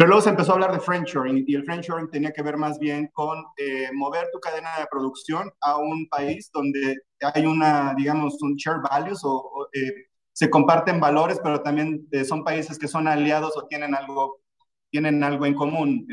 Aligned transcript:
Pero 0.00 0.08
luego 0.08 0.22
se 0.22 0.30
empezó 0.30 0.52
a 0.52 0.54
hablar 0.54 0.72
de 0.72 0.80
friendshoring 0.80 1.44
y 1.46 1.54
el 1.54 1.64
friendshoring 1.66 2.08
tenía 2.08 2.32
que 2.32 2.40
ver 2.40 2.56
más 2.56 2.78
bien 2.78 3.10
con 3.12 3.36
eh, 3.58 3.90
mover 3.92 4.28
tu 4.32 4.40
cadena 4.40 4.70
de 4.78 4.86
producción 4.90 5.52
a 5.60 5.76
un 5.76 6.08
país 6.08 6.50
donde 6.54 6.96
hay 7.20 7.44
una, 7.44 7.92
digamos, 7.94 8.42
un 8.42 8.56
share 8.56 8.80
values 8.80 9.20
o, 9.24 9.68
eh, 9.74 10.06
se 10.32 10.48
comparten 10.48 11.00
valores, 11.00 11.38
pero 11.42 11.60
también 11.60 12.08
eh, 12.12 12.24
son 12.24 12.42
países 12.42 12.78
que 12.78 12.88
son 12.88 13.08
aliados 13.08 13.54
o 13.58 13.66
tienen 13.66 13.94
algo, 13.94 14.40
tienen 14.90 15.22
algo 15.22 15.44
en 15.44 15.52
común. 15.52 16.06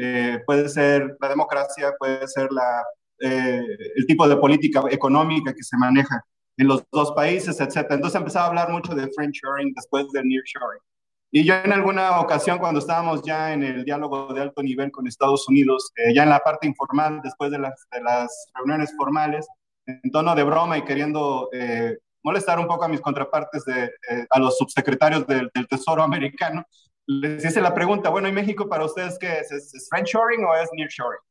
puede 0.46 0.68
ser 0.68 1.16
la 1.22 1.30
democracia, 1.30 1.94
puede 1.98 2.28
ser 2.28 2.50
la, 2.52 2.84
el 3.20 4.06
tipo 4.06 4.28
de 4.28 4.36
política 4.36 4.84
económica 4.92 5.54
que 5.54 5.64
se 5.64 5.78
maneja 5.78 6.22
en 6.58 6.68
los 6.68 6.84
dos 6.92 7.14
países, 7.14 7.58
etc. 7.62 7.88
Entonces 7.92 8.20
empezaba 8.20 8.48
a 8.48 8.50
hablar 8.50 8.70
mucho 8.70 8.94
de 8.94 9.08
friendshoring 9.16 9.74
después 9.74 10.08
de 10.12 10.24
nearshoring. 10.26 10.87
Y 11.30 11.44
yo 11.44 11.56
en 11.56 11.74
alguna 11.74 12.22
ocasión, 12.22 12.58
cuando 12.58 12.80
estábamos 12.80 13.22
ya 13.22 13.54
en 13.54 13.64
el 13.64 13.84
diálogo 13.84 14.34
de 14.34 14.42
alto 14.42 14.64
nivel 14.64 14.92
con 14.92 15.08
Estados 15.08 15.48
Unidos, 15.50 15.92
eh, 15.98 16.14
ya 16.14 16.24
en 16.24 16.30
la 16.30 16.40
parte 16.40 16.68
informal, 16.68 17.20
después 17.22 17.52
de 17.52 17.60
las, 17.60 17.86
de 17.92 18.02
las, 18.02 18.48
reuniones 18.56 18.96
formales, 18.96 19.46
en 19.86 20.10
tono 20.12 20.36
de 20.36 20.44
broma 20.44 20.78
y 20.78 20.84
queriendo 20.84 21.50
eh, 21.52 21.98
molestar 22.24 22.60
un 22.60 22.68
poco 22.68 22.86
a 22.86 22.88
mis 22.88 23.02
contrapartes, 23.02 23.66
de, 23.66 23.86
eh, 23.86 24.26
a 24.30 24.40
los 24.40 24.58
subsecretarios 24.58 25.28
del, 25.28 25.52
Tesoro 25.70 26.02
americano, 26.02 26.66
les 27.06 27.44
hice 27.44 27.62
la 27.62 27.74
pregunta, 27.74 28.10
bueno, 28.10 28.30
¿y 28.30 28.32
México 28.34 28.70
para 28.70 28.86
ustedes 28.86 29.18
qué 29.20 29.40
es? 29.40 29.52
¿Es, 29.52 29.74
es 29.74 29.88
friendshoring 29.90 30.44
o 30.46 30.56
es 30.56 30.70
nearshoring? 30.74 31.22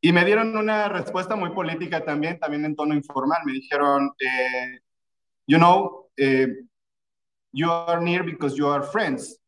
Y 0.00 0.12
me 0.12 0.24
dieron 0.24 0.56
una 0.56 0.88
respuesta 0.88 1.34
muy 1.34 1.50
política 1.50 2.04
también, 2.04 2.38
también 2.38 2.64
en 2.64 2.76
tono 2.76 2.94
informal. 2.94 3.40
Me 3.44 3.52
dijeron, 3.52 4.12
you 5.46 5.58
know, 5.58 6.08
you 7.58 7.70
are 7.70 8.00
near 8.00 8.22
because 8.24 8.56
you 8.56 8.68
are 8.68 8.84
friends. 8.84 9.40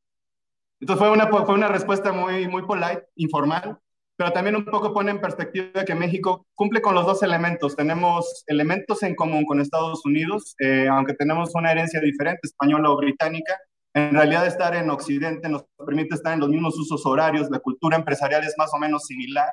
Entonces 0.80 0.98
fue 0.98 1.10
una, 1.10 1.28
fue 1.28 1.54
una 1.54 1.68
respuesta 1.68 2.12
muy, 2.12 2.48
muy 2.48 2.62
polite, 2.62 3.06
informal, 3.16 3.78
pero 4.16 4.32
también 4.32 4.56
un 4.56 4.64
poco 4.64 4.92
pone 4.92 5.10
en 5.10 5.20
perspectiva 5.20 5.84
que 5.84 5.94
México 5.94 6.46
cumple 6.54 6.80
con 6.80 6.94
los 6.94 7.06
dos 7.06 7.22
elementos. 7.22 7.76
Tenemos 7.76 8.44
elementos 8.46 9.02
en 9.02 9.14
común 9.14 9.44
con 9.44 9.60
Estados 9.60 10.04
Unidos, 10.04 10.54
eh, 10.58 10.88
aunque 10.88 11.14
tenemos 11.14 11.54
una 11.54 11.70
herencia 11.70 12.00
diferente, 12.00 12.40
española 12.42 12.90
o 12.90 12.96
británica. 12.96 13.58
En 13.92 14.12
realidad 14.12 14.46
estar 14.46 14.74
en 14.74 14.88
Occidente 14.90 15.48
nos 15.48 15.64
permite 15.86 16.14
estar 16.14 16.32
en 16.32 16.40
los 16.40 16.48
mismos 16.48 16.78
usos 16.78 17.04
horarios, 17.06 17.50
la 17.50 17.58
cultura 17.58 17.96
empresarial 17.96 18.44
es 18.44 18.54
más 18.56 18.72
o 18.72 18.78
menos 18.78 19.04
similar. 19.06 19.48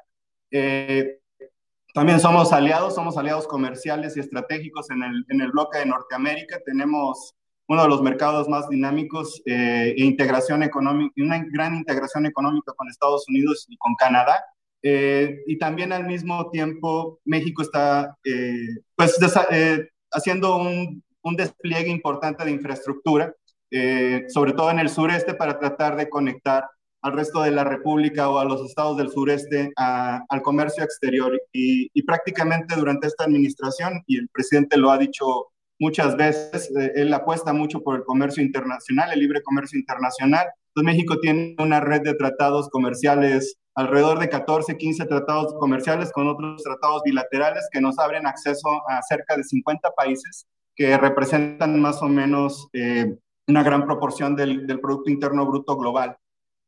Eh, 0.52 1.20
también 1.94 2.20
somos 2.20 2.54
aliados, 2.54 2.94
somos 2.94 3.18
aliados 3.18 3.48
comerciales 3.48 4.16
y 4.16 4.20
estratégicos 4.20 4.90
en 4.92 5.04
el, 5.04 5.26
en 5.30 5.42
el 5.42 5.52
bloque 5.52 5.80
de 5.80 5.88
Norteamérica. 5.88 6.60
Tenemos 6.64 7.37
uno 7.68 7.84
de 7.84 7.90
los 7.90 8.02
mercados 8.02 8.48
más 8.48 8.70
dinámicos 8.70 9.42
eh, 9.46 9.94
e 9.98 10.04
integración 10.04 10.64
económica, 10.64 11.14
una 11.18 11.44
gran 11.52 11.76
integración 11.76 12.26
económica 12.26 12.74
con 12.74 12.88
Estados 12.90 13.28
Unidos 13.28 13.66
y 13.70 13.78
con 13.78 13.96
Canadá. 13.96 14.44
Eh, 14.84 15.44
y 15.48 15.58
también 15.58 15.92
al 15.92 16.06
mismo 16.06 16.50
tiempo 16.52 17.20
México 17.26 17.62
está 17.62 18.16
eh, 18.24 18.54
pues 18.96 19.18
eh, 19.52 19.90
haciendo 20.12 20.58
un, 20.58 21.04
un, 21.24 21.36
despliegue 21.36 21.90
importante 21.90 22.46
de 22.46 22.52
infraestructura, 22.52 23.34
sobre 24.30 24.54
todo 24.54 24.72
en 24.72 24.80
el 24.80 24.90
sureste, 24.90 25.34
para 25.34 25.60
tratar 25.60 25.98
de 25.98 26.10
conectar 26.10 26.70
al 27.02 27.14
resto 27.14 27.42
de 27.42 27.52
la 27.52 27.66
República 27.66 28.30
o 28.30 28.40
a 28.40 28.46
los 28.46 28.62
estados 28.66 28.98
del 28.98 29.12
sureste 29.12 29.72
al 29.76 30.42
comercio 30.42 30.84
exterior. 30.84 31.38
Y, 31.52 31.90
y 31.94 32.04
prácticamente 32.04 32.76
durante 32.76 33.08
esta 33.08 33.26
administración, 33.26 34.02
y 34.08 34.18
el 34.18 34.30
presidente 34.30 34.78
lo 34.78 34.92
ha 34.92 34.98
dicho 34.98 35.48
muchas 35.80 36.16
veces. 36.16 36.72
Eh, 36.78 36.92
él 36.96 37.14
apuesta 37.14 37.54
mucho 37.54 37.82
por 37.82 37.96
el 37.96 38.04
comercio 38.04 38.44
internacional, 38.44 39.12
el 39.12 39.20
libre 39.20 39.42
comercio 39.42 39.80
internacional. 39.80 40.48
Entonces 40.70 40.94
México 40.94 41.20
tiene 41.20 41.56
una 41.60 41.80
red 41.80 42.02
de 42.02 42.14
tratados 42.14 42.70
comerciales, 42.70 43.58
alrededor 43.76 44.20
de 44.20 44.30
14, 44.30 44.78
15 44.78 45.06
tratados 45.06 45.54
comerciales 45.60 46.12
con 46.12 46.28
otros 46.28 46.62
tratados 46.64 47.02
bilaterales 47.04 47.68
que 47.72 47.82
nos 47.82 47.98
abren 48.00 48.26
acceso 48.26 48.70
a 48.90 49.02
cerca 49.02 49.36
de 49.36 49.44
50 49.44 49.92
países 49.92 50.48
que 50.76 50.96
representan 50.98 51.80
más 51.80 52.02
o 52.04 52.08
menos 52.08 52.70
eh, 52.74 53.16
una 53.48 53.64
gran 53.64 53.86
proporción 53.86 54.36
del, 54.36 54.68
Producto 54.80 55.10
Interno 55.10 55.46
Bruto 55.46 55.76
global. 55.76 56.18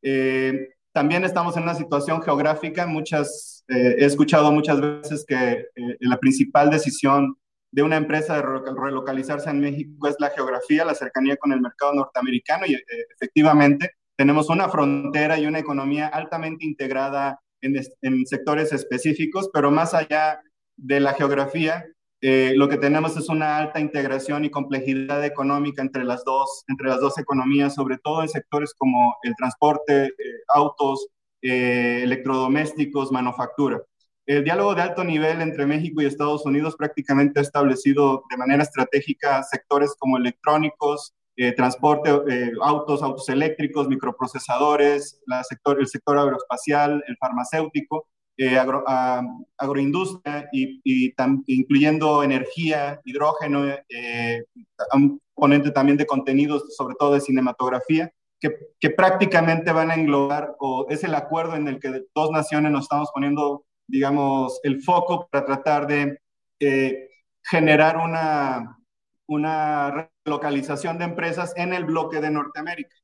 Eh, 0.02 0.70
también 0.92 1.22
estamos 1.24 1.56
en 1.56 1.62
una 1.62 1.76
situación 1.76 2.20
geográfica. 2.20 2.86
Muchas, 2.86 3.64
he 3.68 4.04
escuchado 4.04 4.50
muchas 4.50 4.80
veces 4.80 5.24
que 5.24 5.66
la 6.00 6.18
principal 6.18 6.68
decisión 6.70 7.36
de 7.72 7.82
una 7.82 7.96
empresa 7.96 8.36
de 8.36 8.42
relocalizarse 8.42 9.48
en 9.50 9.60
México 9.60 10.08
es 10.08 10.16
la 10.18 10.30
geografía, 10.30 10.84
la 10.84 10.94
cercanía 10.94 11.36
con 11.36 11.52
el 11.52 11.60
mercado 11.60 11.94
norteamericano 11.94 12.66
y 12.66 12.74
eh, 12.74 12.82
efectivamente 13.14 13.92
tenemos 14.16 14.50
una 14.50 14.68
frontera 14.68 15.38
y 15.38 15.46
una 15.46 15.60
economía 15.60 16.08
altamente 16.08 16.66
integrada 16.66 17.40
en, 17.62 18.26
sectores 18.26 18.72
específicos, 18.72 19.50
pero 19.52 19.70
más 19.70 19.94
allá 19.94 20.40
de 20.76 20.98
la 20.98 21.12
geografía, 21.14 21.86
eh, 22.22 22.52
lo 22.56 22.68
que 22.68 22.76
tenemos 22.76 23.16
es 23.16 23.28
una 23.28 23.58
alta 23.58 23.80
integración 23.80 24.44
y 24.44 24.50
complejidad 24.50 25.24
económica 25.24 25.80
entre 25.80 26.04
las 26.04 26.24
dos, 26.24 26.64
entre 26.68 26.88
las 26.88 27.00
dos 27.00 27.18
economías, 27.18 27.74
sobre 27.74 27.98
todo 27.98 28.22
en 28.22 28.28
sectores 28.28 28.74
como 28.76 29.16
el 29.22 29.34
transporte, 29.36 30.06
eh, 30.06 30.12
autos, 30.54 31.08
electrodomésticos, 31.42 33.10
manufactura. 33.12 33.80
El 34.30 34.44
diálogo 34.44 34.76
de 34.76 34.82
alto 34.82 35.02
nivel 35.02 35.40
entre 35.40 35.66
México 35.66 36.00
y 36.00 36.06
Estados 36.06 36.46
Unidos 36.46 36.76
prácticamente 36.76 37.40
ha 37.40 37.42
establecido 37.42 38.22
de 38.30 38.36
manera 38.36 38.62
estratégica 38.62 39.42
sectores 39.42 39.96
como 39.98 40.18
electrónicos, 40.18 41.14
transporte, 41.56 42.10
autos, 42.62 43.02
autos 43.02 43.28
eléctricos, 43.28 43.88
microprocesadores, 43.88 45.20
la 45.26 45.42
sector, 45.42 45.80
el 45.80 45.88
sector 45.88 46.16
aeroespacial, 46.16 47.02
el 47.08 47.16
farmacéutico, 47.16 48.06
eh, 48.42 48.56
agroindustria 49.58 50.48
y, 50.50 50.80
incluyendo 51.46 52.22
energía, 52.22 52.98
hidrógeno, 53.04 53.66
eh, 53.88 54.44
un 54.94 55.20
componente 55.34 55.72
también 55.72 55.98
de 55.98 56.06
contenidos, 56.06 56.74
sobre 56.74 56.94
todo 56.98 57.14
de 57.14 57.20
cinematografía, 57.20 58.10
que, 58.40 58.56
que, 58.78 58.88
prácticamente 58.88 59.72
van 59.72 59.90
a 59.90 59.94
englobar, 59.94 60.54
o 60.58 60.86
es 60.88 61.04
el 61.04 61.14
acuerdo 61.16 61.56
en 61.56 61.68
el 61.68 61.80
que 61.80 62.04
dos 62.14 62.30
naciones 62.30 62.72
nos 62.72 62.84
estamos 62.84 63.10
poniendo, 63.12 63.66
digamos, 63.90 64.60
el 64.62 64.82
foco 64.82 65.28
para 65.30 65.44
tratar 65.44 65.86
de 65.86 66.20
eh, 66.60 67.08
generar 67.42 67.96
una, 67.96 68.78
una 69.26 70.10
localización 70.24 70.98
de 70.98 71.04
empresas 71.04 71.52
en 71.56 71.72
el 71.72 71.84
bloque 71.84 72.20
de 72.20 72.30
Norteamérica. 72.30 72.94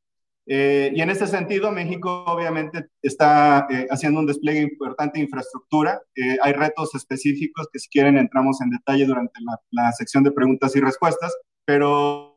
Eh, 0.49 0.93
y 0.95 1.01
en 1.01 1.11
ese 1.11 1.27
sentido, 1.27 1.73
México 1.73 2.25
obviamente 2.27 2.87
está 3.03 3.67
eh, 3.69 3.87
haciendo 3.91 4.21
un 4.21 4.27
despliegue 4.27 4.61
importante 4.61 5.19
de 5.19 5.25
infraestructura. 5.25 6.01
Eh, 6.15 6.37
hay 6.41 6.53
retos 6.53 6.95
específicos 6.95 7.67
que 7.73 7.81
si 7.81 7.89
quieren 7.89 8.17
entramos 8.17 8.61
en 8.61 8.71
detalle 8.71 9.07
durante 9.07 9.41
la, 9.41 9.59
la 9.73 9.93
sección 9.93 10.23
de 10.23 10.31
preguntas 10.31 10.77
y 10.77 10.81
respuestas, 10.81 11.37
pero 11.65 12.33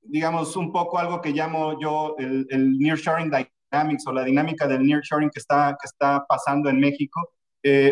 digamos 0.00 0.56
un 0.56 0.72
poco 0.72 0.98
algo 0.98 1.20
que 1.20 1.32
llamo 1.32 1.78
yo 1.78 2.16
el, 2.18 2.46
el 2.48 2.78
nearshoring 2.78 3.30
dynamics 3.72 4.06
o 4.06 4.12
la 4.12 4.24
dinámica 4.24 4.66
del 4.66 4.84
nearshoring 4.84 5.30
que 5.30 5.40
está, 5.40 5.76
que 5.80 5.86
está 5.86 6.24
pasando 6.28 6.68
en 6.68 6.78
México. 6.78 7.20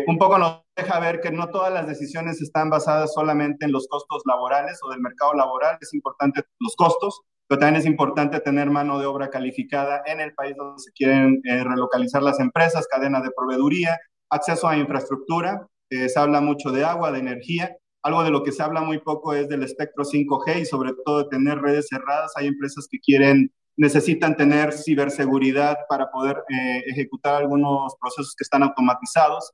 un 0.07 0.17
poco 0.17 0.37
nos 0.37 0.61
deja 0.75 0.99
ver 0.99 1.21
que 1.21 1.31
no 1.31 1.49
todas 1.49 1.73
las 1.73 1.87
decisiones 1.87 2.41
están 2.41 2.69
basadas 2.69 3.13
solamente 3.13 3.65
en 3.65 3.71
los 3.71 3.87
costos 3.87 4.21
laborales 4.25 4.79
o 4.83 4.89
del 4.89 4.99
mercado 4.99 5.33
laboral, 5.33 5.77
es 5.79 5.93
importante 5.93 6.43
los 6.59 6.75
costos, 6.75 7.21
pero 7.47 7.59
también 7.59 7.81
es 7.81 7.85
importante 7.85 8.39
tener 8.39 8.69
mano 8.69 8.97
de 8.97 9.05
obra 9.05 9.29
calificada 9.29 10.01
en 10.05 10.21
el 10.21 10.33
país 10.33 10.55
donde 10.55 10.81
se 10.81 10.91
quieren 10.93 11.41
eh, 11.43 11.63
relocalizar 11.63 12.23
las 12.23 12.39
empresas, 12.39 12.87
cadena 12.89 13.19
de 13.19 13.31
proveeduría, 13.35 13.97
acceso 14.29 14.69
a 14.69 14.77
infraestructura, 14.77 15.67
eh, 15.89 16.07
se 16.07 16.17
habla 16.17 16.39
mucho 16.39 16.71
de 16.71 16.85
agua, 16.85 17.11
de 17.11 17.19
energía, 17.19 17.75
algo 18.03 18.23
de 18.23 18.31
lo 18.31 18.43
que 18.43 18.53
se 18.53 18.63
habla 18.63 18.81
muy 18.81 18.99
poco 18.99 19.33
es 19.33 19.49
del 19.49 19.63
espectro 19.63 20.05
5G 20.05 20.61
y 20.61 20.65
sobre 20.65 20.93
todo 21.05 21.23
de 21.23 21.29
tener 21.29 21.59
redes 21.59 21.87
cerradas. 21.89 22.31
Hay 22.37 22.47
empresas 22.47 22.87
que 22.89 22.99
quieren, 22.99 23.51
necesitan 23.81 24.37
tener 24.37 24.73
ciberseguridad 24.73 25.77
para 25.89 26.11
poder 26.11 26.37
eh, 26.49 26.83
ejecutar 26.87 27.35
algunos 27.35 27.95
procesos 27.99 28.35
que 28.35 28.43
están 28.43 28.63
automatizados 28.63 29.51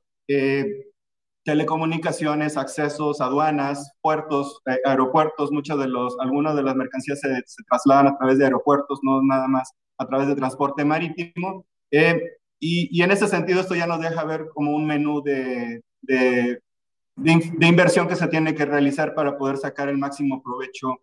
telecomunicaciones, 1.48 2.58
accesos, 2.58 3.22
aduanas, 3.22 3.92
puertos, 4.02 4.60
eh, 4.66 4.78
aeropuertos, 4.84 5.50
muchas 5.50 5.78
de 5.78 5.88
los, 5.88 6.14
algunas 6.20 6.54
de 6.54 6.62
las 6.62 6.76
mercancías 6.76 7.20
se, 7.20 7.42
trasladan 7.66 8.08
a 8.08 8.18
través 8.18 8.36
de 8.36 8.44
aeropuertos, 8.44 9.00
no 9.02 9.22
nada 9.22 9.48
más 9.48 9.72
a 9.96 10.06
través 10.06 10.28
de 10.28 10.36
transporte 10.36 10.84
marítimo. 10.84 11.64
Eh, 11.90 12.20
y, 12.60 12.90
y, 12.92 13.02
en 13.02 13.12
ese 13.12 13.26
sentido 13.28 13.62
esto 13.62 13.74
ya 13.74 13.86
nos 13.86 13.98
deja 13.98 14.24
ver 14.24 14.48
como 14.52 14.72
un 14.76 14.86
menú 14.86 15.22
de, 15.22 15.82
de, 16.02 16.60
de, 17.16 17.66
inversión 17.66 18.08
que 18.08 18.16
se 18.16 18.28
tiene 18.28 18.54
que 18.54 18.66
realizar 18.66 19.14
para 19.14 19.38
poder 19.38 19.56
sacar 19.56 19.88
el 19.88 19.96
máximo 19.96 20.42
provecho 20.42 20.96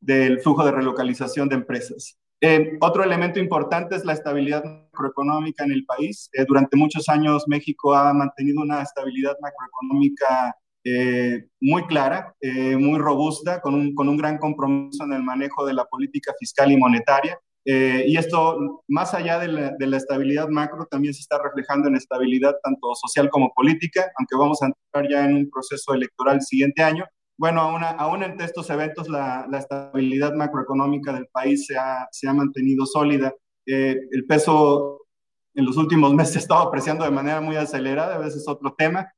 del 0.00 0.40
flujo 0.40 0.64
de 0.64 0.72
relocalización 0.72 1.50
de 1.50 1.56
empresas. 1.56 2.16
Eh, 2.40 2.76
otro 2.80 3.02
elemento 3.02 3.38
importante 3.38 3.96
es 3.96 4.04
la 4.04 4.12
estabilidad 4.12 4.64
macroeconómica 4.64 5.64
en 5.64 5.72
el 5.72 5.84
país. 5.84 6.28
Eh, 6.32 6.44
durante 6.46 6.76
muchos 6.76 7.08
años 7.08 7.44
México 7.46 7.94
ha 7.94 8.12
mantenido 8.12 8.62
una 8.62 8.82
estabilidad 8.82 9.36
macroeconómica 9.40 10.54
eh, 10.84 11.46
muy 11.60 11.86
clara, 11.86 12.34
muy 12.78 12.98
robusta, 12.98 13.62
con 13.62 13.74
un, 13.74 13.94
con 13.94 14.08
un, 14.10 14.18
gran 14.18 14.36
compromiso 14.36 15.04
en 15.04 15.14
el 15.14 15.22
manejo 15.22 15.64
de 15.64 15.72
la 15.72 15.86
política 15.86 16.34
fiscal 16.38 16.70
y 16.70 16.76
monetaria. 16.76 17.38
y 17.64 18.14
esto, 18.18 18.82
más 18.88 19.14
allá 19.14 19.38
de 19.38 19.48
la, 19.48 19.70
de 19.78 19.86
la, 19.86 19.96
estabilidad 19.96 20.48
macro, 20.48 20.86
también 20.90 21.14
se 21.14 21.20
está 21.20 21.42
reflejando 21.42 21.88
en 21.88 21.96
estabilidad 21.96 22.54
tanto 22.62 22.94
social 22.94 23.30
como 23.30 23.54
política, 23.54 24.12
aunque 24.18 24.36
vamos 24.36 24.60
a 24.60 24.66
entrar 24.66 25.10
ya 25.10 25.24
en 25.24 25.34
un 25.36 25.50
proceso 25.50 25.94
electoral 25.94 26.36
el 26.36 26.42
siguiente 26.42 26.82
año 26.82 27.06
bueno, 27.36 27.60
aún, 27.60 27.82
aún 27.82 28.22
entre 28.22 28.46
estos 28.46 28.70
eventos 28.70 29.08
la, 29.08 29.46
la, 29.50 29.58
estabilidad 29.58 30.34
macroeconómica 30.34 31.12
del 31.12 31.26
país 31.26 31.66
se 31.66 31.76
ha, 31.76 32.06
se 32.12 32.28
ha 32.28 32.32
mantenido 32.32 32.86
sólida. 32.86 33.32
Eh, 33.66 33.96
el 34.10 34.26
peso 34.26 35.06
en 35.54 35.64
los 35.64 35.76
últimos 35.76 36.14
meses 36.14 36.36
ha 36.36 36.40
estado 36.40 36.62
apreciando 36.62 37.04
de 37.04 37.10
manera 37.10 37.40
muy 37.40 37.56
acelerada, 37.56 38.14
a 38.14 38.18
veces 38.18 38.42
es 38.42 38.48
otro 38.48 38.74
tema. 38.76 39.12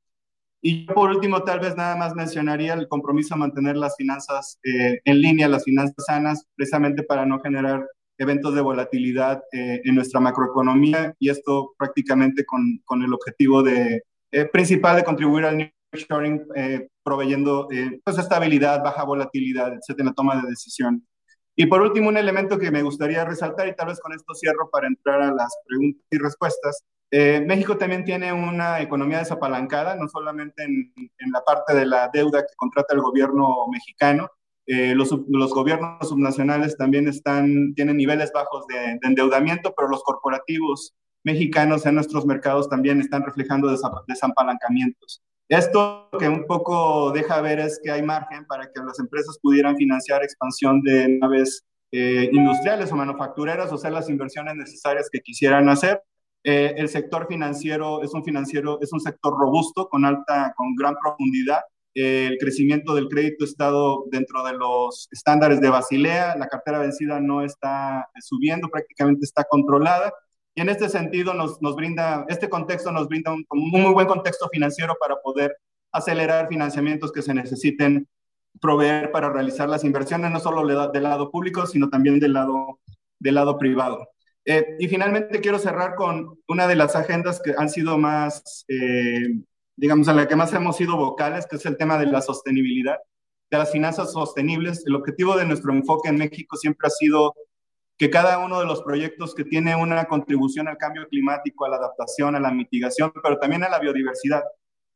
Y 0.61 0.85
por 0.85 1.11
último, 1.11 1.43
tal 1.43 1.59
vez 1.59 1.75
nada 1.77 1.95
más 1.95 2.15
mencionaría 2.15 2.73
el 2.73 2.87
compromiso 2.87 3.35
a 3.35 3.37
mantener 3.37 3.77
las 3.77 3.95
finanzas 3.95 4.59
eh, 4.63 4.99
en 5.05 5.21
línea, 5.21 5.47
las 5.47 5.63
finanzas 5.63 6.03
sanas, 6.05 6.45
precisamente 6.55 7.03
para 7.03 7.25
no 7.25 7.39
generar 7.39 7.85
eventos 8.17 8.55
de 8.55 8.61
volatilidad 8.61 9.43
eh, 9.51 9.81
en 9.83 9.93
nuestra 9.93 10.19
macroeconomía 10.19 11.13
y 11.19 11.29
esto 11.29 11.75
prácticamente 11.77 12.43
con, 12.45 12.81
con 12.83 13.03
el 13.03 13.13
objetivo 13.13 13.61
de, 13.61 14.01
principal 14.51 14.95
de 14.97 15.03
contribuir 15.03 15.45
al 15.45 15.71
sharing 15.93 16.45
eh, 16.55 16.87
proveyendo 17.07 17.69
eh, 17.71 18.01
pues 18.03 18.17
estabilidad, 18.17 18.83
baja 18.83 19.05
volatilidad, 19.05 19.69
etcétera, 19.69 19.99
en 20.01 20.05
la 20.07 20.13
toma 20.13 20.41
de 20.41 20.49
decisión. 20.49 21.07
Y 21.55 21.65
por 21.67 21.81
último, 21.81 22.09
un 22.09 22.17
elemento 22.17 22.59
que 22.59 22.69
me 22.69 22.83
gustaría 22.83 23.23
resaltar, 23.23 23.65
y 23.69 23.75
tal 23.75 23.87
vez 23.87 23.99
con 24.01 24.11
esto 24.11 24.33
cierro 24.35 24.69
para 24.69 24.87
entrar 24.87 25.21
a 25.21 25.31
las 25.31 25.55
preguntas 25.65 26.03
y 26.11 26.17
respuestas. 26.17 26.83
Eh, 27.09 27.41
México 27.47 27.77
también 27.77 28.03
tiene 28.03 28.33
una 28.33 28.81
economía 28.81 29.19
desapalancada, 29.19 29.95
no 29.95 30.09
solamente 30.09 30.63
en, 30.63 30.93
en, 30.97 31.31
la 31.31 31.41
parte 31.45 31.73
de 31.73 31.85
la 31.85 32.09
deuda 32.11 32.41
que 32.41 32.53
contrata 32.57 32.93
el 32.93 32.99
gobierno 32.99 33.67
mexicano, 33.71 34.29
eh, 34.65 34.93
los, 34.93 35.09
los, 35.29 35.53
gobiernos 35.53 36.09
subnacionales 36.09 36.75
también 36.75 37.07
están, 37.07 37.73
tienen 37.73 37.95
niveles 37.95 38.33
bajos 38.33 38.67
de, 38.67 38.75
de, 38.75 39.07
endeudamiento, 39.07 39.73
pero 39.77 39.87
los 39.87 40.03
corporativos 40.03 40.93
mexicanos 41.23 41.85
en 41.85 41.95
nuestros 41.95 42.25
mercados 42.25 42.67
también 42.67 42.99
están 42.99 43.23
reflejando 43.23 43.69
desapalancamientos. 44.07 45.23
Esto 45.49 46.09
que 46.19 46.27
un 46.27 46.45
poco 46.45 47.11
deja 47.11 47.39
ver 47.39 47.59
es 47.59 47.79
que 47.81 47.89
hay 47.89 48.01
margen 48.01 48.45
para 48.45 48.65
que 48.65 48.81
las 48.85 48.99
empresas 48.99 49.39
pudieran 49.41 49.77
financiar 49.77 50.21
expansión 50.21 50.81
de 50.81 51.07
naves 51.21 51.63
eh, 51.91 52.29
industriales 52.33 52.91
o 52.91 52.97
manufactureras, 52.97 53.71
o 53.71 53.75
hacer 53.75 53.93
las 53.93 54.09
inversiones 54.09 54.55
necesarias 54.55 55.07
que 55.09 55.21
quisieran 55.21 55.69
hacer. 55.69 56.01
Eh, 56.43 56.75
el 56.77 56.89
sector 56.89 57.27
financiero 57.27 58.03
es 58.03 58.13
un 58.13 58.25
financiero, 58.25 58.79
es 58.81 58.91
un 58.91 58.99
sector 58.99 59.33
robusto, 59.39 59.87
con 59.87 60.03
alta, 60.03 60.53
con 60.57 60.75
gran 60.75 60.95
profundidad. 61.01 61.61
Eh, 61.95 62.27
el 62.27 62.37
crecimiento 62.37 62.93
del 62.93 63.07
crédito 63.07 63.45
ha 63.45 63.47
estado 63.47 64.03
dentro 64.11 64.43
de 64.43 64.53
los 64.53 65.07
estándares 65.11 65.61
de 65.61 65.69
Basilea, 65.69 66.35
la 66.37 66.47
cartera 66.47 66.79
vencida 66.79 67.21
no 67.21 67.41
está 67.41 68.07
subiendo, 68.19 68.67
prácticamente 68.67 69.23
está 69.23 69.45
controlada 69.45 70.13
y 70.57 70.61
en 70.61 70.69
este 70.69 70.89
sentido 70.89 71.35
nos, 71.35 71.61
nos 71.61 71.75
brinda, 71.75 72.25
este 72.29 72.49
contexto 72.49 72.91
nos 72.91 73.07
brinda 73.07 73.31
un, 73.31 73.45
un, 73.51 73.69
muy 73.69 73.93
buen 73.93 74.07
contexto 74.07 74.49
financiero 74.51 74.95
para 74.99 75.15
poder 75.21 75.55
acelerar 75.91 76.47
financiamientos 76.47 77.11
que 77.11 77.21
se 77.21 77.31
necesiten 77.31 78.07
proveer 78.59 79.11
para 79.11 79.31
realizar 79.31 79.69
las 79.69 79.83
inversiones, 79.83 80.31
no 80.31 80.39
solo 80.39 80.65
del 80.89 81.03
lado 81.03 81.29
público, 81.29 81.67
sino 81.67 81.91
también 81.91 82.19
del 82.19 82.33
lado, 82.33 82.79
del 83.19 83.35
lado 83.35 83.59
privado. 83.59 84.09
Eh, 84.45 84.77
y 84.79 84.87
finalmente 84.87 85.41
quiero 85.41 85.59
cerrar 85.59 85.93
con 85.93 86.39
una 86.47 86.65
de 86.65 86.75
las 86.75 86.95
agendas 86.95 87.39
que 87.39 87.53
han 87.55 87.69
sido 87.69 87.99
más, 87.99 88.65
eh, 88.67 89.39
digamos, 89.75 90.07
en 90.07 90.15
la 90.15 90.27
que 90.27 90.35
más 90.35 90.51
hemos 90.53 90.75
sido 90.75 90.97
vocales, 90.97 91.45
que 91.45 91.57
es 91.57 91.65
el 91.67 91.77
tema 91.77 91.99
de 91.99 92.07
la 92.07 92.21
sostenibilidad, 92.21 92.97
de 93.51 93.57
las 93.59 93.71
finanzas 93.71 94.11
sostenibles. 94.11 94.83
El 94.87 94.95
objetivo 94.95 95.37
de 95.37 95.45
nuestro 95.45 95.71
enfoque 95.71 96.09
en 96.09 96.17
México 96.17 96.57
siempre 96.57 96.87
ha 96.87 96.89
sido 96.89 97.35
que 97.97 98.09
cada 98.11 98.37
uno 98.37 98.59
de 98.59 98.65
los 98.65 98.83
proyectos 98.83 99.33
que 99.33 99.43
tiene 99.43 99.75
una 99.75 100.05
contribución 100.05 100.67
al 100.67 100.77
cambio 100.77 101.07
climático, 101.07 101.65
a 101.65 101.69
la 101.69 101.77
adaptación, 101.77 102.35
a 102.35 102.39
la 102.39 102.51
mitigación, 102.51 103.11
pero 103.23 103.39
también 103.39 103.63
a 103.63 103.69
la 103.69 103.79
biodiversidad, 103.79 104.43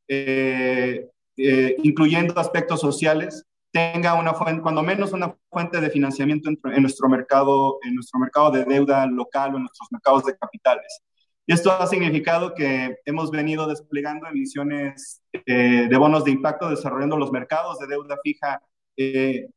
eh, 0.08 1.10
eh, 1.38 1.76
incluyendo 1.84 2.40
aspectos 2.40 2.80
sociales, 2.80 3.44
tenga 3.72 4.14
una 4.14 4.34
fuente, 4.34 4.62
cuando 4.62 4.84
menos 4.84 5.14
una 5.14 5.36
fuente 5.50 5.82
de 5.82 5.90
financiamiento 5.90 6.50
en, 6.50 6.60
en, 6.64 6.82
nuestro 6.82 7.10
mercado, 7.10 7.80
en 7.84 7.96
nuestro 7.96 8.20
mercado 8.20 8.52
de 8.52 8.66
deuda 8.66 9.08
local 9.08 9.54
o 9.54 9.58
en 9.58 9.64
nuestros 9.64 9.88
mercados 9.92 10.26
de 10.26 10.38
capitales. 10.38 11.02
Y 11.48 11.54
esto 11.54 11.72
ha 11.72 11.88
significado 11.88 12.54
que 12.54 12.98
hemos 13.06 13.32
venido 13.32 13.68
desplegando 13.68 14.28
emisiones 14.28 15.24
eh, 15.34 15.88
de 15.90 15.98
bonos 15.98 16.24
de 16.24 16.32
impacto, 16.32 16.70
desarrollando 16.70 17.18
los 17.18 17.32
mercados 17.32 17.80
de 17.80 17.88
deuda 17.88 18.18
fija 18.24 18.62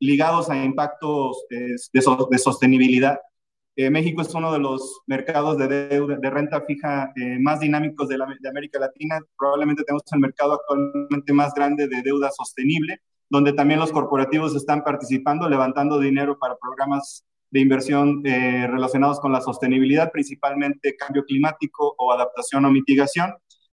ligados 0.01 0.49
a 0.49 0.57
impactos 0.57 1.45
de, 1.51 1.77
de 1.93 2.39
sostenibilidad 2.39 3.19
Eh, 3.77 3.91
México 3.91 4.23
es 4.23 4.33
uno 4.35 4.53
de 4.53 4.61
los 4.61 5.01
mercados 5.07 5.59
de, 5.59 5.67
deuda, 5.89 6.17
de 6.17 6.31
renta 6.31 6.61
fija 6.61 7.13
eh, 7.17 7.39
más 7.41 7.59
dinámicos 7.59 8.09
de, 8.09 8.17
América 8.49 8.79
Latina. 8.79 9.19
Probablemente 9.37 9.83
tenemos 9.83 10.03
el 10.13 10.21
mercado 10.21 10.55
actualmente 10.55 11.33
más 11.33 11.53
grande 11.55 11.89
de 11.89 12.03
deuda 12.03 12.31
sostenible, 12.31 13.01
donde 13.29 13.53
también 13.53 13.81
los 13.81 13.91
corporativos 13.91 14.55
están 14.55 14.85
participando, 14.85 15.49
levantando 15.49 15.99
dinero 15.99 16.39
para 16.39 16.57
programas 16.57 17.25
de 17.51 17.61
inversión 17.61 18.23
eh, 18.25 18.67
relacionados 18.69 19.19
con 19.19 19.33
la 19.33 19.41
sostenibilidad, 19.41 20.13
principalmente 20.13 20.97
cambio 20.97 21.25
climático 21.25 21.95
o 21.99 22.13
adaptación 22.13 22.65
o 22.65 22.71
mitigación. 22.71 23.35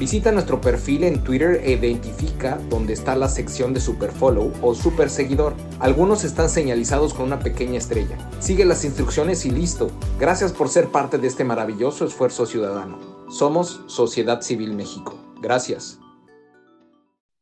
Visita 0.00 0.32
nuestro 0.32 0.62
perfil 0.62 1.04
en 1.04 1.22
Twitter 1.22 1.60
e 1.62 1.72
identifica 1.72 2.56
dónde 2.70 2.94
está 2.94 3.14
la 3.14 3.28
sección 3.28 3.74
de 3.74 3.80
Superfollow 3.80 4.50
o 4.62 4.74
Super 4.74 5.10
Seguidor. 5.10 5.52
Algunos 5.78 6.24
están 6.24 6.48
señalizados 6.48 7.12
con 7.12 7.26
una 7.26 7.40
pequeña 7.40 7.76
estrella. 7.76 8.16
Sigue 8.38 8.64
las 8.64 8.82
instrucciones 8.86 9.44
y 9.44 9.50
listo. 9.50 9.90
Gracias 10.18 10.54
por 10.54 10.70
ser 10.70 10.88
parte 10.88 11.18
de 11.18 11.26
este 11.26 11.44
maravilloso 11.44 12.06
esfuerzo 12.06 12.46
ciudadano. 12.46 12.98
Somos 13.28 13.84
Sociedad 13.88 14.40
Civil 14.40 14.72
México. 14.72 15.20
Gracias. 15.42 16.00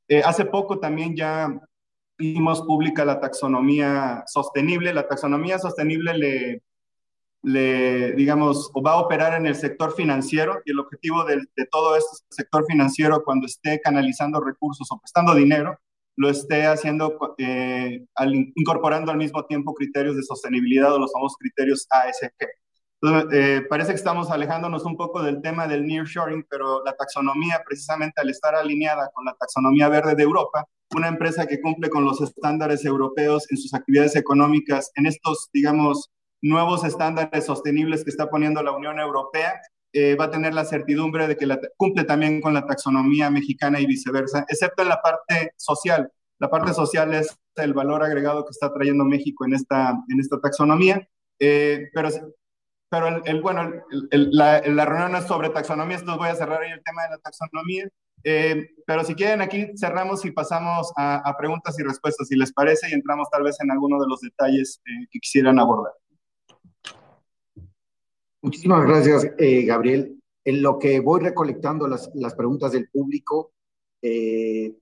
Eh, 0.08 0.22
hace 0.24 0.44
poco 0.44 0.80
también 0.80 1.14
ya 1.14 1.60
hicimos 2.18 2.62
pública 2.62 3.04
la 3.04 3.20
taxonomía 3.20 4.24
sostenible. 4.26 4.92
La 4.92 5.06
taxonomía 5.06 5.60
sostenible 5.60 6.18
le 6.18 6.62
le, 7.42 8.12
digamos, 8.12 8.70
va 8.84 8.92
a 8.92 9.00
operar 9.00 9.34
en 9.34 9.46
el 9.46 9.54
sector 9.54 9.94
financiero 9.94 10.60
y 10.64 10.72
el 10.72 10.80
objetivo 10.80 11.24
de, 11.24 11.46
todo 11.70 11.96
este 11.96 12.24
sector 12.30 12.64
financiero 12.66 13.22
cuando 13.24 13.46
esté 13.46 13.80
canalizando 13.80 14.40
recursos 14.40 14.88
o 14.90 14.98
prestando 14.98 15.34
dinero, 15.34 15.78
lo 16.16 16.28
esté 16.28 16.66
haciendo 16.66 17.16
eh, 17.38 18.04
incorporando 18.56 19.12
al 19.12 19.18
mismo 19.18 19.44
tiempo 19.46 19.74
criterios 19.74 20.16
de 20.16 20.24
sostenibilidad 20.24 20.92
o 20.92 20.98
los 20.98 21.12
famosos 21.12 21.36
criterios 21.38 21.86
ASG. 21.90 22.32
Eh, 23.32 23.62
parece 23.70 23.90
que 23.90 23.96
estamos 23.96 24.28
alejándonos 24.30 24.84
un 24.84 24.96
poco 24.96 25.22
del 25.22 25.40
tema 25.40 25.68
del 25.68 25.86
nearshoring, 25.86 26.44
pero 26.50 26.84
la 26.84 26.96
taxonomía, 26.96 27.62
precisamente 27.64 28.20
al 28.20 28.30
estar 28.30 28.56
alineada 28.56 29.10
con 29.14 29.24
la 29.24 29.34
taxonomía 29.34 29.88
verde 29.88 30.16
de 30.16 30.24
Europa, 30.24 30.66
una 30.96 31.06
empresa 31.06 31.46
que 31.46 31.60
cumple 31.60 31.90
con 31.90 32.04
los 32.04 32.20
estándares 32.20 32.84
europeos 32.84 33.46
en 33.50 33.58
sus 33.58 33.72
actividades 33.72 34.16
económicas, 34.16 34.90
en 34.96 35.06
estos, 35.06 35.48
digamos, 35.52 36.10
nuevos 36.42 36.84
estándares 36.84 37.46
sostenibles 37.46 38.04
que 38.04 38.10
está 38.10 38.28
poniendo 38.28 38.62
la 38.62 38.72
Unión 38.72 38.98
Europea, 38.98 39.60
eh, 39.92 40.16
va 40.16 40.26
a 40.26 40.30
tener 40.30 40.52
la 40.52 40.64
certidumbre 40.64 41.26
de 41.26 41.36
que 41.36 41.46
la, 41.46 41.58
cumple 41.76 42.04
también 42.04 42.40
con 42.40 42.52
la 42.52 42.66
taxonomía 42.66 43.30
mexicana 43.30 43.80
y 43.80 43.86
viceversa, 43.86 44.44
excepto 44.48 44.82
en 44.82 44.90
la 44.90 45.00
parte 45.00 45.52
social. 45.56 46.12
La 46.38 46.50
parte 46.50 46.74
social 46.74 47.14
es 47.14 47.36
el 47.56 47.72
valor 47.72 48.02
agregado 48.02 48.44
que 48.44 48.50
está 48.50 48.72
trayendo 48.72 49.04
México 49.04 49.46
en 49.46 49.54
esta, 49.54 49.90
en 50.08 50.20
esta 50.20 50.38
taxonomía, 50.40 51.08
eh, 51.40 51.88
pero, 51.94 52.10
pero 52.90 53.24
el, 53.24 53.40
bueno, 53.40 53.72
la, 54.10 54.60
la, 54.60 54.84
reunión 54.84 55.16
es 55.16 55.24
sobre 55.24 55.48
taxonomía, 55.48 55.96
entonces 55.96 56.18
voy 56.18 56.28
a 56.28 56.34
cerrar 56.34 56.62
ahí 56.62 56.70
el 56.70 56.84
tema 56.84 57.04
de 57.04 57.10
la 57.10 57.18
taxonomía. 57.18 57.88
Eh, 58.24 58.70
pero 58.86 59.04
si 59.04 59.14
quieren, 59.14 59.40
aquí 59.40 59.68
cerramos 59.78 60.24
y 60.24 60.32
pasamos 60.32 60.92
a, 60.96 61.16
a, 61.16 61.36
preguntas 61.36 61.78
y 61.78 61.82
respuestas, 61.82 62.28
si 62.28 62.36
les 62.36 62.52
parece, 62.52 62.90
y 62.90 62.92
entramos 62.92 63.28
tal 63.30 63.44
vez 63.44 63.56
en 63.60 63.70
alguno 63.70 63.98
de 64.00 64.08
los 64.08 64.20
detalles 64.20 64.80
que 64.84 65.18
quisieran 65.18 65.58
abordar. 65.58 65.92
Muchísimas 68.40 68.86
gracias, 68.86 69.32
eh, 69.38 69.64
Gabriel. 69.64 70.20
En 70.44 70.62
lo 70.62 70.78
que 70.78 71.00
voy 71.00 71.20
recolectando 71.20 71.88
las, 71.88 72.08
preguntas 72.36 72.72
del 72.72 72.88
público, 72.88 73.52
eh, 74.00 74.74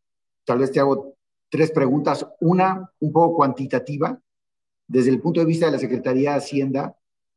tal 0.44 0.58
vez 0.58 0.70
te 0.70 0.80
hago 0.80 1.16
tres 1.48 1.70
preguntas. 1.70 2.26
Una, 2.40 2.90
un 3.00 3.12
poco 3.12 3.36
cuantitativa, 3.36 4.20
desde 4.86 5.10
el 5.10 5.20
punto 5.20 5.40
de 5.40 5.46
vista 5.46 5.66
de 5.66 5.72
la 5.72 5.78
Secretaría 5.78 6.32
de 6.32 6.36
Hacienda, 6.36 6.96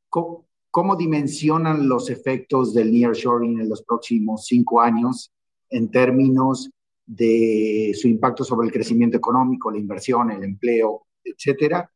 ¿cómo, 0.10 0.46
cómo 0.70 0.96
dimensionan 0.96 1.88
los 1.88 2.10
efectos 2.10 2.74
del 2.74 2.92
nearshoring 2.92 3.62
en 3.62 3.70
los 3.70 3.84
próximos 3.84 4.46
cinco 4.46 4.82
años 4.82 5.32
en 5.70 5.90
términos 5.90 6.70
de 7.06 7.92
su 8.00 8.08
impacto 8.08 8.44
sobre 8.44 8.68
el 8.68 8.74
crecimiento 8.74 9.18
económico, 9.18 9.72
la 9.72 9.80
inversión, 9.80 10.32
el 10.32 10.44
empleo, 10.44 11.08
etcétera? 11.24 11.90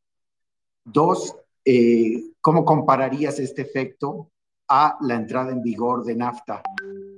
Dos, 0.85 1.35
eh, 1.65 2.31
¿cómo 2.41 2.65
compararías 2.65 3.39
este 3.39 3.61
efecto 3.61 4.31
a 4.67 4.97
la 5.01 5.15
entrada 5.15 5.51
en 5.51 5.61
vigor 5.61 6.03
de 6.03 6.15
NAFTA 6.15 6.61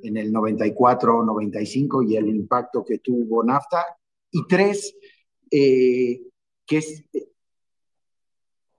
en 0.04 0.18
el 0.18 0.32
94-95 0.32 2.08
y 2.08 2.16
el 2.16 2.28
impacto 2.28 2.84
que 2.84 3.00
tuvo 3.00 3.44
NAFTA? 3.44 3.86
Y 4.32 4.46
tres, 4.48 4.96
eh, 5.50 6.22
es, 6.70 7.04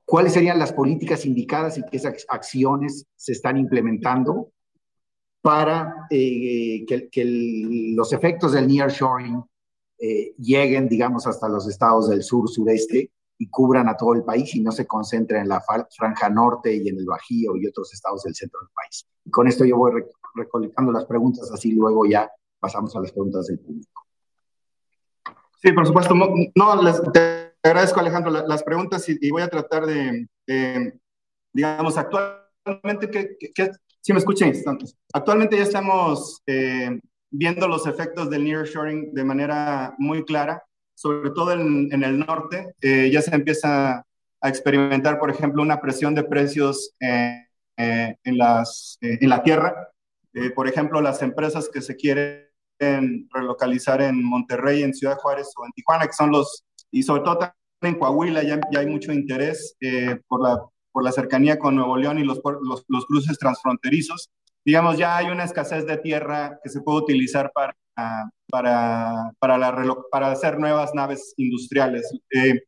¿cuáles 0.04 0.34
serían 0.34 0.58
las 0.58 0.72
políticas 0.72 1.26
indicadas 1.26 1.78
y 1.78 1.82
qué 1.90 2.00
acciones 2.28 3.06
se 3.16 3.32
están 3.32 3.56
implementando 3.56 4.52
para 5.40 6.06
eh, 6.10 6.84
que, 6.86 7.92
los 7.94 8.12
efectos 8.12 8.52
del 8.52 8.68
nearshoring 8.68 9.42
lleguen, 10.38 10.88
digamos, 10.88 11.26
hasta 11.26 11.48
los 11.48 11.66
estados 11.66 12.10
del 12.10 12.22
sur, 12.22 12.48
sureste 12.50 13.10
y 13.38 13.48
cubran 13.48 13.88
a 13.88 13.96
todo 13.96 14.14
el 14.14 14.24
país 14.24 14.54
y 14.54 14.60
no 14.60 14.72
se 14.72 14.86
concentren 14.86 15.42
en 15.42 15.48
la 15.48 15.62
franja 15.96 16.28
norte 16.30 16.74
y 16.74 16.88
en 16.88 16.98
el 16.98 17.04
Bajío 17.04 17.56
y 17.56 17.66
otros 17.66 17.92
estados 17.92 18.22
del 18.22 18.34
centro 18.34 18.60
del 18.60 18.70
país. 18.70 19.06
Y 19.24 19.30
con 19.30 19.46
esto 19.46 19.64
yo 19.64 19.76
voy 19.76 20.04
recolectando 20.34 20.92
las 20.92 21.04
preguntas, 21.04 21.50
así 21.52 21.72
luego 21.72 22.06
ya 22.06 22.30
pasamos 22.58 22.94
a 22.96 23.00
las 23.00 23.12
preguntas 23.12 23.46
del 23.46 23.58
público. 23.58 24.02
Sí, 25.62 25.72
por 25.72 25.86
supuesto. 25.86 26.14
No, 26.14 26.82
les, 26.82 27.02
te 27.12 27.54
agradezco, 27.62 28.00
Alejandro, 28.00 28.30
las 28.30 28.62
preguntas 28.62 29.06
y, 29.08 29.30
voy 29.30 29.42
a 29.42 29.48
tratar 29.48 29.84
de, 29.86 30.28
digamos, 31.52 31.96
actualmente, 31.98 33.10
que, 33.10 33.70
si 34.00 34.12
me 34.12 34.18
escuchan 34.18 34.48
instantes, 34.48 34.96
actualmente 35.12 35.56
ya 35.56 35.64
estamos 35.64 36.42
eh, 36.46 37.00
viendo 37.30 37.66
los 37.66 37.86
efectos 37.86 38.30
del 38.30 38.44
nearshoring 38.44 39.12
de 39.12 39.24
manera 39.24 39.94
muy 39.98 40.24
clara 40.24 40.62
sobre 40.96 41.30
todo 41.30 41.52
en, 41.52 42.02
el 42.02 42.18
norte, 42.18 42.74
eh, 42.80 43.10
ya 43.12 43.20
se 43.20 43.34
empieza 43.34 43.98
a 44.40 44.48
experimentar, 44.48 45.18
por 45.18 45.30
ejemplo, 45.30 45.62
una 45.62 45.80
presión 45.80 46.14
de 46.14 46.24
precios 46.24 46.94
eh, 47.00 47.46
eh, 47.76 48.16
en, 48.24 48.38
la 48.38 49.42
tierra. 49.44 49.92
por 50.54 50.68
ejemplo, 50.68 51.02
las 51.02 51.20
empresas 51.22 51.68
que 51.68 51.82
se 51.82 51.96
quieren 51.96 52.48
relocalizar 53.30 54.00
en 54.00 54.24
Monterrey, 54.24 54.82
en 54.82 54.94
Ciudad 54.94 55.18
Juárez 55.18 55.52
o 55.56 55.66
en 55.66 55.72
Tijuana, 55.72 56.06
que 56.06 56.14
son 56.14 56.30
los, 56.30 56.64
y 56.90 57.02
sobre 57.02 57.22
todo 57.22 57.40
en 57.82 57.98
Coahuila 57.98 58.42
ya, 58.42 58.58
hay 58.76 58.86
mucho 58.86 59.12
interés 59.12 59.76
por, 60.28 60.42
la, 60.42 60.62
por 60.92 61.04
la 61.04 61.12
cercanía 61.12 61.58
con 61.58 61.76
Nuevo 61.76 61.98
León 61.98 62.18
y 62.18 62.24
los, 62.24 62.40
los 62.88 63.06
cruces 63.06 63.38
transfronterizos. 63.38 64.30
Digamos, 64.64 64.96
ya 64.96 65.18
hay 65.18 65.26
una 65.26 65.44
escasez 65.44 65.86
de 65.86 65.98
tierra 65.98 66.58
que 66.62 66.70
se 66.70 66.80
puede 66.80 66.98
utilizar 66.98 67.52
para 67.52 67.76
para, 68.48 69.32
para, 69.38 69.58
la, 69.58 69.96
para 70.10 70.30
hacer 70.30 70.58
nuevas 70.58 70.94
naves 70.94 71.34
industriales. 71.36 72.10
Eh, 72.30 72.60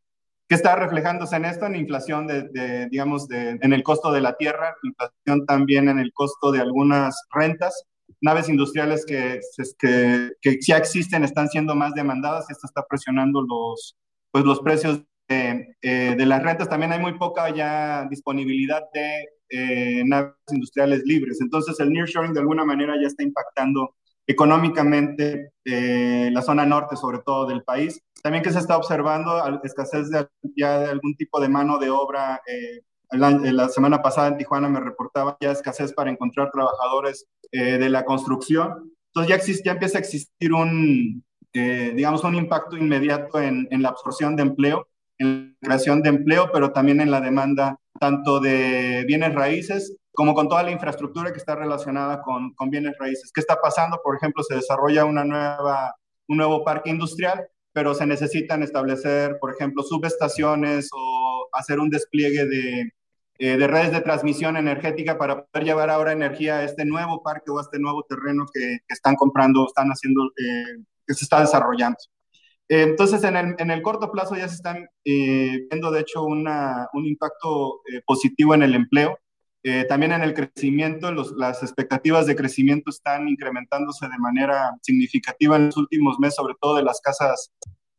¿Qué 0.48 0.54
está 0.54 0.76
reflejándose 0.76 1.36
en 1.36 1.44
esto? 1.44 1.66
En 1.66 1.76
inflación, 1.76 2.26
de, 2.26 2.88
digamos, 2.90 3.28
de, 3.28 3.58
en 3.60 3.72
el 3.72 3.82
costo 3.82 4.10
de 4.10 4.22
la 4.22 4.34
tierra, 4.36 4.74
inflación 4.82 5.44
también 5.44 5.88
en 5.90 5.98
el 5.98 6.10
costo 6.14 6.50
de 6.50 6.60
algunas 6.60 7.26
rentas. 7.30 7.84
Naves 8.22 8.48
industriales 8.48 9.04
que, 9.04 9.40
que, 9.78 10.30
que 10.40 10.58
ya 10.66 10.78
existen 10.78 11.22
están 11.22 11.48
siendo 11.48 11.74
más 11.74 11.92
demandadas 11.92 12.50
esto 12.50 12.66
está 12.66 12.82
presionando 12.88 13.42
los, 13.42 13.96
pues, 14.30 14.44
los 14.44 14.60
precios 14.60 15.02
de, 15.28 15.76
eh, 15.82 16.14
de 16.16 16.26
las 16.26 16.42
rentas. 16.42 16.70
También 16.70 16.92
hay 16.92 17.00
muy 17.00 17.18
poca 17.18 17.54
ya 17.54 18.06
disponibilidad 18.08 18.82
de 18.94 19.28
eh, 19.50 20.02
naves 20.06 20.32
industriales 20.50 21.02
libres. 21.04 21.42
Entonces 21.42 21.78
el 21.80 21.92
nearshoring 21.92 22.32
de 22.32 22.40
alguna 22.40 22.64
manera 22.64 22.94
ya 23.00 23.06
está 23.06 23.22
impactando 23.22 23.94
económicamente 24.28 25.52
eh, 25.64 26.28
la 26.30 26.42
zona 26.42 26.66
norte, 26.66 26.96
sobre 26.96 27.20
todo 27.20 27.46
del 27.46 27.64
país. 27.64 28.00
También 28.22 28.44
que 28.44 28.52
se 28.52 28.58
está 28.58 28.76
observando 28.76 29.42
escasez 29.64 30.10
de, 30.10 30.28
algún 30.64 31.16
tipo 31.16 31.40
de 31.40 31.48
mano 31.48 31.78
de 31.78 31.88
obra. 31.88 32.40
Eh, 32.46 32.82
la, 33.10 33.68
semana 33.70 34.02
pasada 34.02 34.28
en 34.28 34.36
Tijuana 34.36 34.68
me 34.68 34.80
reportaba 34.80 35.38
ya 35.40 35.52
escasez 35.52 35.94
para 35.94 36.10
encontrar 36.10 36.50
trabajadores 36.50 37.26
eh, 37.52 37.78
de 37.78 37.88
la 37.88 38.04
construcción. 38.04 38.92
Entonces 39.06 39.30
ya, 39.30 39.36
existe, 39.36 39.70
empieza 39.70 39.96
a 39.96 40.02
existir 40.02 40.52
un, 40.52 41.24
digamos, 41.54 42.22
un 42.22 42.34
impacto 42.34 42.76
inmediato 42.76 43.40
en, 43.40 43.66
en 43.70 43.82
la 43.82 43.88
absorción 43.88 44.36
de 44.36 44.42
empleo, 44.42 44.86
en 45.16 45.56
la 45.62 45.68
creación 45.68 46.02
de 46.02 46.10
empleo, 46.10 46.50
pero 46.52 46.70
también 46.72 47.00
en 47.00 47.10
la 47.10 47.22
demanda 47.22 47.80
tanto 47.98 48.40
de 48.40 49.04
bienes 49.06 49.34
raíces 49.34 49.96
como 50.18 50.34
con 50.34 50.48
toda 50.48 50.64
la 50.64 50.72
infraestructura 50.72 51.30
que 51.30 51.38
está 51.38 51.54
relacionada 51.54 52.20
con, 52.22 52.52
con, 52.54 52.70
bienes 52.70 52.98
raíces. 52.98 53.30
¿Qué 53.32 53.40
está 53.40 53.60
pasando? 53.60 54.00
Por 54.02 54.16
ejemplo, 54.16 54.42
se 54.42 54.56
desarrolla 54.56 55.04
una 55.04 55.22
nueva 55.22 55.94
un 56.26 56.38
nuevo 56.38 56.64
parque 56.64 56.90
industrial, 56.90 57.46
pero 57.72 57.94
se 57.94 58.04
necesitan 58.04 58.64
establecer, 58.64 59.38
por 59.40 59.54
ejemplo, 59.54 59.84
subestaciones 59.84 60.90
o 60.92 61.48
hacer 61.52 61.78
un 61.78 61.88
despliegue 61.88 62.46
de, 62.46 62.92
eh, 63.38 63.56
de 63.56 63.66
redes 63.68 63.92
de 63.92 64.00
transmisión 64.00 64.56
energética 64.56 65.16
para 65.16 65.44
poder 65.44 65.64
llevar 65.64 65.88
ahora 65.88 66.10
energía 66.10 66.58
a 66.58 66.64
este 66.64 66.84
nuevo 66.84 67.22
parque 67.22 67.52
o 67.52 67.60
a 67.60 67.62
este 67.62 67.78
nuevo 67.78 68.02
terreno 68.02 68.44
que, 68.52 68.78
están 68.88 69.14
comprando, 69.14 69.68
están 69.68 69.88
haciendo, 69.90 70.24
eh, 70.36 70.82
que 71.06 71.14
se 71.14 71.26
está 71.26 71.42
desarrollando. 71.42 71.98
Eh, 72.68 72.82
entonces, 72.82 73.22
en 73.22 73.36
el, 73.36 73.54
en 73.56 73.70
el, 73.70 73.82
corto 73.82 74.10
plazo 74.10 74.34
ya 74.34 74.48
se 74.48 74.56
están 74.56 74.84
viendo, 75.04 75.92
de 75.92 76.00
hecho, 76.00 76.24
una, 76.24 76.88
un 76.92 77.06
impacto 77.06 77.82
positivo 78.04 78.54
en 78.54 78.64
el 78.64 78.74
empleo. 78.74 79.16
También 79.88 80.12
en 80.12 80.22
el 80.22 80.34
crecimiento, 80.34 81.12
las 81.12 81.62
expectativas 81.62 82.26
de 82.26 82.36
crecimiento 82.36 82.90
están 82.90 83.28
incrementándose 83.28 84.06
de 84.08 84.18
manera 84.18 84.76
significativa 84.82 85.56
en 85.56 85.66
los 85.66 85.76
últimos 85.76 86.18
meses, 86.18 86.36
sobre 86.36 86.54
todo 86.60 86.76
de 86.76 86.82
las 86.82 87.00
casas 87.00 87.50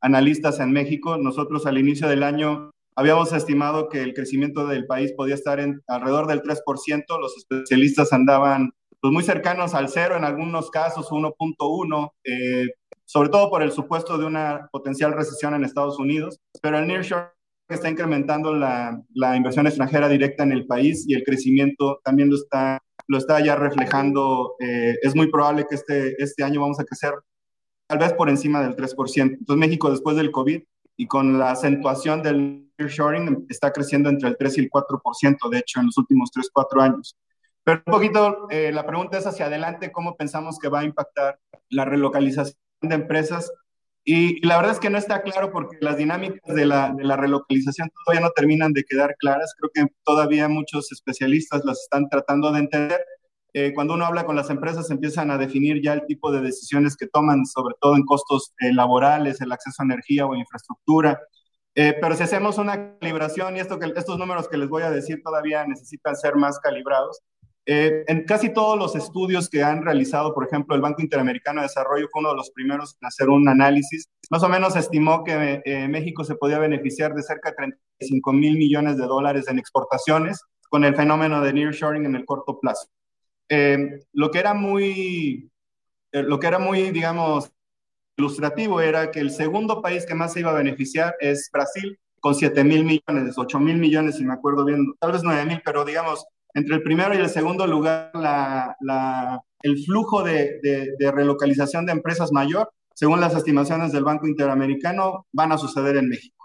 analistas 0.01 0.59
en 0.59 0.71
México. 0.71 1.17
Nosotros 1.17 1.65
al 1.65 1.77
inicio 1.77 2.07
del 2.07 2.23
año 2.23 2.71
Habíamos 2.99 3.31
estimado 3.31 3.87
que 3.87 4.01
el 4.01 4.13
crecimiento 4.13 4.67
del 4.67 4.85
país 4.85 5.13
podía 5.13 5.35
estar 5.35 5.61
en 5.61 5.81
alrededor 5.87 6.27
del 6.27 6.41
3%, 6.41 7.19
los 7.21 7.37
especialistas 7.37 8.11
andaban 8.11 8.71
pues, 8.99 9.13
muy 9.13 9.23
cercanos 9.23 9.73
al 9.73 9.87
cero, 9.87 10.17
en 10.17 10.25
algunos 10.25 10.69
casos 10.69 11.09
1.1, 11.09 12.11
eh, 12.25 12.67
sobre 13.05 13.29
todo 13.29 13.49
por 13.49 13.63
el 13.63 13.71
supuesto 13.71 14.17
de 14.17 14.25
una 14.25 14.67
potencial 14.73 15.13
recesión 15.13 15.53
en 15.53 15.63
Estados 15.63 15.97
Unidos, 15.97 16.41
pero 16.61 16.77
el 16.77 16.87
nearshore 16.87 17.29
está 17.75 17.89
incrementando 17.89 18.53
la, 18.53 19.01
la, 19.13 19.35
inversión 19.35 19.67
extranjera 19.67 20.07
directa 20.07 20.43
en 20.43 20.51
el 20.51 20.65
país 20.65 21.05
y 21.07 21.13
el 21.13 21.23
crecimiento 21.23 21.99
también 22.03 22.29
lo 22.29 22.35
está, 22.35 22.81
lo 23.07 23.17
está 23.17 23.39
ya 23.39 23.55
reflejando. 23.55 24.55
Eh, 24.59 24.95
es 25.01 25.15
muy 25.15 25.29
probable 25.29 25.65
que 25.69 25.75
este, 25.75 26.21
este 26.21 26.43
año 26.43 26.61
vamos 26.61 26.79
a 26.79 26.83
crecer 26.83 27.13
tal 27.87 27.99
vez 27.99 28.13
por 28.13 28.29
encima 28.29 28.61
del 28.61 28.75
3%. 28.75 29.21
Entonces 29.21 29.57
México 29.57 29.89
después 29.89 30.15
del 30.15 30.31
COVID 30.31 30.61
y 30.97 31.07
con 31.07 31.39
la 31.39 31.51
acentuación 31.51 32.21
del 32.21 32.69
nearshoring 32.77 33.45
está 33.49 33.71
creciendo 33.71 34.09
entre 34.09 34.29
el 34.29 34.37
3 34.37 34.57
y 34.57 34.61
el 34.61 34.69
4%, 34.69 35.49
de 35.49 35.57
hecho, 35.57 35.79
en 35.79 35.87
los 35.87 35.97
últimos 35.97 36.29
3, 36.31 36.49
4 36.51 36.81
años. 36.81 37.17
Pero 37.63 37.81
un 37.85 37.93
poquito, 37.93 38.47
eh, 38.49 38.71
la 38.73 38.85
pregunta 38.85 39.17
es 39.17 39.25
hacia 39.25 39.45
adelante, 39.45 39.91
¿cómo 39.91 40.15
pensamos 40.17 40.59
que 40.59 40.69
va 40.69 40.79
a 40.79 40.83
impactar 40.85 41.39
la 41.69 41.85
relocalización 41.85 42.57
de 42.81 42.95
empresas? 42.95 43.51
Y, 44.11 44.43
la 44.43 44.57
verdad 44.57 44.71
es 44.71 44.79
que 44.79 44.89
no 44.89 44.97
está 44.97 45.21
claro 45.21 45.51
porque 45.51 45.77
las 45.81 45.95
dinámicas 45.97 46.55
de 46.55 46.65
la, 46.65 46.91
de 46.97 47.03
la, 47.03 47.15
relocalización 47.15 47.91
todavía 48.03 48.25
no 48.25 48.31
terminan 48.35 48.73
de 48.73 48.83
quedar 48.83 49.15
claras. 49.19 49.53
Creo 49.55 49.69
que 49.71 49.93
todavía 50.03 50.47
muchos 50.47 50.91
especialistas 50.91 51.63
las 51.63 51.81
están 51.81 52.09
tratando 52.09 52.51
de 52.51 52.57
entender. 52.57 53.05
Eh, 53.53 53.71
cuando 53.75 53.93
uno 53.93 54.07
habla 54.07 54.25
con 54.25 54.35
las 54.35 54.49
empresas 54.49 54.89
empiezan 54.89 55.29
a 55.29 55.37
definir 55.37 55.79
ya 55.83 55.93
el 55.93 56.07
tipo 56.07 56.31
de 56.31 56.41
decisiones 56.41 56.97
que 56.97 57.05
toman, 57.05 57.45
sobre 57.45 57.75
todo 57.79 57.95
en 57.95 58.03
costos 58.03 58.51
eh, 58.61 58.73
laborales, 58.73 59.41
el 59.41 59.51
acceso 59.51 59.83
a 59.83 59.85
energía 59.85 60.25
o 60.25 60.35
infraestructura. 60.35 61.19
Eh, 61.75 61.95
pero 62.01 62.15
si 62.15 62.23
hacemos 62.23 62.57
una 62.57 62.97
calibración, 62.97 63.57
y 63.57 63.59
esto 63.59 63.77
que, 63.77 63.93
estos 63.95 64.17
números 64.17 64.49
que 64.49 64.57
les 64.57 64.69
voy 64.69 64.81
a 64.81 64.89
decir 64.89 65.21
todavía 65.23 65.67
necesitan 65.67 66.15
ser 66.15 66.35
más 66.35 66.59
calibrados, 66.59 67.19
en 67.71 68.25
casi 68.25 68.51
todos 68.51 68.79
los 68.79 68.95
estudios 68.95 69.47
que 69.47 69.61
han 69.61 69.83
realizado, 69.83 70.33
por 70.33 70.45
ejemplo, 70.45 70.75
el 70.75 70.81
Banco 70.81 71.03
Interamericano 71.03 71.61
de 71.61 71.67
Desarrollo 71.67 72.07
fue 72.11 72.21
uno 72.21 72.29
de 72.29 72.35
los 72.35 72.49
primeros 72.49 72.97
en 72.99 73.07
hacer 73.07 73.29
un 73.29 73.47
análisis, 73.47 74.09
más 74.31 74.41
o 74.41 74.49
menos 74.49 74.75
estimó 74.75 75.23
que 75.23 75.61
México 75.87 76.23
se 76.23 76.33
podía 76.35 76.57
beneficiar 76.57 77.13
de 77.13 77.21
cerca 77.21 77.51
de 77.51 77.55
35 77.57 78.33
mil 78.33 78.57
millones 78.57 78.97
de 78.97 79.05
dólares 79.05 79.47
en 79.49 79.59
exportaciones 79.59 80.41
con 80.69 80.83
el 80.83 80.95
fenómeno 80.95 81.41
de 81.41 81.53
nearshoring 81.53 82.05
en 82.05 82.15
el 82.15 82.25
corto 82.25 82.59
plazo. 82.59 82.87
Eh, 83.49 83.99
lo 84.13 84.29
que 84.29 84.39
era 84.39 84.53
muy, 84.53 85.51
eh, 86.11 86.23
lo 86.23 86.39
que 86.39 86.47
era 86.47 86.59
muy, 86.59 86.91
digamos, 86.91 87.51
ilustrativo 88.15 88.79
era 88.79 89.11
que 89.11 89.19
el 89.19 89.31
segundo 89.31 89.81
país 89.81 90.05
que 90.05 90.13
más 90.13 90.33
se 90.33 90.41
iba 90.41 90.51
a 90.51 90.55
beneficiar 90.55 91.15
es 91.19 91.49
Brasil, 91.51 91.99
con 92.19 92.35
7 92.35 92.63
mil 92.63 92.83
millones, 92.83 93.37
8 93.37 93.59
mil 93.59 93.77
millones, 93.77 94.17
si 94.17 94.25
me 94.25 94.33
acuerdo 94.33 94.65
bien, 94.65 94.93
tal 94.99 95.13
vez 95.13 95.23
9 95.23 95.45
mil, 95.45 95.61
pero 95.63 95.85
digamos, 95.85 96.25
entre 96.53 96.75
el 96.75 96.83
primero 96.83 97.13
y 97.13 97.17
el 97.17 97.29
segundo 97.29 97.67
lugar, 97.67 98.11
el 99.61 99.83
flujo 99.85 100.23
de, 100.23 100.95
relocalización 100.99 101.85
de 101.85 101.91
empresas 101.91 102.31
mayor, 102.31 102.71
según 102.93 103.21
las 103.21 103.35
estimaciones 103.35 103.91
del 103.91 104.03
Banco 104.03 104.27
Interamericano, 104.27 105.27
van 105.31 105.51
a 105.51 105.57
suceder 105.57 105.97
en 105.97 106.09
México. 106.09 106.35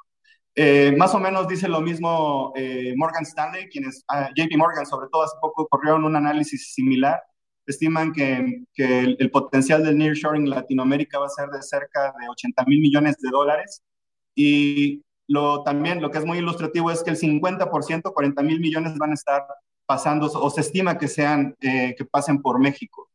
Eh, 0.56 0.94
más 0.96 1.12
o 1.14 1.18
menos 1.18 1.48
dice 1.48 1.66
lo 1.66 1.80
mismo 1.80 2.52
eh, 2.54 2.94
Morgan 2.96 3.24
Stanley, 3.24 3.68
quienes, 3.68 4.04
ah, 4.08 4.30
JP 4.36 4.56
Morgan 4.56 4.86
sobre 4.86 5.08
todo 5.10 5.24
hace 5.24 5.34
poco 5.40 5.66
corrieron 5.66 6.04
un 6.04 6.14
análisis 6.14 6.72
similar. 6.74 7.20
Estiman 7.66 8.12
que, 8.12 8.62
el, 8.76 9.30
potencial 9.30 9.82
del 9.82 9.98
nearshoring 9.98 10.42
en 10.42 10.50
Latinoamérica 10.50 11.18
va 11.18 11.26
a 11.26 11.30
ser 11.30 11.48
de 11.48 11.62
cerca 11.62 12.12
de 12.20 12.28
80 12.28 12.64
mil 12.66 12.80
millones 12.80 13.16
de 13.18 13.30
dólares. 13.30 13.82
Y 14.36 15.02
lo, 15.26 15.62
también 15.64 16.02
lo 16.02 16.10
que 16.10 16.18
es 16.18 16.26
muy 16.26 16.38
ilustrativo 16.38 16.90
es 16.90 17.02
que 17.02 17.10
el 17.10 17.16
50%, 17.16 18.12
40 18.12 18.42
mil 18.42 18.60
millones 18.60 18.96
van 18.98 19.10
a 19.12 19.14
estar 19.14 19.46
pasando 19.86 20.26
o 20.26 20.50
se 20.50 20.60
estima 20.60 20.98
que 20.98 21.08
sean, 21.08 21.54
eh, 21.60 21.94
que 21.96 22.04
pasen 22.04 22.40
por 22.40 22.58
México. 22.58 23.08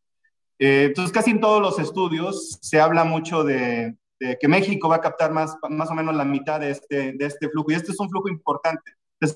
entonces, 0.57 1.13
casi 1.13 1.31
en 1.31 1.39
todos 1.39 1.61
los 1.61 1.79
estudios 1.79 2.59
se 2.61 2.81
habla 2.81 3.03
mucho 3.05 3.43
de, 3.43 3.95
que 4.39 4.47
México 4.49 4.89
va 4.89 4.97
a 4.97 5.01
captar 5.01 5.31
más, 5.31 5.55
más 5.69 5.89
o 5.89 5.93
menos 5.93 6.13
la 6.15 6.25
mitad 6.25 6.59
de 6.59 6.71
este, 6.71 7.13
de 7.13 7.25
este 7.25 7.49
flujo. 7.49 7.71
Y 7.71 7.75
este 7.75 7.93
es 7.93 7.99
un 7.99 8.09
flujo 8.09 8.27
importante. 8.27 8.91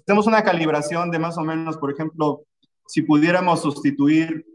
Tenemos 0.05 0.27
una 0.27 0.43
calibración 0.43 1.11
de 1.11 1.19
más 1.19 1.37
o 1.37 1.41
menos, 1.41 1.77
por 1.77 1.91
ejemplo, 1.91 2.43
si 2.87 3.01
pudiéramos 3.01 3.61
sustituir 3.61 4.45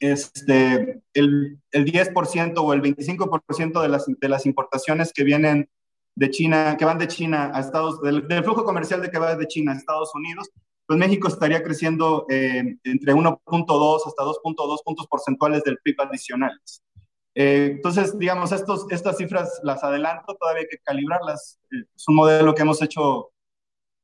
este, 0.00 1.02
el, 1.14 1.58
el 1.70 1.84
10% 1.84 2.54
o 2.58 2.72
el 2.72 2.82
25% 2.82 3.80
de 3.80 3.88
las, 3.88 4.06
de 4.06 4.28
las 4.28 4.46
importaciones 4.46 5.12
que 5.12 5.24
vienen 5.24 5.68
de 6.14 6.30
China, 6.30 6.76
que 6.78 6.84
van 6.84 6.98
de 6.98 7.08
China 7.08 7.50
a 7.54 7.60
Estados, 7.60 8.00
del, 8.02 8.26
del, 8.26 8.44
flujo 8.44 8.64
comercial 8.64 9.02
de 9.02 9.10
que 9.10 9.18
va 9.18 9.36
de 9.36 9.46
China 9.46 9.72
a 9.72 9.76
Estados 9.76 10.14
Unidos, 10.14 10.50
pues 10.86 10.98
México 10.98 11.28
estaría 11.28 11.62
creciendo 11.62 12.26
eh, 12.28 12.76
entre 12.84 13.14
1.2 13.14 14.00
hasta 14.06 14.22
2.2 14.22 14.78
puntos 14.84 15.06
porcentuales 15.08 15.64
del 15.64 15.78
PIB 15.78 16.00
adicionales. 16.00 16.82
Eh, 17.38 17.72
entonces, 17.72 18.18
digamos, 18.18 18.50
estos, 18.50 18.86
estas 18.90 19.18
cifras 19.18 19.60
las 19.62 19.84
adelanto, 19.84 20.34
todavía 20.36 20.62
hay 20.62 20.68
que 20.68 20.78
calibrarlas. 20.78 21.60
Eh, 21.70 21.84
es 21.94 22.08
un 22.08 22.16
modelo 22.16 22.54
que 22.54 22.62
hemos 22.62 22.80
hecho 22.80 23.28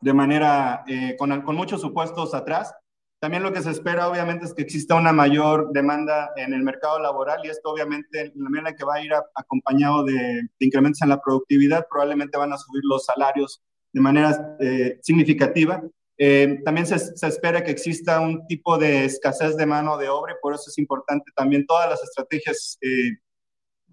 de 0.03 0.13
manera, 0.13 0.85
eh, 0.87 1.17
con, 1.19 1.41
con, 1.41 1.57
muchos 1.57 1.81
supuestos 1.81 2.35
atrás. 2.35 2.75
También 3.21 3.43
lo 3.43 3.51
que 3.51 3.63
se 3.63 3.71
espera, 3.71 4.09
obviamente, 4.09 4.45
es 4.45 4.53
que 4.53 4.61
exista 4.61 4.97
una 4.97 5.13
mayor 5.13 5.73
demanda 5.73 6.31
en 6.37 6.53
el 6.53 6.63
mercado 6.63 6.99
laboral 6.99 7.41
y 7.43 7.49
esto, 7.49 7.71
obviamente, 7.71 8.21
en 8.21 8.33
la 8.35 8.51
medida 8.51 8.77
que 8.77 8.85
va 8.85 8.97
a 8.97 9.03
ir 9.03 9.13
acompañado 9.35 10.05
de, 10.05 10.15
de, 10.15 10.67
incrementos 10.67 11.01
en 11.01 11.09
la 11.09 11.21
productividad, 11.23 11.87
probablemente 11.89 12.37
van 12.37 12.53
a 12.53 12.59
subir 12.59 12.83
los 12.85 13.07
salarios 13.07 13.63
de 13.95 14.01
manera 14.01 14.57
significativa. 15.01 15.83
También 16.65 16.87
se, 16.87 16.99
se, 16.99 17.27
espera 17.27 17.65
que 17.65 17.71
exista 17.73 18.21
un 18.21 18.47
tipo 18.47 18.79
de 18.79 19.07
escasez 19.07 19.57
de 19.57 19.67
mano 19.67 19.99
de 19.99 20.09
obra 20.09 20.35
y 20.35 20.41
por 20.41 20.55
eso 20.55 20.65
es 20.69 20.79
importante 20.79 21.33
también 21.35 21.67
todas 21.67 21.89
las 21.91 22.03
estrategias 22.03 22.79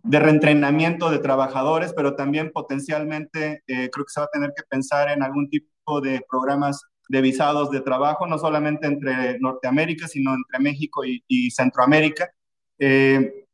de 0.04 0.20
reentrenamiento 0.20 1.10
de 1.10 1.20
trabajadores, 1.20 1.94
pero 1.94 2.16
también 2.16 2.52
potencialmente 2.52 3.64
eh, 3.68 3.90
creo 3.92 4.06
que 4.06 4.14
se 4.14 4.20
va 4.20 4.26
a 4.26 4.32
tener 4.32 4.54
que 4.56 4.64
pensar 4.70 5.10
en 5.10 5.24
algún 5.24 5.50
tipo 5.50 6.02
de 6.02 6.24
programas 6.30 6.82
de 7.10 7.22
visados 7.22 7.72
de 7.72 7.82
trabajo, 7.82 8.28
no 8.28 8.38
solamente 8.38 8.88
entre 8.88 9.40
Norteamérica, 9.40 10.08
sino 10.08 10.34
entre 10.34 10.60
México 10.60 11.04
y, 11.04 11.52
Centroamérica. 11.52 12.32
Eh, 12.78 13.46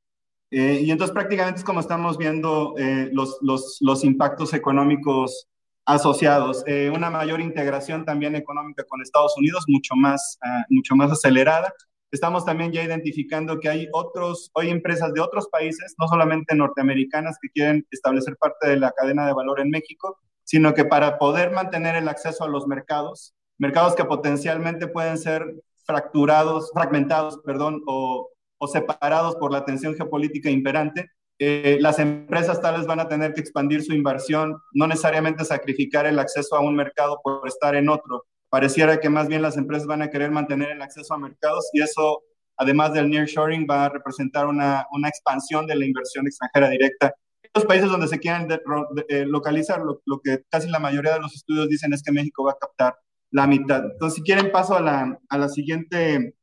eh, 0.51 0.81
y 0.83 0.91
entonces 0.91 1.13
prácticamente 1.13 1.59
es 1.59 1.65
como 1.65 1.79
estamos 1.79 2.17
viendo 2.17 2.75
los, 3.11 3.37
los, 3.41 3.77
los, 3.79 4.03
impactos 4.03 4.53
económicos 4.53 5.47
asociados. 5.85 6.63
una 6.93 7.09
mayor 7.09 7.41
integración 7.41 8.05
también 8.05 8.35
económica 8.35 8.83
con 8.87 9.01
Estados 9.01 9.35
Unidos, 9.37 9.65
mucho 9.67 9.95
más, 9.95 10.37
uh, 10.43 10.73
mucho 10.73 10.95
más 10.95 11.11
acelerada. 11.11 11.73
Estamos 12.11 12.45
también 12.45 12.71
ya 12.71 12.83
identificando 12.83 13.59
que 13.59 13.69
hay 13.69 13.87
otros, 13.91 14.49
hoy 14.53 14.69
empresas 14.69 15.13
de 15.13 15.21
otros 15.21 15.47
países, 15.49 15.95
no 15.99 16.07
solamente 16.07 16.55
norteamericanas, 16.55 17.37
que 17.41 17.49
quieren 17.49 17.85
establecer 17.91 18.37
parte 18.37 18.69
de 18.69 18.77
la 18.77 18.91
cadena 18.91 19.27
de 19.27 19.33
valor 19.33 19.59
en 19.59 19.69
México, 19.69 20.19
sino 20.43 20.73
que 20.73 20.85
para 20.85 21.17
poder 21.17 21.51
mantener 21.51 21.95
el 21.95 22.07
acceso 22.07 22.43
a 22.43 22.47
los 22.47 22.67
mercados, 22.67 23.33
mercados 23.57 23.95
que 23.95 24.05
potencialmente 24.05 24.87
pueden 24.87 25.17
ser 25.17 25.43
fracturados, 25.85 26.71
fragmentados, 26.73 27.39
perdón, 27.45 27.81
o 27.85 28.31
separados 28.71 29.35
por 29.35 29.51
la 29.51 29.65
tensión 29.65 29.95
geopolítica 29.95 30.49
imperante, 30.49 31.09
eh, 31.39 31.77
las 31.81 31.99
empresas 31.99 32.61
tales 32.61 32.85
van 32.85 32.99
a 32.99 33.09
tener 33.09 33.33
que 33.33 33.41
expandir 33.41 33.83
su 33.83 33.93
inversión, 33.93 34.57
no 34.73 34.87
necesariamente 34.87 35.43
sacrificar 35.43 36.05
el 36.05 36.19
acceso 36.19 36.55
a 36.55 36.61
un 36.61 36.75
mercado 36.75 37.19
por 37.23 37.47
estar 37.47 37.75
en 37.75 37.89
otro, 37.89 38.25
pareciera 38.49 38.99
que 38.99 39.09
más 39.09 39.27
bien 39.27 39.41
las 39.41 39.57
empresas 39.57 39.85
van 39.85 40.01
a 40.01 40.09
querer 40.09 40.31
mantener 40.31 40.71
el 40.71 40.81
acceso 40.81 41.13
a 41.13 41.17
mercados 41.17 41.69
y 41.73 41.81
eso, 41.81 42.23
además 42.55 42.93
del 42.93 43.09
nearshoring, 43.09 43.67
va 43.69 43.85
a 43.85 43.89
representar 43.89 44.47
una, 44.47 44.85
una 44.91 45.09
expansión 45.09 45.67
de 45.67 45.75
la 45.75 45.85
inversión 45.85 46.25
extranjera 46.25 46.69
directa. 46.69 47.13
Los 47.53 47.65
países 47.65 47.89
donde 47.89 48.07
se 48.07 48.19
quieran 48.19 48.47
de, 48.47 48.61
de, 48.91 49.05
eh, 49.09 49.25
localizar, 49.25 49.79
lo, 49.79 50.01
lo, 50.05 50.21
que 50.21 50.43
casi 50.49 50.69
la 50.69 50.79
mayoría 50.79 51.13
de 51.13 51.19
los 51.19 51.35
estudios 51.35 51.67
dicen 51.67 51.91
es 51.93 52.01
que 52.01 52.11
México 52.11 52.45
va 52.45 52.51
a 52.51 52.57
captar 52.59 52.95
la 53.31 53.47
mitad. 53.47 53.83
Entonces, 53.91 54.15
si 54.15 54.23
quieren, 54.23 54.51
paso 54.51 54.75
a 54.75 54.81
la, 54.81 55.19
a 55.27 55.37
la 55.37 55.49
siguiente 55.49 56.35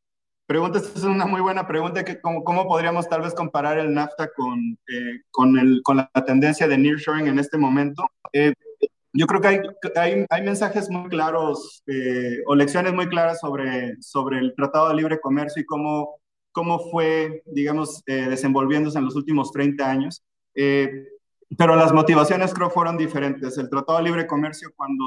Pregunta, 0.47 0.79
esta 0.79 0.99
es 0.99 1.05
una 1.05 1.25
muy 1.25 1.41
buena 1.41 1.67
pregunta, 1.67 2.05
que 2.05 2.21
cómo, 2.21 2.43
cómo 2.43 2.67
podríamos 2.67 3.09
tal 3.09 3.23
vez 3.23 3.33
comparar 3.33 3.79
el 3.79 3.95
NAFTA 3.95 4.29
con, 4.37 4.77
eh, 4.89 5.21
con, 5.31 5.57
el, 5.59 5.81
con, 5.85 5.99
la 5.99 6.11
tendencia 6.27 6.67
de 6.67 6.77
nearshoring 6.77 7.29
en 7.29 7.39
este 7.39 7.57
momento. 7.57 8.05
Eh, 8.33 8.53
yo 9.13 9.27
creo 9.27 9.41
que 9.41 9.49
hay, 9.49 9.61
hay, 9.97 10.27
hay 10.29 10.43
mensajes 10.43 10.91
muy 10.91 11.09
claros 11.09 11.83
eh, 11.87 12.39
o 12.47 12.57
lecciones 12.57 12.93
muy 12.93 13.09
claras 13.09 13.41
sobre, 13.41 13.95
sobre 14.01 14.39
el 14.39 14.55
Tratado 14.57 14.89
de 14.89 14.97
Libre 14.97 15.21
Comercio 15.21 15.63
y 15.63 15.67
cómo, 15.67 16.17
cómo 16.51 16.91
fue, 16.91 17.43
digamos, 17.47 18.03
desenvolviéndose 18.05 18.99
en 18.99 19.05
los 19.05 19.15
últimos 19.15 19.53
30 19.53 19.89
años. 19.89 20.23
pero 20.55 21.77
las 21.77 21.93
motivaciones 21.93 22.53
creo 22.53 22.69
fueron 22.71 22.97
diferentes. 22.97 23.59
El 23.59 23.71
Tratado 23.71 23.99
de 23.99 24.05
Libre 24.05 24.27
Comercio, 24.27 24.71
cuando, 24.75 25.05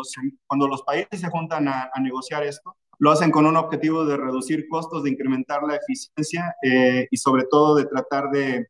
cuando 0.47 0.67
los 0.67 0.83
países 0.83 1.19
se 1.19 1.29
juntan 1.29 1.67
a, 1.67 1.89
a 1.93 1.99
negociar 1.99 2.43
esto, 2.43 2.75
lo 2.99 3.11
hacen 3.11 3.31
con 3.31 3.45
un 3.45 3.57
objetivo 3.57 4.05
de 4.05 4.17
reducir 4.17 4.67
costos, 4.67 5.03
de 5.03 5.11
incrementar 5.11 5.63
la 5.63 5.75
eficiencia 5.75 6.55
eh, 6.63 7.07
y 7.09 7.17
sobre 7.17 7.43
todo 7.49 7.75
de 7.75 7.85
tratar 7.85 8.29
de, 8.29 8.67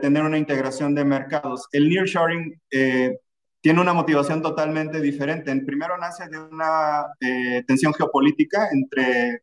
tener 0.00 0.22
una 0.22 0.38
integración 0.38 0.94
de 0.94 1.04
mercados. 1.04 1.68
El 1.72 1.88
nearshoring 1.88 2.60
eh, 2.70 3.18
tiene 3.60 3.80
una 3.80 3.92
motivación 3.92 4.42
totalmente 4.42 5.00
diferente. 5.00 5.50
En 5.50 5.66
primero 5.66 5.98
nace 5.98 6.28
de 6.28 6.38
una 6.38 7.06
eh, 7.20 7.64
tensión 7.66 7.92
geopolítica 7.94 8.68
entre, 8.70 9.42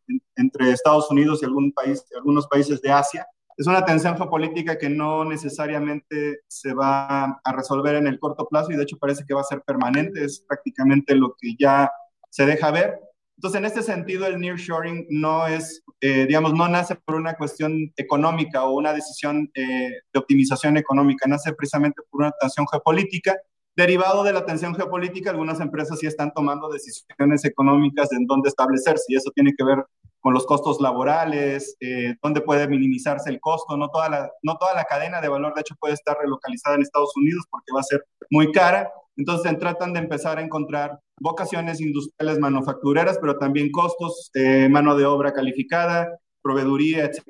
Estados 0.72 1.10
Unidos 1.10 1.42
y 1.42 1.44
algunos 1.44 2.46
países 2.48 2.80
de 2.80 2.90
Asia. 2.90 3.26
Es 3.56 3.66
una 3.66 3.84
tensión 3.84 4.16
geopolítica 4.16 4.78
que 4.78 4.88
no 4.88 5.24
necesariamente 5.24 6.40
se 6.48 6.74
va 6.74 7.38
a 7.44 7.52
resolver 7.52 7.96
en 7.96 8.06
el 8.06 8.18
corto 8.18 8.48
plazo 8.48 8.72
y 8.72 8.76
de 8.76 8.82
hecho 8.82 8.98
parece 8.98 9.24
que 9.26 9.34
va 9.34 9.42
a 9.42 9.44
ser 9.44 9.60
permanente. 9.60 10.24
Es 10.24 10.40
prácticamente 10.40 11.14
lo 11.14 11.36
que 11.38 11.54
ya 11.58 11.90
se 12.30 12.46
deja 12.46 12.70
ver. 12.70 12.98
Entonces, 13.36 13.58
en 13.58 13.64
este 13.64 13.82
sentido, 13.82 14.26
el 14.26 14.40
nearshoring 14.40 15.06
no 15.10 15.46
es, 15.46 15.82
eh, 16.00 16.26
digamos, 16.26 16.54
no 16.54 16.68
nace 16.68 16.94
por 16.94 17.16
una 17.16 17.34
cuestión 17.34 17.92
económica 17.96 18.64
o 18.64 18.76
una 18.76 18.92
decisión 18.92 19.50
eh, 19.54 19.90
de 20.12 20.18
optimización 20.18 20.76
económica, 20.76 21.28
nace 21.28 21.52
precisamente 21.52 22.00
por 22.10 22.22
una 22.22 22.32
tensión 22.40 22.66
geopolítica. 22.70 23.36
Derivado 23.76 24.22
de 24.22 24.32
la 24.32 24.46
tensión 24.46 24.74
geopolítica, 24.74 25.30
algunas 25.30 25.60
empresas 25.60 25.98
sí 25.98 26.06
están 26.06 26.32
tomando 26.32 26.68
decisiones 26.68 27.44
económicas 27.44 28.12
en 28.12 28.24
dónde 28.26 28.48
establecerse 28.48 29.04
y 29.08 29.16
eso 29.16 29.32
tiene 29.34 29.52
que 29.56 29.64
ver 29.64 29.84
con 30.20 30.32
los 30.32 30.46
costos 30.46 30.80
laborales, 30.80 31.76
eh, 31.80 32.14
dónde 32.22 32.40
puede 32.40 32.68
minimizarse 32.68 33.28
el 33.28 33.40
costo. 33.40 33.76
No 33.76 33.90
toda, 33.90 34.08
la, 34.08 34.30
no 34.42 34.56
toda 34.56 34.74
la 34.74 34.84
cadena 34.84 35.20
de 35.20 35.28
valor, 35.28 35.52
de 35.54 35.60
hecho, 35.60 35.74
puede 35.78 35.92
estar 35.92 36.16
relocalizada 36.16 36.76
en 36.76 36.82
Estados 36.82 37.12
Unidos 37.16 37.44
porque 37.50 37.72
va 37.74 37.80
a 37.80 37.82
ser 37.82 38.06
muy 38.30 38.50
cara. 38.52 38.90
Entonces, 39.16 39.58
tratan 39.58 39.92
de 39.92 40.00
empezar 40.00 40.38
a 40.38 40.42
encontrar 40.42 40.98
vocaciones 41.20 41.80
industriales 41.80 42.38
manufactureras, 42.38 43.18
pero 43.20 43.38
también 43.38 43.70
costos, 43.70 44.30
eh, 44.34 44.68
mano 44.68 44.96
de 44.96 45.06
obra 45.06 45.32
calificada, 45.32 46.18
proveeduría, 46.42 47.04
etc. 47.04 47.22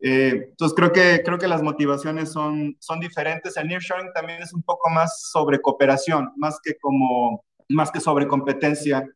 Eh, 0.00 0.48
entonces, 0.50 0.74
creo 0.74 0.92
que, 0.92 1.22
creo 1.24 1.38
que 1.38 1.48
las 1.48 1.62
motivaciones 1.62 2.32
son, 2.32 2.76
son 2.80 3.00
diferentes. 3.00 3.56
El 3.56 3.68
nearshoring 3.68 4.12
también 4.14 4.42
es 4.42 4.52
un 4.54 4.62
poco 4.62 4.88
más 4.90 5.30
sobre 5.30 5.60
cooperación, 5.60 6.32
más 6.36 6.58
que, 6.62 6.76
como, 6.78 7.44
más 7.68 7.90
que 7.90 8.00
sobre 8.00 8.26
competencia. 8.26 9.06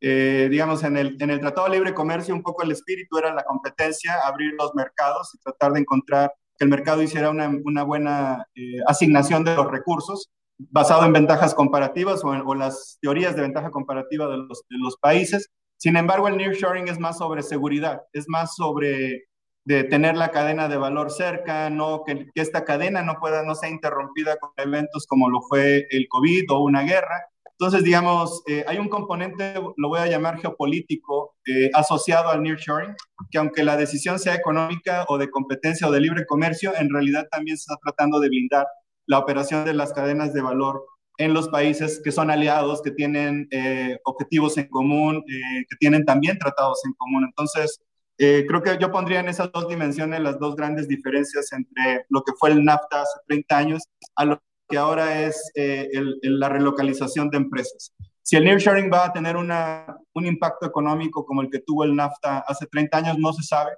Eh, 0.00 0.48
digamos, 0.50 0.82
en 0.84 0.96
el, 0.96 1.16
en 1.20 1.30
el 1.30 1.40
Tratado 1.40 1.68
de 1.68 1.74
Libre 1.74 1.94
Comercio, 1.94 2.34
un 2.34 2.42
poco 2.42 2.62
el 2.62 2.72
espíritu 2.72 3.18
era 3.18 3.32
la 3.32 3.44
competencia, 3.44 4.18
abrir 4.26 4.52
los 4.58 4.74
mercados 4.74 5.34
y 5.34 5.38
tratar 5.38 5.72
de 5.72 5.80
encontrar 5.80 6.32
que 6.58 6.64
el 6.64 6.70
mercado 6.70 7.02
hiciera 7.02 7.30
una, 7.30 7.48
una 7.64 7.84
buena 7.84 8.44
asignación 8.86 9.44
de 9.44 9.54
los 9.54 9.70
recursos 9.70 10.28
basado 10.70 11.04
en 11.04 11.12
ventajas 11.12 11.54
comparativas 11.54 12.24
o, 12.24 12.34
en, 12.34 12.58
las 12.58 12.98
teorías 13.00 13.34
de 13.36 13.42
ventaja 13.42 13.70
comparativa 13.70 14.28
de 14.28 14.38
los, 14.38 14.64
de 14.68 14.78
los 14.78 14.96
países. 14.98 15.50
Sin 15.76 15.96
embargo, 15.96 16.28
el 16.28 16.36
nearshoring 16.36 16.88
es 16.88 16.98
más 16.98 17.18
sobre 17.18 17.42
seguridad, 17.42 18.02
es 18.12 18.28
más 18.28 18.54
sobre 18.54 19.24
de 19.64 19.84
tener 19.84 20.16
la 20.16 20.30
cadena 20.30 20.68
de 20.68 20.76
valor 20.76 21.10
cerca, 21.10 21.70
no 21.70 22.02
que, 22.04 22.26
que, 22.34 22.40
esta 22.42 22.64
cadena 22.64 23.02
no 23.02 23.18
pueda 23.20 23.44
no 23.44 23.54
sea 23.54 23.70
interrumpida 23.70 24.36
con 24.38 24.50
eventos 24.56 25.06
como 25.06 25.30
lo 25.30 25.40
fue 25.42 25.86
el 25.90 26.06
COVID 26.08 26.50
o 26.50 26.64
una 26.64 26.82
guerra. 26.82 27.26
Entonces, 27.62 27.84
digamos, 27.84 28.42
eh, 28.48 28.64
hay 28.66 28.78
un 28.78 28.88
componente, 28.88 29.54
lo 29.76 29.88
voy 29.88 30.00
a 30.00 30.08
llamar 30.08 30.40
geopolítico, 30.40 31.36
eh, 31.46 31.70
asociado 31.74 32.28
al 32.28 32.42
nearshoring, 32.42 32.96
que 33.30 33.38
aunque 33.38 33.62
la 33.62 33.76
decisión 33.76 34.18
sea 34.18 34.34
económica 34.34 35.04
o 35.06 35.16
de 35.16 35.30
competencia 35.30 35.86
o 35.86 35.92
de 35.92 36.00
libre 36.00 36.26
comercio, 36.26 36.72
en 36.76 36.90
realidad 36.90 37.28
también 37.30 37.56
se 37.56 37.72
está 37.72 37.76
tratando 37.80 38.18
de 38.18 38.30
blindar 38.30 38.66
la 39.12 39.18
operación 39.18 39.66
de 39.66 39.74
las 39.74 39.92
cadenas 39.92 40.32
de 40.32 40.40
valor 40.40 40.86
en 41.18 41.34
los 41.34 41.48
países 41.50 42.00
que 42.02 42.10
son 42.10 42.30
aliados, 42.30 42.80
que 42.80 42.92
tienen 42.92 43.46
eh, 43.50 43.98
objetivos 44.04 44.56
en 44.56 44.68
común, 44.68 45.16
eh, 45.28 45.66
que 45.68 45.76
tienen 45.78 46.06
también 46.06 46.38
tratados 46.38 46.80
en 46.86 46.94
común. 46.94 47.24
Entonces, 47.24 47.78
eh, 48.16 48.46
creo 48.48 48.62
que 48.62 48.78
yo 48.80 48.90
pondría 48.90 49.20
en 49.20 49.28
esas 49.28 49.52
dos 49.52 49.68
dimensiones 49.68 50.20
las 50.20 50.38
dos 50.38 50.56
grandes 50.56 50.88
diferencias 50.88 51.52
entre 51.52 52.06
lo 52.08 52.22
que 52.22 52.32
fue 52.38 52.52
el 52.52 52.64
NAFTA 52.64 53.02
hace 53.02 53.18
30 53.28 53.58
años 53.58 53.82
a 54.16 54.24
lo 54.24 54.42
que 54.66 54.78
ahora 54.78 55.26
es 55.26 55.52
el, 55.54 56.18
la 56.22 56.48
relocalización 56.48 57.28
de 57.28 57.36
empresas. 57.36 57.92
Si 58.22 58.36
el 58.36 58.44
nearshoring 58.44 58.90
va 58.90 59.04
a 59.04 59.12
tener 59.12 59.36
una, 59.36 59.94
un 60.14 60.24
impacto 60.24 60.64
económico 60.64 61.26
como 61.26 61.42
el 61.42 61.50
que 61.50 61.58
tuvo 61.58 61.84
el 61.84 61.94
NAFTA 61.94 62.44
hace 62.48 62.66
30 62.66 62.96
años, 62.96 63.18
no 63.18 63.34
se 63.34 63.42
sabe. 63.42 63.72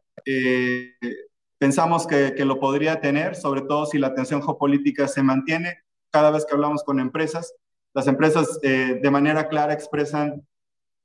Pensamos 1.64 2.06
que, 2.06 2.34
que, 2.34 2.44
lo 2.44 2.60
podría 2.60 3.00
tener, 3.00 3.36
sobre 3.36 3.62
todo 3.62 3.86
si 3.86 3.96
la 3.96 4.14
tensión 4.14 4.42
geopolítica 4.42 5.08
se 5.08 5.22
mantiene. 5.22 5.78
Cada 6.10 6.30
vez 6.30 6.44
que 6.44 6.52
hablamos 6.52 6.84
con 6.84 7.00
empresas, 7.00 7.54
las 7.94 8.06
empresas 8.06 8.58
eh, 8.62 9.00
de 9.02 9.10
manera 9.10 9.48
clara 9.48 9.72
expresan 9.72 10.46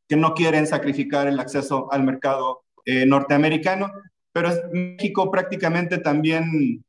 que 0.09 0.17
no 0.17 0.33
quieren 0.33 0.67
sacrificar 0.67 1.27
el 1.27 1.39
acceso 1.39 1.89
al 1.93 2.03
mercado 2.03 2.63
eh, 2.83 3.05
norteamericano, 3.05 3.89
pero 4.33 4.49
México 4.73 5.31
prácticamente 5.31 5.97
también 5.97 6.83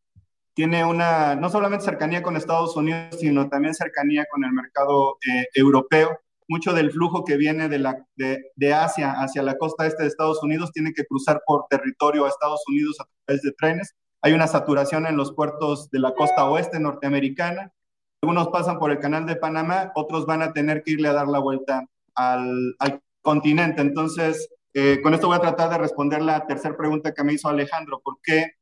tiene 0.53 0.85
una, 0.85 1.37
no 1.37 1.49
solamente 1.49 1.85
cercanía 1.85 2.25
con 2.25 2.37
Estados 2.37 2.75
Unidos, 2.75 3.21
sino 3.21 3.49
también 3.49 3.75
cercanía 3.75 4.27
con 4.33 4.43
el 4.43 4.51
mercado 4.51 5.17
eh, 5.25 5.47
europeo 5.55 6.19
mucho 6.51 6.73
del 6.73 6.91
flujo 6.91 7.25
que 7.25 7.37
viene 7.37 7.69
de, 7.69 7.79
la, 7.79 8.05
de, 8.17 8.75
Asia 8.75 9.13
hacia 9.13 9.43
la 9.43 9.57
costa 9.57 9.87
este 9.87 10.03
de 10.03 10.09
Estados 10.09 10.43
Unidos 10.43 10.73
tiene 10.73 10.93
que 10.93 11.07
cruzar 11.07 11.41
por 11.47 11.67
territorio 11.71 12.25
a 12.25 12.29
Estados 12.29 12.63
Unidos 12.67 13.01
a 13.01 13.07
través 13.25 13.43
de 13.43 13.53
trenes. 13.53 13.95
Hay 14.21 14.33
una 14.33 14.49
saturación 14.49 15.07
en 15.07 15.17
los 15.17 15.33
puertos 15.33 15.89
de 15.91 16.01
la 16.01 16.13
costa 16.13 16.51
oeste 16.51 16.81
norteamericana. 16.81 17.73
Algunos 18.21 18.49
pasan 18.49 18.81
por 18.81 18.91
el 18.91 18.99
canal 18.99 19.27
de 19.27 19.37
Panamá, 19.37 19.93
otros 19.95 20.27
van 20.27 20.43
a 20.43 20.53
tener 20.53 20.83
que 20.83 20.91
irle 20.91 21.09
a 21.09 21.13
dar 21.13 21.29
la 21.29 21.39
vuelta 21.39 21.87
al, 22.17 22.75
continente. 23.23 23.81
Entonces, 23.81 24.49
eh, 24.75 25.01
con 25.03 25.15
esto 25.15 25.29
voy 25.29 25.37
a 25.37 25.41
tratar 25.41 25.71
de 25.71 25.79
responder 25.79 26.21
la 26.21 26.47
tercera 26.47 26.77
pregunta 26.77 27.15
que 27.15 27.23
me 27.23 27.35
hizo 27.35 27.49
Alejandro. 27.49 28.01
¿Por 28.03 28.19
qué? 28.23 28.55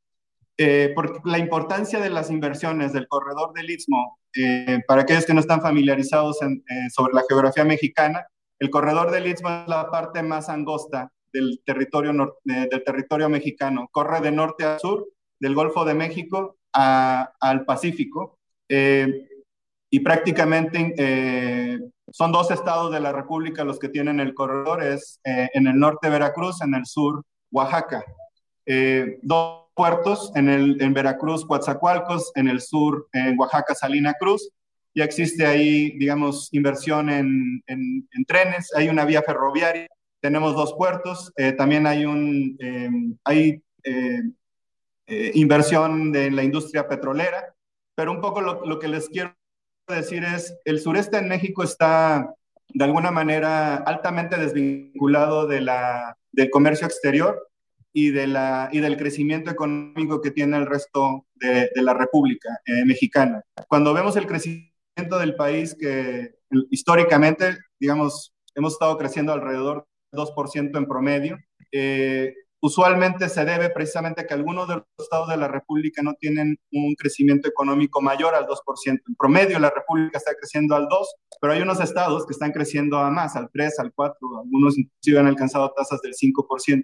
Eh, 0.57 0.91
por 0.93 1.25
la 1.27 1.39
importancia 1.39 1.99
de 1.99 2.09
las 2.11 2.29
inversiones 2.29 2.93
del 2.93 3.07
corredor 3.07 3.53
del 3.53 3.69
Istmo, 3.71 4.18
eh, 4.35 4.79
para 4.87 5.01
aquellos 5.01 5.25
que 5.25 5.33
no 5.33 5.39
están 5.39 5.61
familiarizados 5.61 6.41
eh, 6.41 6.89
sobre 6.93 7.13
la 7.13 7.23
geografía 7.27 7.65
mexicana, 7.65 8.25
el 8.59 8.69
corredor 8.69 9.11
del 9.11 9.27
Istmo 9.27 9.49
es 9.49 9.67
la 9.67 9.89
parte 9.89 10.21
más 10.21 10.49
angosta 10.49 11.11
del 11.31 11.61
territorio, 11.65 12.37
del 12.43 12.83
territorio 12.83 13.29
mexicano. 13.29 13.87
Corre 13.91 14.19
de 14.19 14.31
norte 14.31 14.65
a 14.65 14.79
sur, 14.79 15.07
del 15.39 15.55
Golfo 15.55 15.85
de 15.85 15.93
México 15.93 16.57
al 16.73 17.65
Pacífico, 17.65 18.37
y 18.67 19.99
prácticamente 20.01 21.79
son 22.11 22.31
dos 22.31 22.51
estados 22.51 22.91
de 22.91 22.99
la 22.99 23.13
República 23.13 23.63
los 23.63 23.79
que 23.79 23.89
tienen 23.89 24.19
el 24.19 24.33
corredor, 24.33 24.83
es 24.83 25.21
en 25.23 25.67
el 25.67 25.79
norte 25.79 26.09
Veracruz, 26.09 26.61
en 26.61 26.73
el 26.73 26.85
sur 26.85 27.23
Oaxaca. 27.51 28.03
dos 29.21 29.68
puertos, 29.79 30.33
en, 30.35 30.49
el, 30.49 30.81
en 30.81 30.93
Veracruz, 30.93 31.45
Coatzacoalcos, 31.45 32.33
en 32.35 32.49
el 32.49 32.59
sur, 32.59 33.07
en 33.13 33.39
Oaxaca, 33.39 33.73
Salina 33.73 34.13
Cruz. 34.19 34.51
Ya 34.93 35.05
existe 35.05 35.45
ahí, 35.45 35.97
digamos, 35.97 36.49
inversión 36.51 37.09
en, 37.09 37.63
en, 37.65 38.25
trenes, 38.27 38.73
hay 38.75 38.89
una 38.89 39.05
vía 39.05 39.21
ferroviaria, 39.21 39.87
tenemos 40.19 40.53
dos 40.53 40.73
puertos, 40.73 41.31
eh, 41.37 41.53
también 41.53 41.87
hay, 41.87 42.05
un, 42.05 42.57
em, 42.59 43.15
hay 43.23 43.63
eh, 43.85 44.21
eh, 45.07 45.31
inversión 45.35 46.13
en 46.13 46.35
la 46.35 46.43
industria 46.43 46.85
petrolera, 46.85 47.55
pero 47.95 48.11
un 48.11 48.19
poco 48.19 48.41
lo, 48.41 48.65
lo 48.65 48.79
que 48.79 48.89
les 48.89 49.07
quiero 49.07 49.33
decir 49.87 50.25
es, 50.25 50.57
el 50.65 50.81
sureste 50.81 51.15
en 51.15 51.29
México 51.29 51.63
está 51.63 52.35
de 52.67 52.83
alguna 52.83 53.11
manera 53.11 53.77
altamente 53.77 54.35
desvinculado 54.35 55.47
de 55.47 55.61
la, 55.61 56.17
del 56.33 56.49
comercio 56.49 56.85
exterior 56.85 57.48
y, 57.93 58.11
de 58.11 58.27
la, 58.27 58.69
y 58.71 58.79
del 58.79 58.97
crecimiento 58.97 59.49
económico 59.51 60.21
que 60.21 60.31
tiene 60.31 60.57
el 60.57 60.65
resto 60.65 61.25
de, 61.35 61.69
de 61.73 61.81
la 61.81 61.93
República 61.93 62.49
eh, 62.65 62.85
Mexicana. 62.85 63.43
Cuando 63.67 63.93
vemos 63.93 64.15
el 64.15 64.27
crecimiento 64.27 65.19
del 65.19 65.35
país, 65.35 65.75
que 65.79 66.35
históricamente, 66.69 67.57
digamos, 67.79 68.33
hemos 68.55 68.73
estado 68.73 68.97
creciendo 68.97 69.33
alrededor 69.33 69.87
del 70.11 70.21
2% 70.21 70.77
en 70.77 70.87
promedio, 70.87 71.37
eh, 71.71 72.33
usualmente 72.61 73.29
se 73.29 73.45
debe 73.45 73.69
precisamente 73.69 74.21
a 74.21 74.27
que 74.27 74.33
algunos 74.33 74.67
de 74.67 74.75
los 74.75 74.85
estados 74.97 75.29
de 75.29 75.37
la 75.37 75.47
República 75.47 76.01
no 76.03 76.13
tienen 76.15 76.57
un 76.71 76.95
crecimiento 76.95 77.47
económico 77.47 78.01
mayor 78.01 78.35
al 78.35 78.45
2%. 78.45 79.01
En 79.07 79.15
promedio 79.15 79.59
la 79.59 79.69
República 79.69 80.17
está 80.17 80.33
creciendo 80.35 80.75
al 80.75 80.87
2%, 80.87 81.05
pero 81.41 81.53
hay 81.53 81.61
unos 81.61 81.79
estados 81.79 82.25
que 82.25 82.33
están 82.33 82.51
creciendo 82.51 82.97
a 82.97 83.09
más, 83.09 83.35
al 83.35 83.49
3, 83.51 83.79
al 83.79 83.93
4, 83.93 84.17
algunos 84.43 84.77
inclusive 84.77 85.19
han 85.19 85.27
alcanzado 85.27 85.71
tasas 85.71 86.01
del 86.01 86.13
5%. 86.13 86.83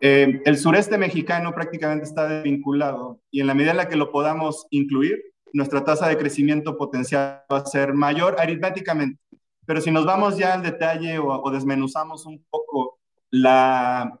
Eh, 0.00 0.42
el 0.44 0.58
sureste 0.58 0.98
mexicano 0.98 1.54
prácticamente 1.54 2.04
está 2.04 2.28
desvinculado 2.28 3.20
y 3.30 3.40
en 3.40 3.46
la 3.46 3.54
medida 3.54 3.70
en 3.70 3.78
la 3.78 3.88
que 3.88 3.96
lo 3.96 4.12
podamos 4.12 4.66
incluir, 4.70 5.22
nuestra 5.52 5.84
tasa 5.84 6.08
de 6.08 6.18
crecimiento 6.18 6.76
potencial 6.76 7.42
va 7.50 7.58
a 7.58 7.66
ser 7.66 7.94
mayor 7.94 8.36
aritméticamente. 8.38 9.20
Pero 9.64 9.80
si 9.80 9.90
nos 9.90 10.04
vamos 10.04 10.36
ya 10.36 10.54
al 10.54 10.62
detalle 10.62 11.18
o, 11.18 11.50
desmenuzamos 11.50 12.26
un 12.26 12.44
poco 12.50 12.98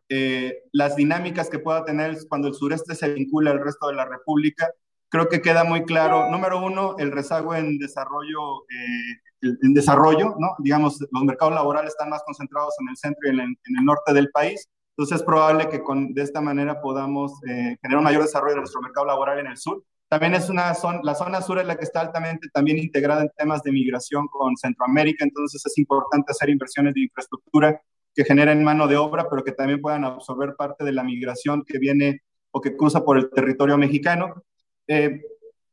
eh, 0.08 0.62
las 0.72 0.96
dinámicas 0.96 1.50
que 1.50 1.58
pueda 1.58 1.84
tener 1.84 2.16
cuando 2.28 2.48
el 2.48 2.54
sureste 2.54 2.94
se 2.94 3.12
vincula 3.12 3.50
al 3.50 3.62
resto 3.62 3.88
de 3.88 3.94
la 3.94 4.06
República, 4.06 4.72
creo 5.08 5.28
que 5.28 5.40
queda 5.40 5.64
muy 5.64 5.84
claro, 5.84 6.30
número 6.30 6.62
uno, 6.64 6.96
el 6.98 7.12
rezago 7.12 7.54
en 7.54 7.78
desarrollo, 7.78 8.62
eh, 8.64 9.56
en 9.62 9.74
desarrollo, 9.74 10.34
¿no? 10.38 10.56
Digamos, 10.58 11.00
los 11.10 11.24
mercados 11.24 11.54
laborales 11.54 11.90
están 11.92 12.10
más 12.10 12.22
concentrados 12.24 12.74
en 12.80 12.88
el 12.88 12.96
centro 12.96 13.20
y 13.26 13.30
en 13.30 13.40
el, 13.40 13.84
norte 13.84 14.12
del 14.12 14.30
país, 14.30 14.68
entonces 14.96 15.18
es 15.18 15.22
probable 15.24 15.68
que 15.68 15.82
con, 15.82 16.14
de 16.14 16.22
esta 16.22 16.40
manera 16.40 16.80
podamos 16.80 17.32
eh, 17.46 17.76
generar 17.82 17.98
un 17.98 18.04
mayor 18.04 18.22
desarrollo 18.22 18.54
de 18.54 18.60
nuestro 18.60 18.80
mercado 18.80 19.06
laboral 19.06 19.38
en 19.38 19.48
el 19.48 19.58
sur. 19.58 19.84
También 20.08 20.34
es 20.34 20.48
una 20.48 20.72
zona, 20.72 21.00
la 21.02 21.14
zona 21.14 21.42
sur 21.42 21.58
es 21.58 21.66
la 21.66 21.76
que 21.76 21.84
está 21.84 22.00
altamente 22.00 22.48
también 22.50 22.78
integrada 22.78 23.20
en 23.20 23.30
temas 23.36 23.62
de 23.62 23.72
migración 23.72 24.26
con 24.28 24.56
Centroamérica, 24.56 25.24
entonces 25.24 25.64
es 25.66 25.76
importante 25.76 26.32
hacer 26.32 26.48
inversiones 26.48 26.94
de 26.94 27.02
infraestructura 27.02 27.78
que 28.14 28.24
generen 28.24 28.64
mano 28.64 28.86
de 28.86 28.96
obra, 28.96 29.28
pero 29.28 29.44
que 29.44 29.52
también 29.52 29.82
puedan 29.82 30.04
absorber 30.04 30.54
parte 30.56 30.82
de 30.82 30.92
la 30.92 31.02
migración 31.02 31.62
que 31.66 31.78
viene 31.78 32.22
o 32.50 32.62
que 32.62 32.74
cruza 32.74 33.04
por 33.04 33.18
el 33.18 33.28
territorio 33.28 33.76
mexicano. 33.76 34.44
Eh, 34.86 35.20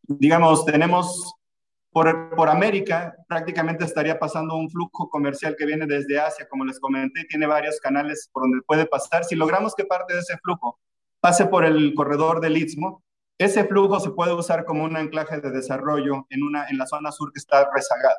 digamos, 0.01 0.65
tenemos 0.65 1.33
por, 1.93 2.35
por, 2.35 2.49
América, 2.49 3.15
prácticamente 3.27 3.85
estaría 3.85 4.19
pasando 4.19 4.55
un 4.55 4.69
flujo 4.69 5.09
comercial 5.09 5.55
que 5.57 5.65
viene 5.65 5.85
desde 5.85 6.19
Asia, 6.19 6.47
como 6.49 6.65
les 6.65 6.79
comenté, 6.79 7.23
tiene 7.25 7.45
varios 7.45 7.79
canales 7.79 8.29
por 8.33 8.43
donde 8.43 8.61
puede 8.65 8.85
pasar. 8.85 9.23
Si 9.23 9.35
logramos 9.35 9.75
que 9.75 9.85
parte 9.85 10.13
de 10.13 10.19
ese 10.19 10.37
flujo 10.39 10.79
pase 11.19 11.45
por 11.45 11.63
el 11.65 11.93
corredor 11.93 12.41
del 12.41 12.57
Istmo, 12.57 13.03
ese 13.37 13.63
flujo 13.65 13.99
se 13.99 14.11
puede 14.11 14.33
usar 14.33 14.65
como 14.65 14.83
un 14.83 14.97
anclaje 14.97 15.39
de 15.39 15.51
desarrollo 15.51 16.25
en, 16.29 16.43
una, 16.43 16.67
en 16.67 16.77
la 16.77 16.85
zona 16.85 17.11
sur 17.11 17.31
que 17.31 17.39
está 17.39 17.69
rezagada. 17.73 18.17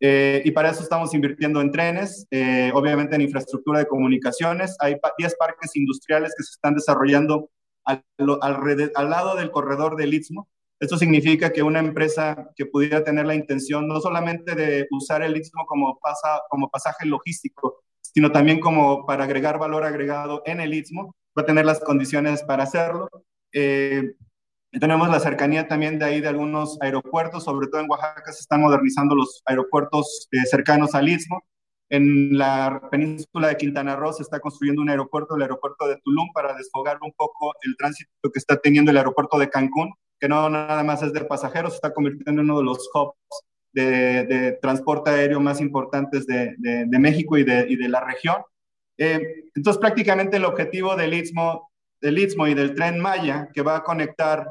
Eh, 0.00 0.42
y 0.44 0.50
para 0.50 0.70
eso 0.70 0.82
estamos 0.82 1.14
invirtiendo 1.14 1.60
en 1.60 1.72
trenes, 1.72 2.26
eh, 2.30 2.70
obviamente 2.74 3.14
en 3.14 3.22
infraestructura 3.22 3.78
de 3.80 3.86
comunicaciones. 3.86 4.76
Hay 4.80 4.96
10 5.18 5.36
parques 5.36 5.70
Esto 10.78 10.98
significa 10.98 11.52
que 11.52 11.62
una 11.62 11.80
empresa 11.80 12.50
que 12.54 12.66
pudiera 12.66 13.02
tener 13.02 13.26
la 13.26 13.34
intención 13.34 13.88
no 13.88 14.00
solamente 14.00 14.54
de 14.54 14.86
usar 14.90 15.22
el 15.22 15.36
Istmo 15.36 15.64
como 15.66 16.70
pasaje 16.70 17.06
logístico, 17.06 17.82
sino 18.16 18.32
también 18.32 18.60
como 18.60 19.04
para 19.04 19.24
agregar 19.24 19.58
valor 19.58 19.84
agregado 19.84 20.42
en 20.46 20.60
el 20.60 20.72
Istmo, 20.72 21.14
va 21.36 21.42
a 21.42 21.44
tener 21.46 21.66
las 21.66 21.80
condiciones 21.80 22.42
para 22.42 22.62
hacerlo. 22.62 23.08
Eh, 23.52 24.14
tenemos 24.80 25.08
la 25.08 25.20
cercanía 25.20 25.68
también 25.68 25.98
de 25.98 26.06
ahí 26.06 26.20
de 26.20 26.28
algunos 26.28 26.78
aeropuertos, 26.80 27.44
sobre 27.44 27.68
todo 27.68 27.80
en 27.80 27.90
Oaxaca 27.90 28.32
se 28.32 28.40
están 28.40 28.62
modernizando 28.62 29.14
los 29.14 29.42
aeropuertos 29.44 30.28
eh, 30.32 30.46
cercanos 30.50 30.94
al 30.94 31.08
Istmo. 31.08 31.42
En 31.88 32.36
la 32.36 32.88
península 32.90 33.48
de 33.48 33.56
Quintana 33.56 33.96
Roo 33.96 34.12
se 34.12 34.22
está 34.22 34.40
construyendo 34.40 34.82
un 34.82 34.90
aeropuerto, 34.90 35.36
el 35.36 35.42
aeropuerto 35.42 35.86
de 35.86 35.98
Tulum, 36.02 36.32
para 36.32 36.54
desfogar 36.54 36.98
un 37.02 37.12
poco 37.12 37.52
el 37.62 37.76
tránsito 37.76 38.10
que 38.32 38.38
está 38.38 38.56
teniendo 38.56 38.90
el 38.90 38.96
aeropuerto 38.96 39.38
de 39.38 39.48
Cancún, 39.48 39.92
que 40.18 40.28
no 40.28 40.48
nada 40.48 40.82
más 40.82 41.02
es 41.02 41.12
de 41.12 41.24
pasajeros, 41.24 41.74
está 41.74 41.92
convirtiendo 41.92 42.42
en 42.42 42.50
uno 42.50 42.58
de 42.58 42.64
los 42.64 42.88
hubs 42.94 43.14
de, 43.72 44.58
transporte 44.62 45.10
aéreo 45.10 45.40
más 45.40 45.60
importantes 45.60 46.26
de, 46.26 46.86
México 46.98 47.36
y, 47.36 47.42
y 47.42 47.76
de, 47.76 47.88
la 47.88 48.00
región. 48.04 48.42
Eh, 48.98 49.44
entonces, 49.54 49.78
prácticamente 49.78 50.38
el 50.38 50.44
objetivo 50.44 50.96
del 50.96 51.14
Istmo, 51.14 51.70
del 52.00 52.18
Istmo 52.18 52.46
y 52.46 52.54
del 52.54 52.74
tren 52.74 52.98
Maya, 52.98 53.50
que 53.52 53.62
va 53.62 53.76
a 53.76 53.84
conectar 53.84 54.50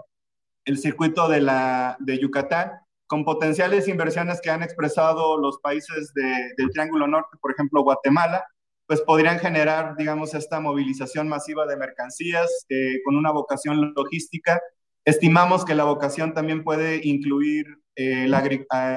el 0.65 0.77
circuito 0.77 1.27
de, 1.27 1.41
la, 1.41 1.97
de 1.99 2.19
Yucatán, 2.19 2.71
con 3.07 3.23
potenciales 3.23 3.87
inversiones 3.87 4.41
que 4.41 4.49
han 4.49 4.63
expresado 4.63 5.37
los 5.37 5.59
países 5.59 6.11
del 6.13 6.69
Triángulo 6.71 7.07
Norte, 7.07 7.37
por 7.39 7.51
ejemplo 7.51 7.83
Guatemala, 7.83 8.45
pues 8.87 9.01
podrían 9.01 9.39
generar, 9.39 9.95
digamos, 9.95 10.33
esta 10.33 10.59
movilización 10.59 11.27
masiva 11.27 11.65
de 11.65 11.77
mercancías 11.77 12.65
eh, 12.69 13.01
con 13.03 13.15
una 13.15 13.31
vocación 13.31 13.93
logística. 13.95 14.59
Estimamos 15.05 15.63
que 15.63 15.75
la 15.75 15.83
vocación 15.83 16.33
también 16.33 16.63
puede 16.63 16.99
incluir 17.03 17.65
eh, 17.95 18.27
la 18.27 18.43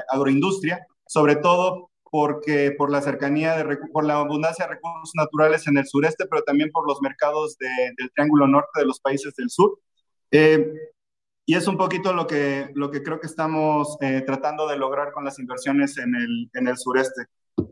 agroindustria, 0.09 0.87
sobre 1.07 1.37
todo 1.37 1.90
porque 2.11 2.73
por 2.77 2.90
la 2.90 3.03
cercanía, 3.03 3.55
de, 3.57 3.77
por 3.92 4.05
la 4.05 4.14
abundancia 4.14 4.64
de 4.64 4.75
recursos 4.75 5.12
naturales 5.14 5.66
en 5.66 5.77
el 5.77 5.87
sureste, 5.87 6.25
pero 6.27 6.42
también 6.42 6.71
por 6.73 6.88
los 6.88 7.03
mercados 7.03 7.57
del 7.59 8.11
Triángulo 8.14 8.47
Norte 8.47 8.81
de 8.81 8.87
los 8.87 9.01
países 9.01 9.35
del 9.35 9.51
sur. 9.51 9.79
Eh, 10.31 10.73
y 11.44 11.55
es 11.55 11.66
un 11.66 11.77
poquito 11.77 12.12
lo 12.12 12.27
que, 12.27 12.71
lo 12.75 12.90
que 12.90 13.03
creo 13.03 13.21
que 13.21 13.27
estamos 13.27 13.97
eh, 14.01 14.23
tratando 14.27 14.66
de 14.68 14.77
lograr 14.77 15.12
con 15.12 15.25
las 15.25 15.38
inversiones 15.38 15.97
en 15.99 16.14
el, 16.14 16.51
en 16.55 16.68
el 16.68 16.77
sureste. 16.77 17.25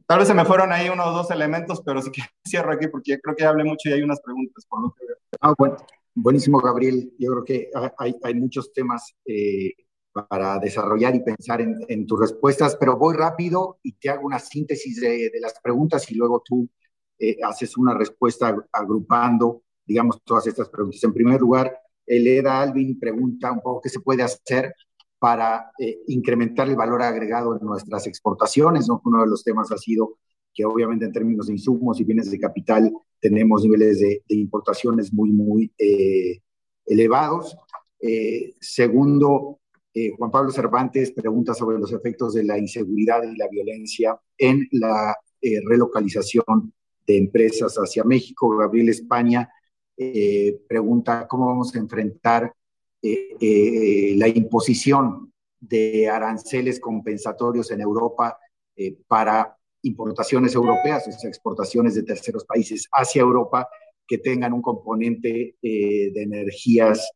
Tal 0.07 0.18
vez 0.18 0.29
se 0.29 0.35
me 0.35 0.44
fueron 0.44 0.72
ahí 0.72 0.88
unos 0.88 1.14
dos 1.14 1.31
elementos, 1.31 1.83
pero 1.85 2.01
sí 2.03 2.11
que 2.11 2.22
cierro 2.46 2.72
aquí 2.72 2.88
porque 2.88 3.18
creo 3.20 3.37
que 3.37 3.44
hablé 3.44 3.64
mucho 3.64 3.88
y 3.88 3.92
hay 3.92 4.03
unas 4.03 4.20
preguntas 4.20 4.64
por 4.68 4.83
lo 4.83 4.90
que 4.92 5.07
veo. 5.07 5.16
Ah, 5.40 5.55
bueno, 5.59 5.77
buenísimo, 6.16 6.59
Gabriel. 6.59 7.12
Yo 7.18 7.31
creo 7.33 7.44
que 7.44 7.70
hay, 7.98 8.16
hay 8.22 8.35
muchos 8.35 8.72
temas 8.72 9.14
eh, 9.24 9.72
para 10.29 10.59
desarrollar 10.59 11.14
y 11.14 11.22
pensar 11.22 11.61
en, 11.61 11.76
en, 11.88 12.07
tus 12.07 12.18
respuestas, 12.18 12.76
pero 12.81 12.96
voy 12.96 13.14
rápido 13.14 13.79
y 13.83 13.92
te 13.92 14.09
hago 14.09 14.26
una 14.26 14.38
síntesis 14.38 15.00
de, 15.00 15.31
de 15.31 15.40
las 15.40 15.61
preguntas 15.62 16.11
y 16.11 16.14
luego 16.14 16.42
tú 16.44 16.68
eh, 17.18 17.37
haces 17.42 17.76
una 17.76 17.94
respuesta 17.94 18.55
agrupando, 18.72 19.62
digamos, 19.87 20.22
todas 20.24 20.46
estas 20.46 20.68
preguntas. 20.68 21.02
En 21.05 21.12
primer 21.12 21.40
lugar, 21.40 21.79
Eleda 22.07 22.61
Alvin 22.61 22.98
pregunta 22.98 23.52
un 23.52 23.61
poco 23.61 23.81
qué 23.83 23.88
se 23.88 24.00
puede 24.00 24.22
hacer 24.22 24.74
para 25.18 25.70
eh, 25.79 26.00
incrementar 26.09 26.68
el 26.68 26.76
valor 26.76 27.02
agregado 27.02 27.57
en 27.57 27.64
nuestras 27.66 28.07
exportaciones. 28.07 28.88
¿no? 28.88 29.00
Uno 29.05 29.22
de 29.22 29.29
los 29.29 29.42
temas 29.44 29.72
ha 29.72 29.79
sido 29.79 30.18
que 30.52 30.64
obviamente 30.64 31.05
en 31.05 31.12
términos 31.12 31.46
de 31.46 31.55
insumos 31.55 32.00
y 32.00 32.05
bienes 32.05 32.31
de 32.31 32.38
capital 32.38 32.92
tenemos 33.29 33.65
niveles 33.65 34.01
de, 34.01 34.23
importaciones 34.29 35.12
muy, 35.12 35.31
muy 35.31 35.73
eh, 35.79 36.41
elevados. 36.87 37.57
Eh, 38.01 38.55
segundo, 38.61 39.61
Juan 40.19 40.31
Pablo 40.31 40.51
Cervantes 40.51 41.11
pregunta 41.12 41.55
sobre 41.55 41.79
los 41.79 41.91
efectos 41.91 42.35
de 42.35 42.45
la 42.45 42.59
inseguridad 42.59 43.23
y 43.23 43.35
la 43.35 43.49
violencia 43.49 44.19
en 44.37 44.69
la 44.73 45.17
relocalización 45.41 46.75
de 47.07 47.17
empresas 47.17 47.75
hacia 47.77 48.05
México. 48.05 48.55
Gabriel 48.59 48.91
España 48.91 49.49
eh, 49.97 50.61
pregunta 50.69 51.27
cómo 51.27 51.47
vamos 51.47 51.75
a 51.75 51.79
enfrentar 51.79 52.53
eh, 53.01 53.37
eh, 53.41 54.15
la 54.17 54.29
imposición 54.29 55.33
de 55.59 56.09
aranceles 56.09 56.79
compensatorios 56.79 57.71
en 57.71 57.81
Europa 57.81 58.39
para 59.09 59.56
importaciones 59.87 60.55
europeas, 60.55 61.07
o 61.09 61.12
sea, 61.12 61.29
exportaciones 61.29 61.94
de 61.94 62.03
terceros 62.03 62.44
países 62.44 62.88
hacia 62.92 63.22
Europa 63.22 63.68
que 64.07 64.18
tengan 64.18 64.53
un 64.53 64.62
componente 64.62 65.57
de 65.61 66.12
energías 66.14 67.11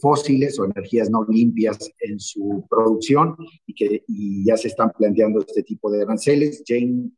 fósiles 0.00 0.58
o 0.58 0.64
energías 0.64 1.10
no 1.10 1.24
limpias 1.28 1.78
en 2.00 2.20
su 2.20 2.64
producción 2.68 3.36
y 3.66 3.74
que 3.74 4.04
y 4.06 4.44
ya 4.44 4.56
se 4.56 4.68
están 4.68 4.92
planteando 4.96 5.40
este 5.40 5.62
tipo 5.64 5.90
de 5.90 6.02
aranceles. 6.02 6.62
Jane 6.66 7.10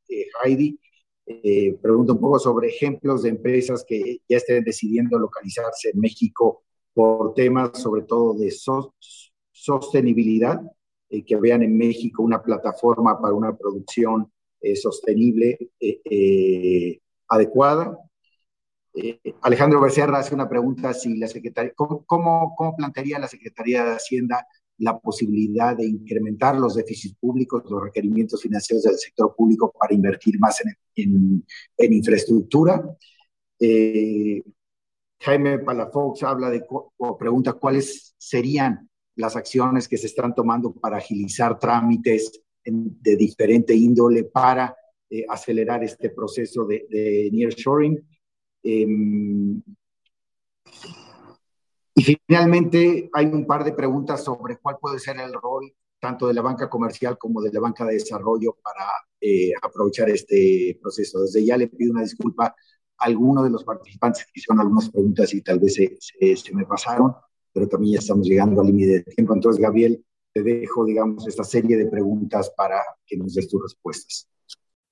Heidi 0.43 0.79
eh, 1.25 1.79
pregunto 1.81 2.15
un 2.15 2.21
poco 2.21 2.39
sobre 2.39 2.69
ejemplos 2.69 3.23
de 3.23 3.31
empresas 3.31 3.85
que 3.87 4.19
ya 4.29 4.39
estén 4.39 4.65
decidiendo 4.65 5.19
localizarse 5.19 5.91
en 5.91 6.01
México 6.01 6.65
por 6.93 7.35
temas 7.35 7.81
sobre 7.81 8.03
todo 8.03 8.35
de 8.35 8.53
sostenibilidad, 9.51 10.61
eh, 11.09 11.25
que 11.25 11.37
vean 11.37 11.63
en 11.63 11.77
México 11.77 12.23
una 12.23 12.43
plataforma 12.43 13.21
para 13.21 13.35
una 13.35 13.57
producción 13.57 14.32
eh, 14.63 14.77
sostenible 14.77 15.59
adecuada. 17.29 17.99
Alejandro 19.41 19.81
Becerra 19.81 20.19
hace 20.19 20.35
una 20.35 20.49
pregunta 20.49 20.93
si 20.93 21.17
la 21.17 21.27
Secretaría, 21.27 21.73
¿cómo, 21.75 22.05
cómo 22.07 22.77
plantearía 22.77 23.19
la 23.19 23.29
Secretaría 23.29 23.85
de 23.85 23.93
Hacienda 23.93 24.47
la 24.83 24.99
posibilidad 24.99 25.77
de 25.77 25.87
incrementar 25.87 26.57
los 26.57 26.75
déficits 26.75 27.15
públicos, 27.17 27.63
los 27.71 27.85
requerimientos 27.85 28.43
financieros 28.43 28.83
del 28.83 28.99
sector 28.99 29.35
público 29.37 29.73
para 29.79 29.95
invertir 29.95 30.39
más 30.41 30.61
en, 30.97 31.45
en, 31.77 31.93
infraestructura. 31.93 32.85
Eh, 33.61 34.43
Jaime 35.21 35.61
Palafox 35.61 36.25
habla 36.25 36.51
de, 36.51 36.65
pregunta 37.17 37.53
cuáles 37.53 38.15
serían 38.19 38.89
las 39.15 39.37
acciones 39.37 39.87
que 39.87 39.99
se 39.99 40.09
están 40.09 40.35
tomando 40.35 40.73
para 40.73 40.97
agilizar 40.97 41.59
trámites 41.61 42.42
de 42.65 43.17
diferente 43.17 43.75
índole 43.75 44.25
para 44.25 44.77
eh, 45.11 45.25
acelerar 45.29 45.83
este 45.85 46.11
proceso 46.11 46.65
de, 46.65 46.87
de 46.89 47.31
nearshoring. 47.33 47.99
Eh, 48.63 48.87
y 51.95 52.03
finalmente 52.03 53.11
hay 53.13 53.27
un 53.27 53.47
par 53.47 53.65
de 53.65 53.73
preguntas 53.73 54.25
sobre 54.25 54.57
cuál 54.57 54.79
puede 54.81 54.99
ser 54.99 55.19
el 55.19 55.33
rol 55.33 55.73
tanto 56.01 56.27
de 56.27 56.35
la 56.35 56.43
banca 56.43 56.69
comercial 56.69 57.17
como 57.17 57.41
de 57.41 57.53
la 57.53 57.61
banca 57.61 57.85
de 57.85 57.95
desarrollo 57.95 58.57
para 58.61 58.87
eh, 59.21 59.53
aprovechar 59.63 60.11
este 60.11 60.77
proceso. 60.81 61.21
Desde 61.21 61.45
ya 61.45 61.57
le 61.57 61.69
pido 61.69 61.93
una 61.93 62.03
disculpa 62.03 62.55
algunos 62.99 63.45
de 63.45 63.51
los 63.51 63.65
participantes 63.65 64.27
hicieron 64.35 64.61
algunas 64.61 64.91
preguntas 64.91 65.33
y 65.35 65.43
tal 65.43 65.59
vez 65.61 65.75
se, 65.75 65.97
se, 66.37 66.55
me 66.55 66.65
pasaron, 66.65 67.13
pero 67.53 67.69
también 67.69 67.95
ya 67.95 67.99
estamos 68.01 68.27
llegando 68.27 68.61
al 68.61 68.67
límite 68.69 68.93
de 68.93 69.03
tiempo. 69.03 69.35
Entonces, 69.35 69.63
Gabriel, 69.63 70.05
te 70.33 70.43
dejo, 70.43 70.85
digamos, 70.85 71.27
esta 71.27 71.45
serie 71.45 71.77
de 71.77 71.87
preguntas 71.87 72.53
para 72.57 72.81
que 73.07 73.17
nos 73.17 73.35
des 73.35 73.49
tus 73.49 73.63
respuestas. 73.63 74.29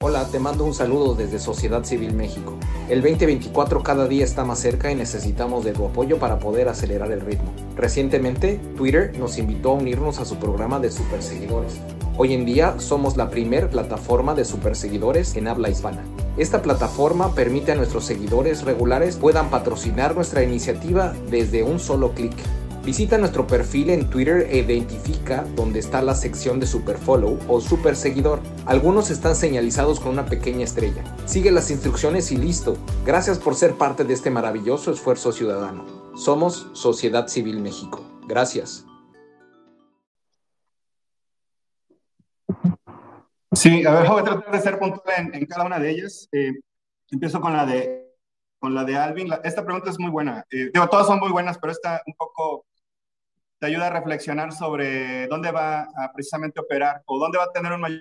Hola, 0.02 0.26
te 0.30 0.38
mando 0.38 0.64
un 0.64 0.72
saludo 0.72 1.14
desde 1.14 1.38
Sociedad 1.38 1.84
Civil 1.84 2.14
México. 2.14 2.58
El 2.88 3.02
2024 3.02 3.82
cada 3.82 4.08
día 4.08 4.24
está 4.24 4.44
más 4.44 4.58
cerca 4.58 4.90
y 4.90 4.94
necesitamos 4.94 5.62
de 5.62 5.72
tu 5.72 5.84
apoyo 5.84 6.18
para 6.18 6.38
poder 6.38 6.68
acelerar 6.68 7.12
el 7.12 7.20
ritmo. 7.20 7.52
Recientemente, 7.76 8.58
Twitter 8.76 9.18
nos 9.18 9.36
invitó 9.36 9.72
a 9.72 9.74
unirnos 9.74 10.18
a 10.18 10.24
su 10.24 10.38
programa 10.38 10.80
de 10.80 10.90
superseguidores. 10.90 11.80
Hoy 12.16 12.32
en 12.32 12.46
día 12.46 12.78
somos 12.80 13.18
la 13.18 13.28
primer 13.28 13.68
plataforma 13.68 14.34
de 14.34 14.46
superseguidores 14.46 15.36
en 15.36 15.48
habla 15.48 15.68
hispana. 15.68 16.02
Esta 16.38 16.62
plataforma 16.62 17.34
permite 17.34 17.72
a 17.72 17.76
nuestros 17.76 18.04
seguidores 18.04 18.62
regulares 18.62 19.16
puedan 19.16 19.50
patrocinar 19.50 20.14
nuestra 20.14 20.42
iniciativa 20.42 21.14
desde 21.30 21.62
un 21.62 21.78
solo 21.78 22.12
clic. 22.14 22.32
Visita 22.84 23.18
nuestro 23.18 23.46
perfil 23.46 23.90
en 23.90 24.08
Twitter 24.08 24.46
e 24.50 24.58
identifica 24.58 25.44
dónde 25.54 25.80
está 25.80 26.00
la 26.00 26.14
sección 26.14 26.58
de 26.58 26.66
Superfollow 26.66 27.38
o 27.46 27.60
Super 27.60 27.94
Seguidor. 27.94 28.40
Algunos 28.64 29.10
están 29.10 29.36
señalizados 29.36 30.00
con 30.00 30.12
una 30.12 30.24
pequeña 30.24 30.64
estrella. 30.64 31.04
Sigue 31.26 31.50
las 31.50 31.70
instrucciones 31.70 32.32
y 32.32 32.38
listo. 32.38 32.78
Gracias 33.04 33.38
por 33.38 33.54
ser 33.54 33.74
parte 33.74 34.04
de 34.04 34.14
este 34.14 34.30
maravilloso 34.30 34.90
esfuerzo 34.92 35.30
ciudadano. 35.30 35.84
Somos 36.16 36.70
Sociedad 36.72 37.28
Civil 37.28 37.60
México. 37.60 38.02
Gracias. 38.26 38.86
Sí, 43.52 43.84
a 43.84 43.92
ver, 43.92 44.08
voy 44.08 44.20
a 44.20 44.24
tratar 44.24 44.52
de 44.52 44.60
ser 44.60 44.78
puntual 44.78 45.30
en, 45.34 45.44
cada 45.44 45.66
una 45.66 45.78
de 45.78 45.90
ellas. 45.90 46.28
Eh, 46.32 46.52
empiezo 47.10 47.42
con 47.42 47.52
la 47.52 47.66
de 47.66 48.06
con 48.58 48.74
la 48.74 48.84
de 48.84 48.96
Alvin. 48.96 49.32
esta 49.44 49.64
pregunta 49.64 49.90
es 49.90 49.98
muy 49.98 50.10
buena. 50.10 50.44
Eh, 50.50 50.70
digo, 50.72 50.88
todas 50.88 51.06
son 51.06 51.18
muy 51.18 51.30
buenas, 51.30 51.58
pero 51.58 51.72
esta 51.72 52.02
un 52.06 52.14
poco 52.14 52.66
te 53.60 53.66
ayuda 53.66 53.88
a 53.88 53.90
reflexionar 53.90 54.52
sobre 54.52 55.26
dónde 55.28 55.52
va 55.52 55.82
a 55.82 56.12
precisamente 56.14 56.60
operar 56.60 57.02
o 57.04 57.18
dónde 57.18 57.38
va 57.38 57.44
a 57.44 57.52
tener 57.52 57.72
un 57.72 57.82
mayor 57.82 58.00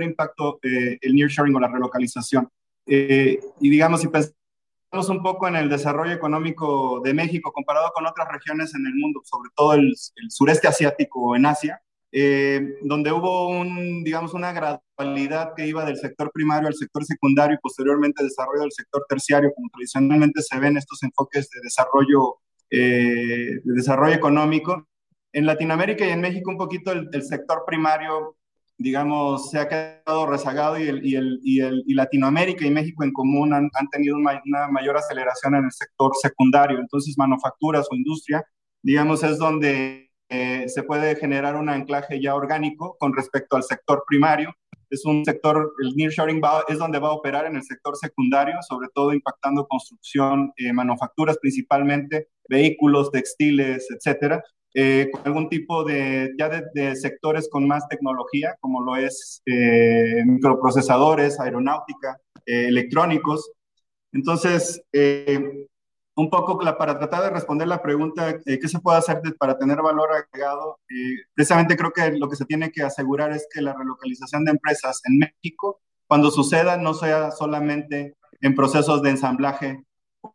impacto 0.00 0.60
eh, 0.62 0.98
el 1.00 1.14
nearshoring 1.14 1.54
o 1.56 1.60
la 1.60 1.68
relocalización. 1.68 2.48
Eh, 2.86 3.40
y 3.60 3.70
digamos, 3.70 4.00
si 4.00 4.08
pensamos 4.08 5.08
un 5.08 5.20
poco 5.20 5.48
en 5.48 5.56
el 5.56 5.68
desarrollo 5.68 6.12
económico 6.12 7.00
de 7.00 7.12
México 7.12 7.52
comparado 7.52 7.90
con 7.92 8.06
otras 8.06 8.28
regiones 8.28 8.72
en 8.76 8.86
el 8.86 8.94
mundo, 8.94 9.20
sobre 9.24 9.50
todo 9.56 9.74
el, 9.74 9.94
sureste 10.28 10.68
asiático 10.68 11.20
o 11.20 11.36
en 11.36 11.46
Asia, 11.46 11.82
eh, 12.12 12.76
donde 12.82 13.10
hubo 13.10 13.48
un, 13.48 14.04
digamos, 14.04 14.32
una 14.32 14.52
gradualidad 14.52 15.54
que 15.56 15.66
iba 15.66 15.84
del 15.84 15.96
sector 15.96 16.30
primario 16.32 16.68
al 16.68 16.74
sector 16.74 17.04
secundario 17.04 17.56
y 17.56 17.60
posteriormente 17.60 18.22
desarrollo 18.22 18.62
del 18.62 18.70
sector 18.70 19.04
terciario, 19.08 19.52
como 19.52 19.68
tradicionalmente 19.70 20.40
se 20.40 20.56
ven 20.60 20.76
estos 20.76 21.02
enfoques 21.02 21.50
de 21.50 21.60
desarrollo 21.62 22.38
eh, 22.76 23.60
de 23.62 23.74
desarrollo 23.74 24.14
económico. 24.14 24.88
En 25.32 25.46
Latinoamérica 25.46 26.06
y 26.06 26.10
en 26.10 26.20
México 26.20 26.50
un 26.50 26.58
poquito 26.58 26.92
el, 26.92 27.22
sector 27.22 27.64
primario, 27.66 28.36
digamos, 28.78 29.50
se 29.50 29.58
ha 29.58 29.68
quedado 29.68 30.26
rezagado 30.26 30.78
y, 30.78 30.88
el, 30.88 31.06
y, 31.06 31.14
el, 31.14 31.40
y, 31.42 31.60
el, 31.60 31.84
y 31.86 31.94
Latinoamérica 31.94 32.66
y 32.66 32.70
México 32.70 33.04
en 33.04 33.12
común 33.12 33.52
han, 33.52 33.70
han 33.74 33.88
tenido 33.90 34.16
una, 34.16 34.40
mayor 34.70 34.96
aceleración 34.96 35.54
en 35.54 35.66
el 35.66 35.72
sector 35.72 36.12
secundario. 36.20 36.78
Entonces, 36.78 37.14
manufacturas 37.16 37.86
o 37.90 37.94
industria, 37.94 38.44
digamos, 38.82 39.22
es 39.22 39.38
donde 39.38 40.10
eh, 40.28 40.64
se 40.68 40.82
puede 40.82 41.16
generar 41.16 41.56
un 41.56 41.68
anclaje 41.68 42.20
ya 42.20 42.34
orgánico 42.34 42.96
con 42.98 43.14
respecto 43.14 43.56
al 43.56 43.62
sector 43.62 44.04
primario 44.08 44.54
es 44.94 45.04
un 45.04 45.24
sector, 45.24 45.74
el 45.82 45.94
nearshoring 45.96 46.40
es 46.68 46.78
donde 46.78 46.98
va 46.98 47.08
a 47.08 47.12
operar 47.12 47.46
en 47.46 47.56
el 47.56 47.62
sector 47.62 47.96
secundario, 47.96 48.56
sobre 48.62 48.88
todo 48.94 49.12
impactando 49.12 49.66
construcción, 49.66 50.52
eh, 50.56 50.72
manufacturas 50.72 51.38
principalmente, 51.38 52.28
vehículos, 52.48 53.10
textiles, 53.10 53.86
etcétera, 53.90 54.42
eh, 54.74 55.10
algún 55.24 55.48
tipo 55.48 55.84
de, 55.84 56.32
ya 56.38 56.48
de, 56.48 56.96
sectores 56.96 57.48
con 57.48 57.66
más 57.66 57.86
tecnología, 57.88 58.56
como 58.60 58.82
lo 58.82 58.96
es 58.96 59.42
eh, 59.46 60.22
microprocesadores, 60.26 61.38
aeronáutica, 61.40 62.18
electrónicos. 62.46 63.52
Entonces, 64.12 64.82
un 66.16 66.30
poco 66.30 66.58
para 66.58 66.98
tratar 66.98 67.24
de 67.24 67.30
responder 67.30 67.66
la 67.66 67.82
pregunta, 67.82 68.30
eh, 68.30 68.58
¿qué 68.60 68.68
se 68.68 68.78
puede 68.78 68.98
hacer 68.98 69.20
para 69.38 69.58
tener 69.58 69.82
valor 69.82 70.10
agregado? 70.12 70.78
Eh, 70.88 71.24
precisamente 71.34 71.76
creo 71.76 71.92
que 71.92 72.12
lo 72.12 72.28
que 72.28 72.36
se 72.36 72.44
tiene 72.44 72.70
que 72.70 72.82
asegurar 72.82 73.32
es 73.32 73.48
que 73.52 73.60
la 73.60 73.74
relocalización 73.74 74.44
de 74.44 74.52
empresas 74.52 75.00
en 75.04 75.18
México, 75.18 75.80
cuando 76.06 76.30
suceda, 76.30 76.76
no 76.76 76.94
sea 76.94 77.30
solamente 77.32 78.16
en 78.40 78.54
procesos 78.54 79.02
de 79.02 79.10
ensamblaje 79.10 79.84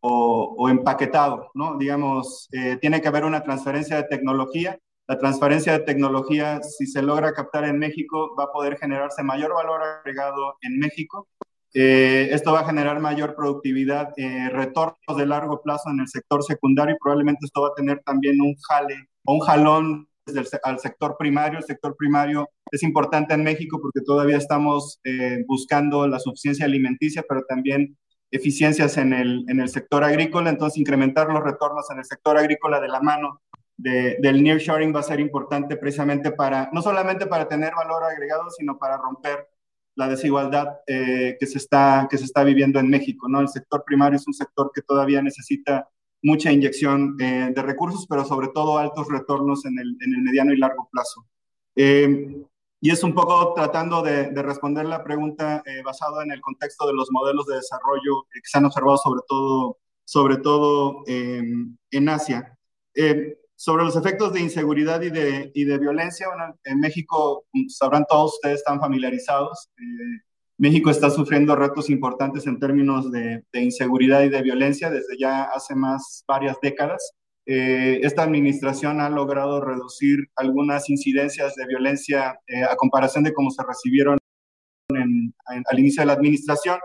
o, 0.01 0.69
empaquetado, 0.69 1.51
¿no? 1.53 1.77
Digamos, 1.77 2.47
eh, 2.51 2.77
tiene 2.81 3.01
que 3.01 3.07
haber 3.07 3.25
una 3.25 3.43
transferencia 3.43 3.97
de 3.97 4.03
tecnología. 4.03 4.77
La 5.07 5.17
transferencia 5.17 5.73
de 5.73 5.79
tecnología, 5.85 6.61
si 6.61 6.85
se 6.85 7.01
logra 7.01 7.33
captar 7.33 7.63
en 7.65 7.79
México, 7.79 8.35
va 8.37 8.45
a 8.45 8.51
poder 8.51 8.77
generarse 8.77 9.23
mayor 9.23 9.53
valor 9.53 9.81
agregado 9.81 10.55
en 10.61 10.77
México 10.79 11.27
eh, 11.73 12.29
esto 12.31 12.51
va 12.51 12.61
a 12.61 12.65
generar 12.65 12.99
mayor 12.99 13.35
productividad, 13.35 14.13
eh, 14.17 14.49
retornos 14.49 15.15
de 15.15 15.25
largo 15.27 15.61
plazo 15.61 15.91
en 15.91 15.99
el 15.99 16.07
sector 16.07 16.43
secundario 16.43 16.95
y 16.95 16.99
probablemente 16.99 17.45
esto 17.45 17.61
va 17.61 17.67
a 17.69 17.75
tener 17.75 18.01
también 18.03 18.41
un 18.41 18.55
jale 18.67 19.07
o 19.23 19.35
un 19.35 19.39
jalón 19.41 20.07
al 20.63 20.79
sector 20.79 21.15
primario. 21.17 21.59
El 21.59 21.65
sector 21.65 21.95
primario 21.95 22.49
es 22.71 22.81
importante 22.83 23.33
en 23.35 23.43
México 23.43 23.79
porque 23.81 24.01
todavía 24.01 24.37
estamos 24.37 24.99
buscando 25.47 26.07
la 26.07 26.19
suficiencia 26.19 26.65
alimenticia, 26.65 27.23
pero 27.27 27.43
también 27.47 27.97
eficiencias 28.31 28.97
en 28.97 29.13
el, 29.13 29.45
en 29.47 29.59
el 29.59 29.69
sector 29.69 30.03
agrícola. 30.03 30.49
Entonces, 30.49 30.77
incrementar 30.77 31.29
los 31.29 31.43
retornos 31.43 31.89
en 31.91 31.99
el 31.99 32.05
sector 32.05 32.37
agrícola 32.37 32.79
de 32.79 32.87
la 32.87 33.01
mano 33.01 33.41
de, 33.77 34.17
del 34.21 34.43
nearshoring 34.43 34.93
va 34.93 34.99
a 34.99 35.03
ser 35.03 35.19
importante 35.19 35.77
precisamente 35.77 36.31
para, 36.31 36.69
no 36.73 36.81
solamente 36.81 37.27
para 37.27 37.47
tener 37.47 37.73
valor 37.75 38.03
agregado, 38.03 38.49
sino 38.49 38.77
para 38.77 38.97
romper 38.97 39.47
la 39.95 40.07
desigualdad 40.07 40.79
eh, 40.87 41.37
que, 41.39 41.45
se 41.45 41.57
está, 41.57 42.07
que 42.09 42.17
se 42.17 42.25
está 42.25 42.43
viviendo 42.43 42.79
en 42.79 42.89
México. 42.89 43.27
¿no? 43.27 43.41
El 43.41 43.49
sector 43.49 43.83
primario 43.85 44.17
es 44.17 44.27
un 44.27 44.33
sector 44.33 44.71
que 44.73 44.81
todavía 44.81 45.21
necesita 45.21 45.89
mucha 46.21 46.51
inyección 46.51 47.15
eh, 47.19 47.51
de 47.53 47.61
recursos, 47.61 48.05
pero 48.07 48.25
sobre 48.25 48.49
todo 48.49 48.77
altos 48.77 49.07
retornos 49.09 49.65
en 49.65 49.79
el, 49.79 49.97
en 50.01 50.13
el 50.13 50.21
mediano 50.21 50.53
y 50.53 50.57
largo 50.57 50.89
plazo. 50.91 51.25
Eh, 51.75 52.43
y 52.81 52.91
es 52.91 53.03
un 53.03 53.13
poco 53.13 53.53
tratando 53.53 54.01
de, 54.01 54.31
de 54.31 54.41
responder 54.41 54.85
la 54.85 55.03
pregunta 55.03 55.63
basado 55.83 56.21
en 56.21 56.31
el 56.31 56.41
contexto 56.41 56.87
de 56.87 56.93
los 56.93 57.09
modelos 57.11 57.45
de 57.45 57.55
desarrollo 57.55 58.23
que 58.31 58.39
se 58.43 58.57
han 58.57 58.65
observado 58.65 58.97
sobre 58.97 59.21
todo, 59.27 59.77
sobre 60.05 60.37
todo 60.37 61.03
en 61.05 62.09
Asia. 62.09 62.57
Sobre 63.61 63.83
los 63.83 63.97
efectos 63.97 64.31
de 64.31 64.39
inseguridad 64.39 65.01
y 65.01 65.09
de, 65.09 65.51
y 65.53 65.65
de 65.65 65.77
violencia, 65.77 66.29
bueno, 66.29 66.57
en 66.63 66.79
México, 66.79 67.43
sabrán 67.67 68.05
todos 68.07 68.35
ustedes, 68.35 68.59
están 68.59 68.79
familiarizados. 68.79 69.69
Eh, 69.77 70.21
México 70.57 70.89
está 70.89 71.09
sufriendo 71.09 71.57
retos 71.57 71.89
importantes 71.89 72.47
en 72.47 72.57
términos 72.57 73.11
de, 73.11 73.43
de, 73.51 73.61
inseguridad 73.61 74.23
y 74.23 74.29
de 74.29 74.41
violencia 74.43 74.89
desde 74.89 75.17
ya 75.19 75.43
hace 75.43 75.75
más 75.75 76.23
varias 76.25 76.55
décadas. 76.61 77.17
Eh, 77.51 78.01
esta 78.03 78.21
administración 78.21 79.01
ha 79.01 79.09
logrado 79.09 79.59
reducir 79.59 80.19
algunas 80.35 80.87
incidencias 80.87 81.55
de 81.55 81.65
violencia 81.65 82.39
eh, 82.45 82.61
a 82.61 82.75
comparación 82.75 83.23
de 83.23 83.33
cómo 83.33 83.49
se 83.49 83.63
recibieron 83.67 84.19
al 84.93 85.79
inicio 85.79 86.03
de 86.03 86.05
la 86.05 86.13
administración. 86.13 86.77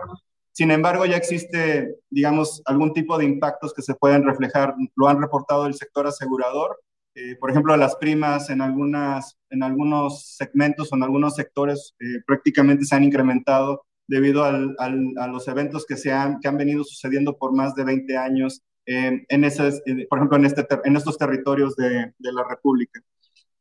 Sin 0.53 0.71
embargo, 0.71 1.05
ya 1.05 1.17
existe, 1.17 1.97
digamos, 2.09 2.63
algún 2.65 2.93
tipo 2.93 3.15
de 3.15 3.25
impactos 3.25 3.75
que 3.75 3.83
se 3.83 3.93
pueden 3.93 4.23
reflejar, 4.23 4.73
lo 4.95 5.07
han 5.07 5.21
reportado 5.21 5.67
el 5.67 5.75
sector 5.75 6.07
asegurador. 6.07 6.79
Eh, 7.13 7.35
por 7.39 7.51
ejemplo, 7.51 7.77
las 7.77 7.95
primas 7.97 8.49
en, 8.49 8.61
algunas, 8.61 9.37
en 9.51 9.61
algunos 9.61 10.35
segmentos 10.35 10.91
o 10.91 10.95
en 10.95 11.03
algunos 11.03 11.35
sectores 11.35 11.93
eh, 11.99 12.23
prácticamente 12.25 12.85
se 12.85 12.95
han 12.95 13.03
incrementado 13.03 13.85
debido 14.07 14.43
al, 14.43 14.75
a 14.79 15.27
los 15.27 15.47
eventos 15.47 15.85
que, 15.85 15.95
se 15.95 16.11
han, 16.11 16.39
que 16.39 16.47
han 16.47 16.57
venido 16.57 16.83
sucediendo 16.83 17.37
por 17.37 17.53
más 17.53 17.75
de 17.75 17.83
20 17.83 18.17
años 18.17 18.63
en 18.85 19.43
ese, 19.43 19.81
por 20.09 20.19
ejemplo, 20.19 20.37
en, 20.37 20.45
este, 20.45 20.67
en 20.83 20.95
estos 20.95 21.17
territorios 21.17 21.75
de, 21.75 22.13
de 22.17 22.33
la 22.33 22.43
República. 22.47 23.01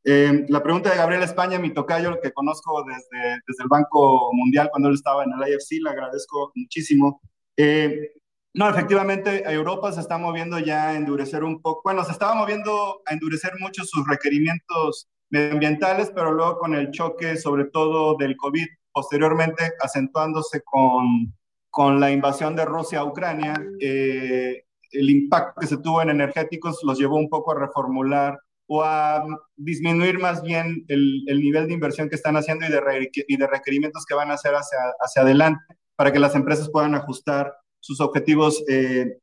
Eh, 0.06 0.44
la 0.50 0.62
pregunta 0.62 0.90
de 0.90 0.96
Gabriel 0.96 1.22
España, 1.22 1.58
mi 1.58 1.72
tocayo, 1.72 2.20
que 2.20 2.32
conozco 2.32 2.84
desde, 2.84 3.40
desde 3.46 3.62
el 3.62 3.68
Banco 3.68 4.30
Mundial 4.34 4.68
cuando 4.70 4.90
él 4.90 4.94
estaba 4.96 5.24
en 5.24 5.32
el 5.32 5.48
IFC, 5.48 5.82
le 5.82 5.90
agradezco 5.90 6.52
muchísimo. 6.54 7.22
Eh, 7.56 8.12
no, 8.52 8.68
efectivamente, 8.68 9.42
Europa 9.50 9.92
se 9.92 10.00
está 10.00 10.18
moviendo 10.18 10.58
ya 10.58 10.90
a 10.90 10.94
endurecer 10.94 11.42
un 11.42 11.60
poco, 11.62 11.80
bueno, 11.84 12.04
se 12.04 12.12
estaba 12.12 12.34
moviendo 12.34 13.00
a 13.06 13.14
endurecer 13.14 13.52
mucho 13.58 13.82
sus 13.84 14.06
requerimientos 14.06 15.08
medioambientales, 15.30 16.12
pero 16.14 16.32
luego 16.32 16.58
con 16.58 16.74
el 16.74 16.90
choque, 16.90 17.36
sobre 17.36 17.64
todo 17.64 18.16
del 18.16 18.36
COVID, 18.36 18.66
posteriormente 18.92 19.72
acentuándose 19.80 20.60
con, 20.62 21.34
con 21.70 21.98
la 21.98 22.12
invasión 22.12 22.54
de 22.54 22.66
Rusia 22.66 23.00
a 23.00 23.04
Ucrania, 23.04 23.54
eh, 23.80 24.64
el 24.94 25.10
impacto 25.10 25.60
que 25.60 25.66
se 25.66 25.78
tuvo 25.78 26.02
en 26.02 26.10
energéticos 26.10 26.80
los 26.82 26.98
llevó 26.98 27.16
un 27.16 27.28
poco 27.28 27.52
a 27.52 27.60
reformular 27.60 28.38
o 28.66 28.82
a 28.82 29.24
disminuir 29.56 30.18
más 30.18 30.42
bien 30.42 30.84
el, 30.88 31.22
el, 31.26 31.40
nivel 31.40 31.66
de 31.68 31.74
inversión 31.74 32.08
que 32.08 32.14
están 32.14 32.36
haciendo 32.36 32.66
y 32.66 32.70
de, 32.70 33.10
y 33.28 33.36
de 33.36 33.46
requerimientos 33.46 34.06
que 34.06 34.14
van 34.14 34.30
a 34.30 34.34
hacer 34.34 34.54
hacia, 34.54 34.78
hacia 35.00 35.22
adelante 35.22 35.62
para 35.96 36.12
que 36.12 36.18
las 36.18 36.34
empresas 36.34 36.70
puedan 36.70 36.94
ajustar 36.94 37.54
sus 37.78 38.00
objetivos 38.00 38.64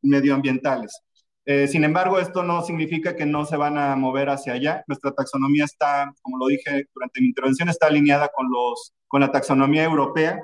medioambientales. 0.04 1.02
sin 1.68 1.84
embargo, 1.84 2.20
esto 2.20 2.44
no 2.44 2.62
significa 2.62 3.16
que 3.16 3.26
no 3.26 3.46
se 3.46 3.58
van 3.58 3.78
a 3.80 3.96
mover 3.96 4.30
hacia 4.30 4.54
allá. 4.54 4.84
Nuestra 4.88 5.12
taxonomía 5.12 5.66
está, 5.66 6.14
como 6.22 6.38
lo 6.38 6.46
dije 6.46 6.86
durante 6.94 7.20
mi 7.22 7.28
intervención, 7.28 7.70
está 7.70 7.88
alineada 7.88 8.30
con, 8.34 8.48
los, 8.52 8.94
con 9.08 9.22
la 9.22 9.32
taxonomía 9.32 9.84
europea 9.84 10.40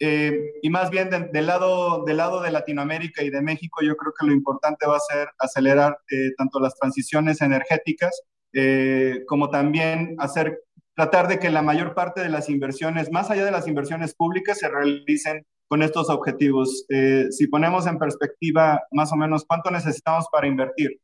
eh, 0.00 0.54
y 0.62 0.70
más 0.70 0.90
bien 0.90 1.08
del, 1.10 1.46
lado, 1.46 2.04
del 2.04 2.16
lado 2.16 2.42
de 2.42 2.50
Latinoamérica 2.50 3.22
y 3.22 3.30
de 3.30 3.42
México, 3.42 3.80
yo 3.82 3.96
creo 3.96 4.12
que 4.18 4.26
lo 4.26 4.32
importante 4.32 4.86
va 4.86 4.96
a 4.96 5.00
ser 5.00 5.28
acelerar 5.38 5.98
eh, 6.10 6.32
tanto 6.36 6.58
las 6.58 6.74
transiciones 6.74 7.40
energéticas 7.40 8.22
eh, 8.52 9.22
como 9.26 9.50
también 9.50 10.16
hacer, 10.18 10.60
tratar 10.94 11.28
de 11.28 11.38
que 11.38 11.50
la 11.50 11.62
mayor 11.62 11.94
parte 11.94 12.20
de 12.22 12.28
las 12.28 12.48
inversiones, 12.48 13.10
más 13.10 13.30
allá 13.30 13.44
de 13.44 13.50
las 13.50 13.68
inversiones 13.68 14.14
públicas, 14.14 14.58
se 14.58 14.68
realicen 14.68 15.46
con 15.68 15.82
estos 15.82 16.10
objetivos. 16.10 16.86
si 17.30 17.46
ponemos 17.48 17.86
en 17.86 17.98
perspectiva 17.98 18.82
más 18.92 19.12
o 19.12 19.16
menos 19.16 19.44
cuánto 19.46 19.70
necesitamos 19.70 20.26
para 20.30 20.46
invertir, 20.46 21.00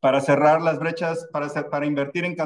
para 0.00 0.20
cerrar 0.20 0.62
las 0.62 0.78
brechas, 0.78 1.26
para, 1.32 1.48
para 1.68 1.84
invertir 1.84 2.24
en 2.24 2.36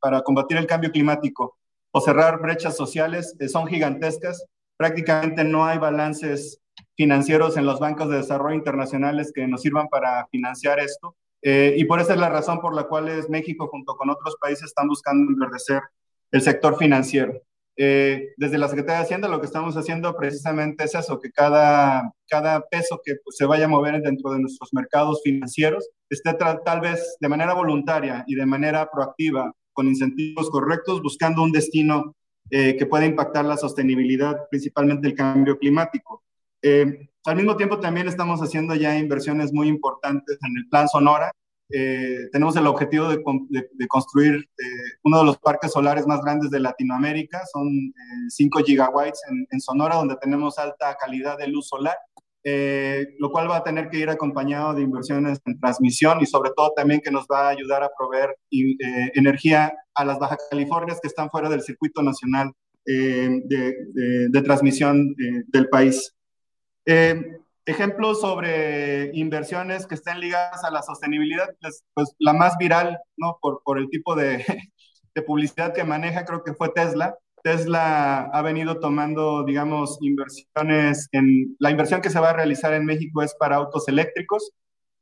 para 0.00 0.22
combatir 0.22 0.56
el 0.56 0.66
cambio 0.66 0.90
climático 0.90 1.56
o 1.92 2.00
cerrar 2.00 2.40
brechas 2.40 2.76
sociales, 2.76 3.36
son 3.48 3.68
gigantescas 3.68 4.44
prácticamente 4.82 5.44
no 5.44 5.64
hay 5.64 5.78
balances 5.78 6.60
financieros 6.96 7.56
en 7.56 7.66
los 7.66 7.78
bancos 7.78 8.10
de 8.10 8.16
desarrollo 8.16 8.56
internacionales 8.56 9.30
que 9.32 9.46
nos 9.46 9.62
sirvan 9.62 9.86
para 9.86 10.26
financiar 10.26 10.80
esto. 10.80 11.14
Eh, 11.40 11.76
y 11.78 11.84
por 11.84 12.00
esa 12.00 12.14
es 12.14 12.18
la 12.18 12.28
razón 12.28 12.60
por 12.60 12.74
la 12.74 12.88
cual 12.88 13.08
es 13.08 13.30
México, 13.30 13.68
junto 13.68 13.94
con 13.94 14.10
otros 14.10 14.36
países, 14.40 14.64
están 14.64 14.88
buscando 14.88 15.30
enverdecer 15.30 15.82
el 16.32 16.42
sector 16.42 16.76
financiero. 16.76 17.32
Eh, 17.76 18.30
desde 18.36 18.58
la 18.58 18.66
Secretaría 18.66 18.98
de 18.98 19.04
Hacienda 19.04 19.28
lo 19.28 19.38
que 19.38 19.46
estamos 19.46 19.76
haciendo 19.76 20.16
precisamente 20.16 20.82
es 20.82 20.96
eso, 20.96 21.20
que 21.20 21.30
cada, 21.30 22.12
cada 22.26 22.60
peso 22.62 23.00
que 23.04 23.14
se 23.30 23.46
vaya 23.46 23.66
a 23.66 23.68
mover 23.68 24.02
dentro 24.02 24.32
de 24.32 24.40
nuestros 24.40 24.70
mercados 24.74 25.20
financieros 25.22 25.88
esté 26.10 26.34
tal 26.34 26.80
vez 26.80 27.16
de 27.20 27.28
manera 27.28 27.54
voluntaria 27.54 28.24
y 28.26 28.34
de 28.34 28.46
manera 28.46 28.90
proactiva, 28.90 29.52
con 29.72 29.86
incentivos 29.86 30.50
correctos, 30.50 31.00
buscando 31.02 31.44
un 31.44 31.52
destino 31.52 32.16
eh, 32.50 32.76
que 32.76 32.86
puede 32.86 33.06
impactar 33.06 33.44
la 33.44 33.56
sostenibilidad, 33.56 34.48
principalmente 34.50 35.08
el 35.08 35.14
cambio 35.14 35.58
climático. 35.58 36.22
Eh, 36.60 37.08
al 37.24 37.36
mismo 37.36 37.56
tiempo, 37.56 37.80
también 37.80 38.08
estamos 38.08 38.40
haciendo 38.40 38.74
ya 38.74 38.98
inversiones 38.98 39.52
muy 39.52 39.68
importantes 39.68 40.38
en 40.42 40.56
el 40.56 40.68
Plan 40.68 40.88
Sonora. 40.88 41.32
Eh, 41.70 42.28
tenemos 42.30 42.54
el 42.56 42.66
objetivo 42.66 43.08
de, 43.08 43.22
construir 43.88 44.50
uno 45.04 45.18
de 45.20 45.24
los 45.24 45.38
parques 45.38 45.72
solares 45.72 46.06
más 46.06 46.20
grandes 46.20 46.50
de 46.50 46.60
Latinoamérica. 46.60 47.40
Son 47.50 47.68
5 48.28 48.58
gigawatts 48.64 49.22
en, 49.30 49.46
en 49.50 49.60
Sonora, 49.60 49.96
donde 49.96 50.16
tenemos 50.16 50.58
alta 50.58 50.94
calidad 51.00 51.38
de 51.38 51.48
luz 51.48 51.68
solar. 51.68 51.96
Eh, 52.44 53.14
lo 53.20 53.30
cual 53.30 53.48
va 53.48 53.58
a 53.58 53.62
tener 53.62 53.88
que 53.88 53.98
ir 53.98 54.10
acompañado 54.10 54.74
de 54.74 54.82
inversiones 54.82 55.40
en 55.44 55.60
transmisión 55.60 56.20
y 56.20 56.26
sobre 56.26 56.50
todo 56.56 56.72
también 56.74 57.00
que 57.00 57.12
nos 57.12 57.24
va 57.26 57.46
a 57.46 57.50
ayudar 57.50 57.84
a 57.84 57.90
proveer 57.96 58.36
eh, 58.50 59.12
energía 59.14 59.72
a 59.94 60.04
las 60.04 60.18
Baja 60.18 60.36
Californias 60.50 60.98
que 61.00 61.06
están 61.06 61.30
fuera 61.30 61.48
del 61.48 61.62
circuito 61.62 62.02
nacional 62.02 62.50
eh, 62.84 63.42
de, 63.44 64.42
transmisión 64.42 65.14
del 65.48 65.68
país. 65.68 66.12
ejemplos 67.64 68.20
sobre 68.20 69.12
inversiones 69.14 69.86
que 69.86 69.94
estén 69.94 70.18
ligadas 70.18 70.64
a 70.64 70.70
la 70.72 70.82
sostenibilidad, 70.82 71.48
pues, 71.60 71.84
pues 71.94 72.12
la 72.18 72.32
más 72.32 72.58
viral, 72.58 72.98
¿no? 73.16 73.38
Por, 73.40 73.62
por 73.64 73.78
el 73.78 73.88
tipo 73.88 74.16
de, 74.16 74.44
de 75.14 75.22
publicidad 75.22 75.72
que 75.72 75.84
maneja, 75.84 76.24
creo 76.24 76.42
que 76.42 76.54
fue 76.54 76.70
Tesla. 76.70 77.16
Tesla 77.42 78.30
ha 78.32 78.42
venido 78.42 78.78
tomando, 78.78 79.44
digamos, 79.44 79.98
inversiones 80.00 81.08
en... 81.12 81.56
La 81.58 81.70
inversión 81.70 82.00
que 82.00 82.10
se 82.10 82.20
va 82.20 82.30
a 82.30 82.34
realizar 82.34 82.72
en 82.72 82.84
México 82.84 83.22
es 83.22 83.34
para 83.34 83.56
autos 83.56 83.88
eléctricos. 83.88 84.52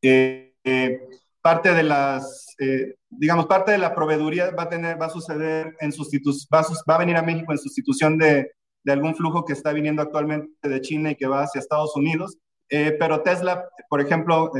Eh, 0.03 0.55
eh, 0.65 0.99
parte 1.43 1.75
de 1.75 1.83
las, 1.83 2.55
eh, 2.59 2.95
digamos, 3.11 3.47
parte 3.47 3.73
de 3.73 3.79
la 3.79 3.95
proveeduría 3.95 4.51
va 4.51 4.65
a 4.65 4.69
tener, 4.69 5.01
va 5.01 5.09
suceder 5.11 5.77
en 5.81 5.93
sustitución, 5.93 6.49
va, 6.53 6.95
a 6.95 6.99
venir 6.99 7.17
a 7.17 7.23
México 7.23 7.53
en 7.53 7.59
sustitución 7.59 8.19
de, 8.19 8.51
algún 8.89 9.15
flujo 9.15 9.45
que 9.45 9.53
está 9.53 9.73
viniendo 9.73 10.03
actualmente 10.03 10.69
de 10.69 10.81
China 10.81 11.11
y 11.11 11.17
que 11.17 11.27
va 11.27 11.43
hacia 11.43 11.59
Estados 11.59 11.95
Unidos. 11.97 12.39
pero 12.69 13.23
Tesla, 13.23 13.69
por 13.89 14.01
ejemplo, 14.01 14.51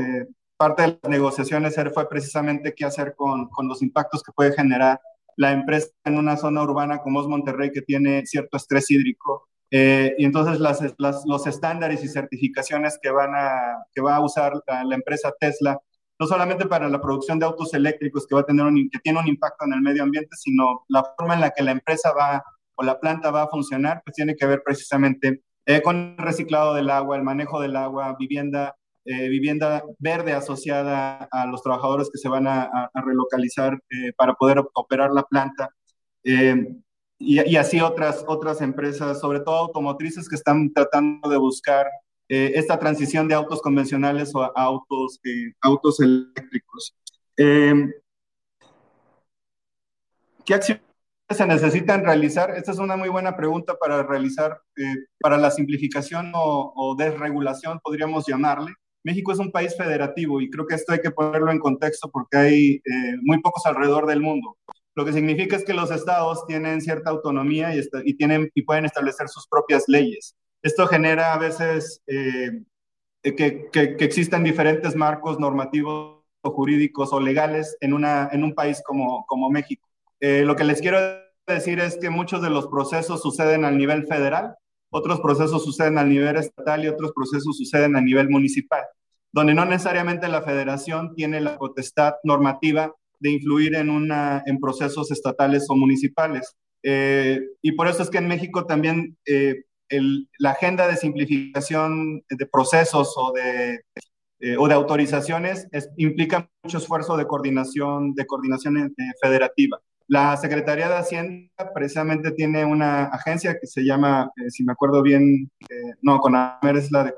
parte 0.57 0.83
de 0.83 0.99
las 1.01 1.09
negociaciones 1.09 1.75
fue 1.93 2.07
precisamente 2.07 2.73
qué 2.75 2.85
hacer 2.85 3.15
con 3.15 3.49
los 3.67 3.81
impactos 3.81 4.21
que 4.21 4.31
puede 4.31 4.53
generar 4.53 4.99
la 5.41 5.53
empresa 5.53 5.87
en 6.05 6.19
una 6.19 6.37
zona 6.37 6.61
urbana 6.61 6.99
como 6.99 7.19
es 7.19 7.27
Monterrey 7.27 7.71
que 7.71 7.81
tiene 7.81 8.23
cierto 8.27 8.57
estrés 8.57 8.91
hídrico. 8.91 9.49
Eh, 9.71 10.13
y 10.19 10.25
entonces 10.25 10.59
los 10.59 11.47
estándares 11.47 12.03
y 12.03 12.09
certificaciones 12.09 12.99
que, 13.01 13.09
van 13.09 13.33
a, 13.33 13.83
que 13.91 14.01
va 14.01 14.17
a 14.17 14.23
usar 14.23 14.53
la, 14.67 14.95
empresa 14.95 15.33
Tesla, 15.39 15.79
no 16.19 16.27
solamente 16.27 16.67
para 16.67 16.87
la 16.89 17.01
producción 17.01 17.39
de 17.39 17.47
autos 17.47 17.73
eléctricos 17.73 18.27
que, 18.27 18.35
va 18.35 18.41
a 18.41 18.45
tener 18.45 18.67
un, 18.67 18.87
que 18.91 18.99
tiene 18.99 19.19
un 19.19 19.27
impacto 19.27 19.65
en 19.65 19.73
el 19.73 19.81
medio 19.81 20.03
ambiente, 20.03 20.35
sino 20.35 20.83
la 20.89 21.03
forma 21.17 21.33
en 21.33 21.41
la 21.41 21.49
que 21.49 21.63
la 21.63 21.71
empresa 21.71 22.13
va 22.13 22.43
o 22.75 22.83
la 22.83 22.99
planta 22.99 23.31
va 23.31 23.43
a 23.43 23.49
funcionar, 23.49 24.03
pues 24.05 24.13
tiene 24.15 24.35
que 24.35 24.45
ver 24.45 24.61
precisamente 24.63 25.41
eh, 25.65 25.81
con 25.81 26.15
el 26.19 26.23
reciclado 26.23 26.75
del 26.75 26.91
agua, 26.91 27.17
el 27.17 27.23
manejo 27.23 27.59
del 27.59 27.75
agua, 27.77 28.15
vivienda 28.19 28.75
eh, 29.03 29.29
vivienda 29.29 29.83
verde 29.97 30.31
asociada 30.31 31.27
a 31.31 31.47
los 31.47 31.63
trabajadores 31.63 32.11
que 32.11 32.19
se 32.19 32.29
van 32.29 32.45
a, 32.47 32.91
relocalizar 32.93 33.73
eh, 33.89 34.13
para 34.15 34.35
poder 34.35 34.59
operar 34.73 35.11
la 35.11 35.23
planta. 35.23 35.69
Eh, 36.23 36.75
y, 37.17 37.55
así 37.55 37.81
otras, 37.81 38.23
otras 38.27 38.61
empresas, 38.61 39.19
sobre 39.19 39.39
todo 39.39 39.55
automotrices, 39.55 40.29
que 40.29 40.35
están 40.35 40.71
tratando 40.73 41.29
de 41.29 41.37
buscar 41.37 41.87
esta 42.27 42.79
transición 42.79 43.27
de 43.27 43.35
autos 43.35 43.61
convencionales 43.61 44.31
a 44.35 44.51
autos, 44.55 45.19
autos 45.61 45.99
eléctricos. 45.99 46.95
¿Qué 47.35 47.83
acciones 50.53 50.83
se 51.29 51.45
necesitan 51.45 52.05
realizar? 52.05 52.51
Esta 52.51 52.71
es 52.71 52.77
una 52.79 52.95
muy 52.95 53.09
buena 53.09 53.35
pregunta 53.35 53.75
para 53.77 54.03
realizar, 54.03 54.61
para 55.19 55.37
la 55.37 55.51
simplificación 55.51 56.31
o, 56.33 56.73
o 56.75 56.95
desregulación, 56.95 57.79
podríamos 57.83 58.25
llamarle. 58.25 58.71
México 59.03 59.31
es 59.31 59.39
un 59.39 59.51
país 59.51 59.75
federativo 59.75 60.41
y 60.41 60.49
creo 60.49 60.67
que 60.67 60.75
esto 60.75 60.93
hay 60.93 60.99
que 60.99 61.11
ponerlo 61.11 61.51
en 61.51 61.59
contexto 61.59 62.09
porque 62.11 62.37
hay 62.37 62.75
eh, 62.75 63.17
muy 63.21 63.41
pocos 63.41 63.65
alrededor 63.65 64.05
del 64.05 64.21
mundo. 64.21 64.57
Lo 64.95 65.05
que 65.05 65.13
significa 65.13 65.55
es 65.55 65.63
que 65.63 65.73
los 65.73 65.89
estados 65.89 66.45
tienen 66.47 66.81
cierta 66.81 67.09
autonomía 67.09 67.73
y, 67.73 68.13
tienen, 68.15 68.51
y 68.53 68.63
pueden 68.63 68.85
establecer 68.85 69.29
sus 69.29 69.47
propias 69.47 69.85
leyes. 69.87 70.35
Esto 70.61 70.85
genera 70.87 71.33
a 71.33 71.37
veces 71.37 72.01
eh, 72.07 72.63
que, 73.23 73.69
que, 73.71 73.95
existan 73.99 74.43
diferentes 74.43 74.95
marcos 74.95 75.39
normativos 75.39 76.21
jurídicos 76.43 77.13
o 77.13 77.19
legales 77.19 77.77
en, 77.79 77.93
una, 77.93 78.29
en 78.31 78.43
un 78.43 78.53
país 78.53 78.81
como, 78.85 79.25
como 79.27 79.49
México. 79.49 79.87
Eh, 80.19 80.43
lo 80.45 80.55
que 80.55 80.63
les 80.63 80.81
quiero 80.81 80.99
decir 81.47 81.79
es 81.79 81.97
que 81.97 82.09
muchos 82.09 82.41
de 82.41 82.49
los 82.49 82.67
procesos 82.67 83.21
suceden 83.21 83.65
al 83.65 83.77
nivel 83.77 84.05
federal 84.07 84.55
otros 84.91 85.21
procesos 85.21 85.63
suceden 85.63 85.97
a 85.97 86.03
nivel 86.03 86.35
estatal 86.35 86.83
y 86.83 86.87
otros 86.87 87.13
procesos 87.13 87.57
suceden 87.57 87.95
a 87.95 88.01
nivel 88.01 88.29
municipal, 88.29 88.83
donde 89.31 89.53
no 89.53 89.65
necesariamente 89.65 90.27
la 90.27 90.41
federación 90.41 91.15
tiene 91.15 91.41
la 91.41 91.57
potestad 91.57 92.15
normativa 92.23 92.93
de 93.19 93.31
influir 93.31 93.75
en, 93.75 93.89
una, 93.89 94.43
en 94.45 94.59
procesos 94.59 95.11
estatales 95.11 95.65
o 95.69 95.75
municipales. 95.75 96.55
Eh, 96.83 97.39
y 97.61 97.71
por 97.73 97.87
eso 97.87 98.03
es 98.03 98.09
que 98.09 98.17
en 98.17 98.27
México 98.27 98.65
también 98.65 99.17
eh, 99.25 99.63
la 100.39 100.51
agenda 100.51 100.87
de 100.87 100.97
simplificación 100.97 102.23
de 102.29 102.45
procesos 102.45 103.13
o 103.17 103.31
de, 103.31 103.81
eh, 104.39 104.57
o 104.57 104.67
de 104.67 104.73
autorizaciones 104.73 105.67
implica 105.97 106.49
mucho 106.63 106.79
esfuerzo 106.79 107.15
de 107.15 107.27
coordinación, 107.27 108.13
de 108.13 108.25
coordinación 108.25 108.93
federativa. 109.21 109.79
La 110.11 110.35
Secretaría 110.35 110.89
de 110.89 110.97
Hacienda 110.97 111.71
precisamente 111.73 112.31
tiene 112.31 112.65
una 112.65 113.05
agencia 113.05 113.57
que 113.57 113.65
se 113.65 113.85
llama, 113.85 114.29
eh, 114.35 114.49
si 114.49 114.61
me 114.65 114.73
acuerdo 114.73 115.01
bien, 115.01 115.49
eh, 115.69 115.93
no, 116.01 116.19
CONAMER 116.19 116.75
es 116.75 116.91
la 116.91 117.05
de, 117.05 117.13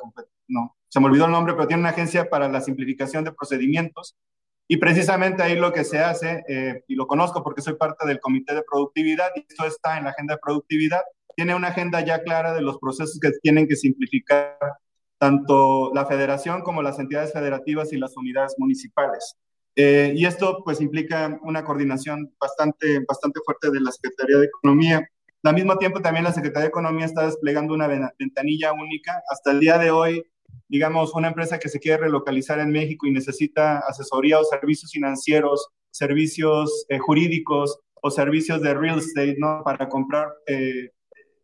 no, 0.47 0.77
se 0.89 0.99
me 0.99 1.07
olvidó 1.07 1.25
el 1.25 1.31
nombre, 1.31 1.55
pero 1.55 1.65
tiene 1.65 1.81
una 1.81 1.89
agencia 1.89 2.29
para 2.29 2.47
la 2.49 2.61
simplificación 2.61 3.23
de 3.23 3.31
procedimientos. 3.31 4.15
Y 4.67 4.77
precisamente 4.77 5.41
ahí 5.41 5.55
lo 5.55 5.73
que 5.73 5.85
se 5.85 6.01
hace, 6.01 6.43
eh, 6.47 6.83
y 6.87 6.93
lo 6.93 7.07
conozco 7.07 7.41
porque 7.41 7.63
soy 7.63 7.73
parte 7.77 8.07
del 8.07 8.19
comité 8.19 8.53
de 8.53 8.61
productividad, 8.61 9.29
y 9.35 9.39
esto 9.39 9.65
está 9.65 9.97
en 9.97 10.03
la 10.03 10.11
agenda 10.11 10.35
de 10.35 10.41
productividad, 10.43 11.01
tiene 11.35 11.55
una 11.55 11.69
agenda 11.69 11.99
ya 12.01 12.21
clara 12.21 12.53
de 12.53 12.61
los 12.61 12.77
procesos 12.77 13.17
que 13.19 13.31
tienen 13.41 13.67
que 13.67 13.75
simplificar 13.75 14.55
tanto 15.17 15.91
la 15.95 16.05
federación 16.05 16.61
como 16.61 16.83
las 16.83 16.99
entidades 16.99 17.33
federativas 17.33 17.91
y 17.91 17.97
las 17.97 18.15
unidades 18.15 18.53
municipales. 18.59 19.35
Eh, 19.75 20.13
y 20.15 20.25
esto 20.25 20.61
pues 20.63 20.81
implica 20.81 21.39
una 21.43 21.63
coordinación 21.63 22.33
bastante, 22.39 22.99
bastante 23.07 23.39
fuerte 23.43 23.71
de 23.71 23.81
la 23.81 23.91
Secretaría 23.91 24.37
de 24.37 24.45
Economía. 24.45 25.07
Al 25.43 25.55
mismo 25.55 25.77
tiempo 25.77 26.01
también 26.01 26.23
la 26.23 26.31
Secretaría 26.31 26.63
de 26.63 26.69
Economía 26.69 27.05
está 27.05 27.25
desplegando 27.25 27.73
una 27.73 27.87
ventanilla 28.17 28.71
única. 28.71 29.21
Hasta 29.29 29.51
el 29.51 29.59
día 29.59 29.77
de 29.77 29.91
hoy, 29.91 30.23
digamos, 30.67 31.13
una 31.15 31.29
empresa 31.29 31.59
que 31.59 31.69
se 31.69 31.79
quiere 31.79 32.03
relocalizar 32.03 32.59
en 32.59 32.71
México 32.71 33.07
y 33.07 33.11
necesita 33.11 33.79
asesoría 33.79 34.39
o 34.39 34.43
servicios 34.43 34.91
financieros, 34.91 35.67
servicios 35.91 36.85
eh, 36.89 36.99
jurídicos 36.99 37.79
o 38.01 38.11
servicios 38.11 38.61
de 38.61 38.73
real 38.73 38.99
estate, 38.99 39.35
¿no? 39.37 39.63
Para 39.63 39.89
comprar 39.89 40.29
eh, 40.47 40.91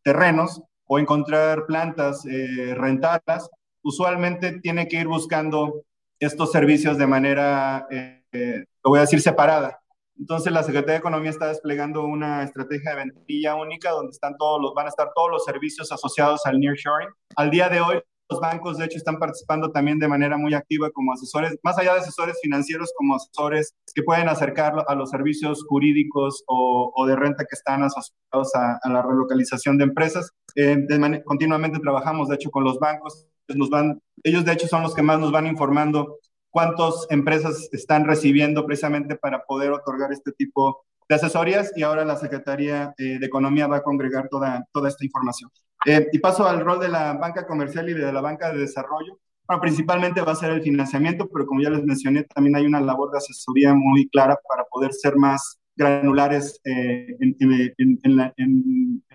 terrenos 0.04 0.62
o 0.86 0.98
encontrar 0.98 1.66
plantas, 1.68 2.24
rentarlas, 2.26 3.48
usualmente 3.84 4.60
tiene 4.60 4.88
que 4.88 4.98
ir 4.98 5.08
buscando 5.08 5.84
estos 6.20 6.52
servicios 6.52 6.98
de 6.98 7.06
manera, 7.06 7.88
eh, 8.32 8.66
lo 8.84 8.92
voy 8.92 9.00
a 9.00 9.02
decir, 9.02 9.22
separada. 9.22 9.80
Entonces 10.18 10.52
la 10.52 10.64
Secretaría 10.64 10.94
de 10.94 11.00
Economía 11.00 11.30
está 11.30 11.48
desplegando 11.48 12.04
una 12.04 12.44
estrategia 12.44 12.92
de 12.92 13.06
ventilla 13.06 13.56
única 13.56 13.92
donde 13.92 14.12
están 14.12 14.36
todos 14.38 14.62
los, 14.62 14.74
van 14.74 14.88
a 14.88 14.90
estar 14.90 15.12
todos 15.16 15.32
los 15.32 15.46
servicios 15.46 15.92
asociados 15.92 16.46
al 16.46 16.60
nearshoring. 16.60 17.10
Al 17.38 17.50
día 17.50 17.70
de 17.70 17.80
hoy, 17.80 18.02
los 18.30 18.40
bancos, 18.40 18.78
de 18.78 18.86
hecho, 18.86 18.98
están 18.98 19.18
participando 19.18 19.72
también 19.72 19.98
de 19.98 20.08
manera 20.08 20.38
muy 20.38 20.54
activa 20.54 20.92
como 20.92 21.14
asesores, 21.14 21.58
más 21.64 21.80
allá 21.80 21.94
de 21.94 22.02
asesores 22.02 22.38
financieros, 22.42 22.92
como 22.96 23.16
asesores 23.16 23.74
que 23.96 24.04
pueden 24.04 24.30
acercar 24.30 24.74
a 24.88 24.94
los 24.94 25.10
servicios 25.10 25.66
jurídicos 25.68 26.44
o, 26.46 27.06
de 27.08 27.16
renta 27.16 27.46
que 27.46 27.56
están 27.56 27.82
asociados 27.82 28.54
a, 28.54 28.90
la 28.90 29.02
relocalización 29.02 29.78
de 29.78 29.86
empresas. 29.86 30.32
Eh, 30.56 30.78
continuamente 31.26 31.80
trabajamos, 31.80 32.28
de 32.28 32.36
hecho, 32.36 32.52
con 32.52 32.64
los 32.64 32.78
bancos. 32.78 33.26
Nos 33.48 33.72
van, 33.72 34.00
ellos, 34.24 34.46
de 34.46 34.54
hecho, 34.54 34.68
son 34.68 34.84
los 34.84 34.94
que 34.94 35.02
más 35.02 35.20
nos 35.20 35.32
van 35.32 35.48
informando 35.48 36.20
cuántas 36.50 37.08
empresas 37.10 37.70
están 37.72 38.06
recibiendo 38.06 38.66
precisamente 38.66 39.16
para 39.16 39.44
poder 39.44 39.72
otorgar 39.72 40.12
este 40.12 40.32
tipo 40.32 40.86
de 41.08 41.16
asesorías 41.16 41.72
y 41.76 41.84
ahora 41.84 42.06
la 42.06 42.16
Secretaría 42.16 42.94
eh, 42.98 43.18
de 43.20 43.26
Economía 43.26 43.68
va 43.68 43.78
a 43.78 43.84
congregar 43.84 44.28
toda, 44.30 44.66
toda 44.72 44.90
esta 44.90 45.06
información. 45.06 45.50
Eh, 45.86 46.08
y 46.12 46.20
paso 46.20 46.48
al 46.48 46.60
rol 46.60 46.80
de 46.80 46.90
la 46.90 47.14
banca 47.14 47.48
comercial 47.48 47.90
y 47.90 47.94
de 47.94 48.12
la 48.12 48.22
banca 48.22 48.52
de 48.52 48.60
desarrollo. 48.60 49.20
Bueno, 49.48 49.62
principalmente 49.62 50.22
va 50.22 50.34
a 50.34 50.36
ser 50.36 50.52
el 50.52 50.62
financiamiento, 50.62 51.28
pero 51.34 51.48
como 51.48 51.62
ya 51.62 51.72
les 51.72 51.84
mencioné, 51.84 52.24
también 52.24 52.56
hay 52.56 52.66
una 52.66 52.82
labor 52.82 53.12
de 53.12 53.18
asesoría 53.18 53.74
muy 53.74 54.08
clara 54.10 54.38
para 54.48 54.66
poder 54.66 54.94
ser 54.94 55.16
más 55.16 55.60
granulares 55.76 56.60
eh, 56.66 57.16
en, 57.20 57.96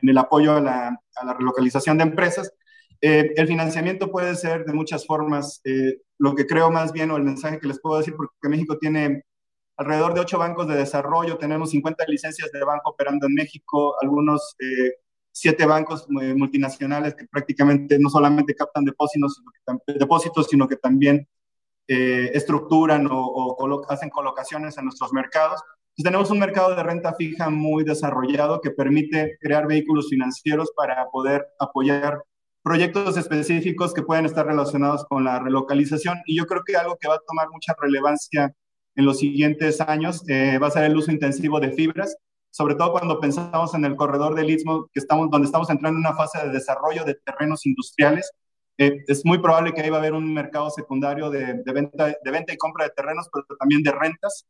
el 0.03 0.19
apoyo 0.19 0.57
a 0.57 0.61
la 0.61 1.35
relocalización 1.39 1.99
de 1.99 2.05
empresas 2.05 2.53
eh, 3.07 3.35
el 3.37 3.47
financiamiento 3.47 4.11
puede 4.11 4.35
ser 4.35 4.65
de 4.65 4.73
muchas 4.73 5.07
formas. 5.07 5.61
Eh, 5.65 6.01
lo 6.17 6.35
que 6.35 6.47
creo 6.47 6.71
más 6.71 6.91
bien, 6.91 7.11
o 7.11 7.19
el 7.19 7.23
mensaje 7.23 7.59
que 7.61 7.69
les 7.69 7.79
puedo 7.79 7.99
decir, 7.99 8.15
porque 8.17 8.49
México 8.49 8.79
tiene 8.79 9.25
alrededor 9.77 10.15
de 10.15 10.21
ocho 10.21 10.39
bancos 10.39 10.67
de 10.69 10.77
desarrollo, 10.77 11.37
tenemos 11.37 11.69
50 11.69 12.03
licencias 12.09 12.51
de 12.51 12.65
banco 12.65 12.89
operando 12.93 13.27
en 13.27 13.35
México, 13.35 13.95
algunos 14.01 14.57
eh, 14.59 14.95
siete 15.31 15.67
bancos 15.67 16.07
multinacionales 16.09 17.15
que 17.15 17.27
prácticamente 17.27 17.99
no 17.99 18.09
solamente 18.09 18.55
captan 18.55 18.85
depósitos, 18.85 19.35
sino 19.35 19.81
que, 19.87 19.93
depósitos, 19.99 20.47
sino 20.49 20.67
que 20.67 20.77
también 20.77 21.29
estructuran 21.87 23.07
o, 23.11 23.83
hacen 23.91 24.09
colocaciones 24.09 24.79
en 24.79 24.85
nuestros 24.85 25.13
mercados. 25.13 25.61
Entonces, 25.91 26.05
tenemos 26.05 26.31
un 26.31 26.39
mercado 26.39 26.75
de 26.75 26.83
renta 26.83 27.13
fija 27.15 27.51
muy 27.51 27.85
desarrollado 27.85 28.63
que 28.63 28.71
permite 28.71 29.37
crear 29.41 29.67
vehículos 29.67 30.09
financieros 30.09 30.73
para 30.75 31.11
poder 31.11 31.47
apoyar 31.59 32.23
proyectos 32.65 33.19
específicos 33.19 33.93
que 33.93 34.03
pueden 34.03 34.25
estar 34.25 34.47
relacionados 34.47 35.05
con 35.05 35.23
la 35.23 35.39
relocalización. 35.39 36.19
Y 36.27 36.39
yo 36.39 36.47
creo 36.47 36.63
que 36.65 36.77
algo 36.77 36.97
que 36.99 37.07
va 37.07 37.17
a 37.17 37.23
tomar 37.29 37.49
mucha 37.51 37.75
relevancia 37.79 38.53
en 38.97 39.05
los 39.05 39.19
siguientes 39.19 39.83
años 39.83 40.25
eh, 40.29 40.59
va 40.59 40.69
a 40.69 40.71
ser 40.71 40.85
el 40.85 40.97
uso 40.97 41.13
intensivo 41.13 41.61
de 41.61 41.73
fibras, 41.73 42.17
sobre 42.51 42.75
todo 42.75 42.93
cuando 42.93 43.21
pensamos 43.21 43.75
en 43.75 43.85
el 43.85 43.97
corredor 43.97 44.35
del 44.35 44.49
Istmo, 44.49 44.89
que 44.93 45.01
estamos, 45.01 45.31
donde 45.31 45.47
estamos 45.47 45.69
entrando 45.69 45.99
en 45.99 46.07
una 46.07 46.17
fase 46.17 46.39
de 46.39 46.53
desarrollo 46.53 47.05
de 47.05 47.17
terrenos 47.17 47.67
industriales. 47.67 48.33
Eh, 48.79 49.05
es 49.09 49.27
muy 49.27 49.39
probable 49.39 49.75
que 49.75 49.83
ahí 49.83 49.91
va 49.91 49.99
a 49.99 50.01
haber 50.01 50.15
un 50.15 50.33
mercado 50.33 50.71
secundario 50.71 51.29
de, 51.29 51.63
de, 51.63 51.73
venta, 51.73 52.07
de 52.07 52.31
venta 52.31 52.55
y 52.55 52.57
compra 52.57 52.85
de 52.85 52.93
terrenos, 52.97 53.29
pero 53.31 53.45
también 53.59 53.83
de 53.83 53.93
rentas. 53.93 54.47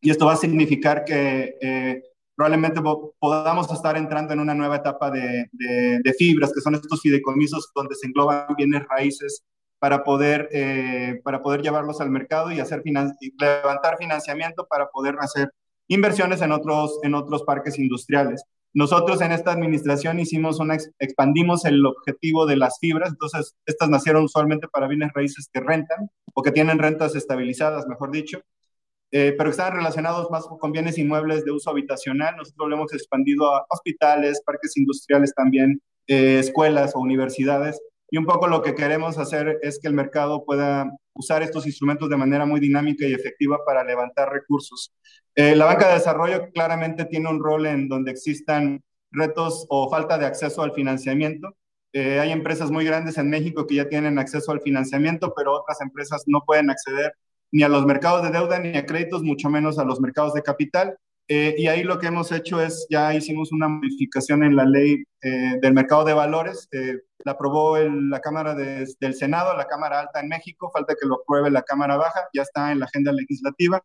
Y 0.00 0.10
esto 0.10 0.26
va 0.26 0.34
a 0.34 0.36
significar 0.36 1.04
que 1.04 1.56
eh, 1.60 2.02
probablemente 2.38 2.80
podamos 3.18 3.68
estar 3.72 3.96
entrando 3.96 4.32
en 4.32 4.38
una 4.38 4.54
nueva 4.54 4.76
etapa 4.76 5.10
de, 5.10 5.50
de, 5.50 6.14
fibras, 6.14 6.52
que 6.54 6.60
son 6.60 6.76
estos 6.76 7.00
fideicomisos 7.00 7.72
donde 7.74 7.96
se 7.96 8.06
engloban 8.06 8.54
bienes 8.56 8.84
raíces 8.88 9.42
para 9.80 10.04
poder, 10.04 10.48
eh, 10.52 11.20
para 11.24 11.42
poder 11.42 11.62
llevarlos 11.62 12.00
al 12.00 12.10
mercado 12.10 12.52
y 12.52 12.60
hacer 12.60 12.84
levantar 12.84 13.98
financiamiento 13.98 14.68
para 14.70 14.88
poder 14.88 15.16
hacer 15.18 15.50
inversiones 15.88 16.40
en 16.40 16.52
otros, 16.52 17.00
en 17.02 17.16
otros 17.16 17.42
parques 17.42 17.76
industriales. 17.76 18.44
Nosotros 18.72 19.20
en 19.20 19.32
esta 19.32 19.50
administración 19.50 20.20
hicimos 20.20 20.60
una, 20.60 20.76
expandimos 21.00 21.64
el 21.64 21.84
objetivo 21.84 22.46
de 22.46 22.54
las 22.54 22.78
fibras, 22.78 23.10
entonces 23.10 23.56
estas 23.66 23.88
nacieron 23.88 24.22
usualmente 24.22 24.68
para 24.68 24.86
bienes 24.86 25.10
raíces 25.12 25.50
que 25.52 25.58
rentan 25.58 26.08
o 26.34 26.42
que 26.42 26.52
tienen 26.52 26.78
rentas 26.78 27.16
estabilizadas, 27.16 27.88
mejor 27.88 28.12
dicho, 28.12 28.40
eh, 29.10 29.34
pero 29.38 29.50
están 29.50 29.74
relacionados 29.74 30.30
más 30.30 30.46
con 30.46 30.72
bienes 30.72 30.98
inmuebles 30.98 31.44
de 31.44 31.52
uso 31.52 31.70
habitacional. 31.70 32.36
Nosotros 32.36 32.68
lo 32.68 32.76
hemos 32.76 32.92
expandido 32.92 33.54
a 33.54 33.64
hospitales, 33.70 34.42
parques 34.44 34.76
industriales 34.76 35.34
también, 35.34 35.80
eh, 36.06 36.38
escuelas 36.38 36.94
o 36.94 37.00
universidades. 37.00 37.80
Y 38.10 38.18
un 38.18 38.26
poco 38.26 38.46
lo 38.48 38.62
que 38.62 38.74
queremos 38.74 39.18
hacer 39.18 39.58
es 39.62 39.78
que 39.80 39.88
el 39.88 39.94
mercado 39.94 40.44
pueda 40.44 40.90
usar 41.14 41.42
estos 41.42 41.66
instrumentos 41.66 42.08
de 42.08 42.16
manera 42.16 42.46
muy 42.46 42.60
dinámica 42.60 43.06
y 43.06 43.14
efectiva 43.14 43.58
para 43.66 43.84
levantar 43.84 44.30
recursos. 44.30 44.94
Eh, 45.34 45.56
la 45.56 45.66
banca 45.66 45.88
de 45.88 45.94
desarrollo 45.94 46.50
claramente 46.52 47.04
tiene 47.06 47.28
un 47.28 47.42
rol 47.42 47.66
en 47.66 47.88
donde 47.88 48.10
existan 48.10 48.82
retos 49.10 49.66
o 49.70 49.90
falta 49.90 50.18
de 50.18 50.26
acceso 50.26 50.62
al 50.62 50.72
financiamiento. 50.72 51.56
hay 51.94 52.30
empresas 52.32 52.70
muy 52.70 52.84
grandes 52.84 53.18
en 53.18 53.30
México 53.30 53.66
que 53.66 53.76
ya 53.76 53.88
tienen 53.88 54.18
acceso 54.18 54.52
al 54.52 54.60
financiamiento, 54.60 55.32
pero 55.36 55.54
otras 55.54 55.80
empresas 55.80 56.22
no 56.26 56.42
pueden 56.46 56.70
acceder 56.70 57.12
ni 57.52 57.62
a 57.62 57.68
los 57.68 57.86
mercados 57.86 58.22
de 58.22 58.30
deuda, 58.30 58.58
ni 58.58 58.76
a 58.76 58.86
créditos, 58.86 59.22
mucho 59.22 59.48
menos 59.48 59.78
a 59.78 59.84
los 59.84 60.00
mercados 60.00 60.34
de 60.34 60.42
capital. 60.42 60.96
Eh, 61.30 61.54
y 61.58 61.66
ahí 61.66 61.82
lo 61.82 61.98
que 61.98 62.06
hemos 62.06 62.32
hecho 62.32 62.60
es, 62.60 62.86
ya 62.88 63.14
hicimos 63.14 63.52
una 63.52 63.68
modificación 63.68 64.42
en 64.42 64.56
la 64.56 64.64
ley 64.64 65.04
eh, 65.20 65.58
del 65.60 65.74
mercado 65.74 66.04
de 66.04 66.14
valores, 66.14 66.68
eh, 66.72 67.00
la 67.22 67.32
aprobó 67.32 67.76
la 67.78 68.20
Cámara 68.20 68.54
del 68.54 69.14
Senado, 69.14 69.54
la 69.54 69.66
Cámara 69.66 70.00
Alta 70.00 70.20
en 70.20 70.28
México, 70.28 70.70
falta 70.72 70.94
que 70.98 71.06
lo 71.06 71.16
apruebe 71.16 71.50
la 71.50 71.62
Cámara 71.62 71.98
Baja, 71.98 72.28
ya 72.32 72.42
está 72.42 72.72
en 72.72 72.78
la 72.78 72.86
agenda 72.86 73.12
legislativa, 73.12 73.82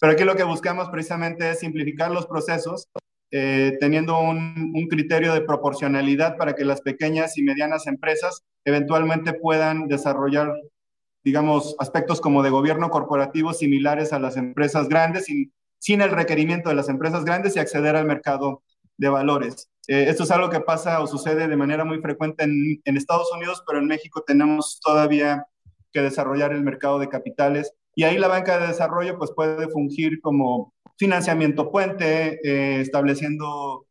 pero 0.00 0.12
aquí 0.12 0.22
lo 0.22 0.36
que 0.36 0.44
buscamos 0.44 0.88
precisamente 0.90 1.50
es 1.50 1.58
simplificar 1.60 2.12
los 2.12 2.26
procesos, 2.26 2.88
teniendo 3.30 4.20
un, 4.20 4.70
un 4.76 4.86
criterio 4.86 5.34
de 5.34 5.40
proporcionalidad 5.40 6.36
para 6.36 6.54
que 6.54 6.64
las 6.64 6.82
pequeñas 6.82 7.36
y 7.36 7.42
medianas 7.42 7.88
empresas 7.88 8.44
eventualmente 8.64 9.32
puedan 9.32 9.88
desarrollar 9.88 10.52
digamos, 11.24 11.74
aspectos 11.78 12.20
como 12.20 12.42
de 12.42 12.50
gobierno 12.50 12.90
corporativo 12.90 13.52
similares 13.52 14.12
a 14.12 14.18
las 14.18 14.36
empresas 14.36 14.88
grandes, 14.88 15.24
sin, 15.24 15.52
sin 15.78 16.02
el 16.02 16.10
requerimiento 16.10 16.68
de 16.68 16.74
las 16.74 16.88
empresas 16.88 17.24
grandes 17.24 17.56
y 17.56 17.58
acceder 17.58 17.96
al 17.96 18.06
mercado 18.06 18.62
de 18.96 19.08
valores. 19.08 19.70
Eh, 19.88 20.06
esto 20.08 20.22
es 20.24 20.30
algo 20.30 20.50
que 20.50 20.60
pasa 20.60 21.00
o 21.00 21.06
sucede 21.06 21.48
de 21.48 21.56
manera 21.56 21.84
muy 21.84 21.98
frecuente 22.00 22.44
en, 22.44 22.80
en, 22.84 22.96
Estados 22.96 23.32
Unidos, 23.34 23.62
pero 23.66 23.78
en 23.78 23.86
México 23.86 24.22
tenemos 24.26 24.78
todavía 24.80 25.46
que 25.92 26.02
desarrollar 26.02 26.52
el 26.52 26.62
mercado 26.62 26.98
de 26.98 27.08
capitales 27.08 27.72
y 27.94 28.04
ahí 28.04 28.18
la 28.18 28.28
banca 28.28 28.58
de 28.58 28.68
desarrollo 28.68 29.18
pues 29.18 29.30
puede 29.32 29.68
fungir 29.68 30.20
como 30.20 30.74
financiamiento 30.96 31.70
puente, 31.70 32.40
eh, 32.42 32.80
estableciendo 32.80 33.86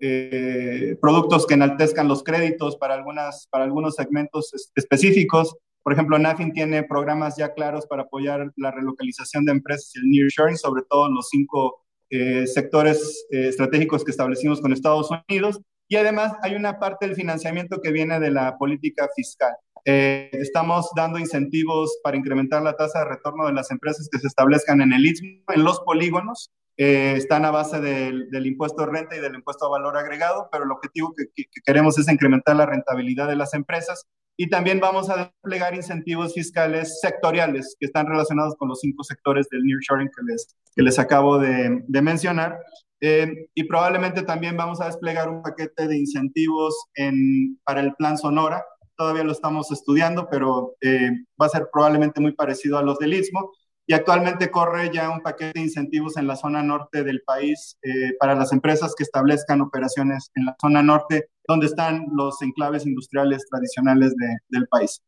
eh, 0.00 0.96
productos 1.00 1.46
que 1.46 1.54
enaltezcan 1.54 2.08
los 2.08 2.22
créditos 2.22 2.76
para, 2.76 2.94
algunas, 2.94 3.46
para 3.50 3.64
algunos 3.64 3.94
segmentos 3.94 4.52
específicos 4.74 5.56
por 5.82 5.92
ejemplo, 5.92 6.18
NAFIN 6.18 6.52
tiene 6.52 6.84
programas 6.84 7.36
ya 7.36 7.52
claros 7.54 7.86
para 7.86 8.02
apoyar 8.02 8.52
la 8.56 8.70
relocalización 8.70 9.44
de 9.44 9.52
empresas 9.52 9.92
y 9.94 9.98
el 9.98 10.10
nearshoring, 10.10 10.56
sobre 10.56 10.82
todo 10.88 11.08
en 11.08 11.14
los 11.14 11.28
cinco 11.28 11.82
eh, 12.14 12.46
sectores 12.46 13.26
eh, 13.30 13.48
estratégicos 13.48 14.04
que 14.04 14.10
establecimos 14.10 14.60
con 14.60 14.72
Estados 14.72 15.10
Unidos. 15.28 15.60
Y 15.88 15.96
además 15.96 16.34
hay 16.42 16.54
una 16.54 16.78
parte 16.78 17.06
del 17.06 17.16
financiamiento 17.16 17.80
que 17.80 17.90
viene 17.90 18.20
de 18.20 18.30
la 18.30 18.56
política 18.58 19.08
fiscal. 19.16 19.54
Eh, 19.84 20.30
estamos 20.34 20.90
dando 20.94 21.18
incentivos 21.18 21.98
para 22.04 22.16
incrementar 22.16 22.62
la 22.62 22.76
tasa 22.76 23.00
de 23.00 23.06
retorno 23.06 23.46
de 23.46 23.52
las 23.52 23.70
empresas 23.70 24.08
que 24.12 24.20
se 24.20 24.28
establezcan 24.28 24.80
en 24.80 24.92
el 24.92 25.04
Istmo, 25.04 25.42
en 25.48 25.64
los 25.64 25.80
polígonos. 25.80 26.50
están 26.76 27.44
a 27.44 27.50
base 27.50 27.80
del, 27.80 28.30
del, 28.30 28.46
impuesto 28.46 28.82
de 28.82 28.92
renta 28.92 29.16
y 29.16 29.20
del 29.20 29.34
impuesto 29.34 29.66
a 29.66 29.70
valor 29.70 29.96
agregado, 29.96 30.48
pero 30.52 30.64
el 30.64 30.70
objetivo 30.70 31.14
que, 31.16 31.26
que, 31.34 31.60
queremos 31.64 31.98
es 31.98 32.08
incrementar 32.10 32.56
la 32.56 32.66
rentabilidad 32.66 33.28
de 33.28 33.36
las 33.36 33.54
empresas 33.54 34.06
y 34.42 34.48
también 34.48 34.80
vamos 34.80 35.08
a 35.08 35.30
desplegar 35.40 35.72
incentivos 35.72 36.34
fiscales 36.34 36.98
sectoriales 37.00 37.76
que 37.78 37.86
están 37.86 38.08
relacionados 38.08 38.56
con 38.56 38.68
los 38.68 38.80
cinco 38.80 39.04
sectores 39.04 39.48
del 39.48 39.62
nearshoring 39.62 40.08
que 40.08 40.22
les, 40.26 40.56
que 40.74 40.82
les 40.82 40.98
acabo 40.98 41.38
de, 41.38 41.84
de 41.86 42.02
mencionar. 42.02 42.58
Eh, 43.00 43.46
y 43.54 43.62
probablemente 43.68 44.22
también 44.22 44.56
vamos 44.56 44.80
a 44.80 44.86
desplegar 44.86 45.28
un 45.28 45.42
paquete 45.42 45.86
de 45.86 45.96
incentivos 45.96 46.74
en, 46.96 47.56
para 47.62 47.82
el 47.82 47.94
plan 47.94 48.18
Sonora. 48.18 48.64
Todavía 48.96 49.22
lo 49.22 49.30
estamos 49.30 49.70
estudiando, 49.70 50.26
pero 50.28 50.74
eh, 50.80 51.12
va 51.40 51.46
a 51.46 51.50
ser 51.50 51.68
probablemente 51.72 52.20
muy 52.20 52.32
parecido 52.32 52.78
a 52.78 52.82
los 52.82 52.98
del 52.98 53.14
Istmo 53.14 53.52
y 53.86 53.94
actualmente 53.94 54.50
corre 54.50 54.90
ya 54.92 55.10
un 55.10 55.20
paquete 55.20 55.58
de 55.58 55.64
incentivos 55.64 56.16
en 56.16 56.26
la 56.26 56.36
zona 56.36 56.62
norte 56.62 57.02
del 57.02 57.22
país 57.22 57.76
eh, 57.82 58.14
para 58.18 58.34
las 58.34 58.52
empresas 58.52 58.94
que 58.96 59.02
establezcan 59.02 59.60
operaciones 59.60 60.30
en 60.34 60.46
la 60.46 60.56
zona 60.60 60.82
norte, 60.82 61.28
donde 61.46 61.66
están 61.66 62.06
los 62.14 62.40
enclaves 62.42 62.86
industriales 62.86 63.44
tradicionales 63.50 64.14
de, 64.16 64.36
del 64.48 64.68
país. 64.68 65.02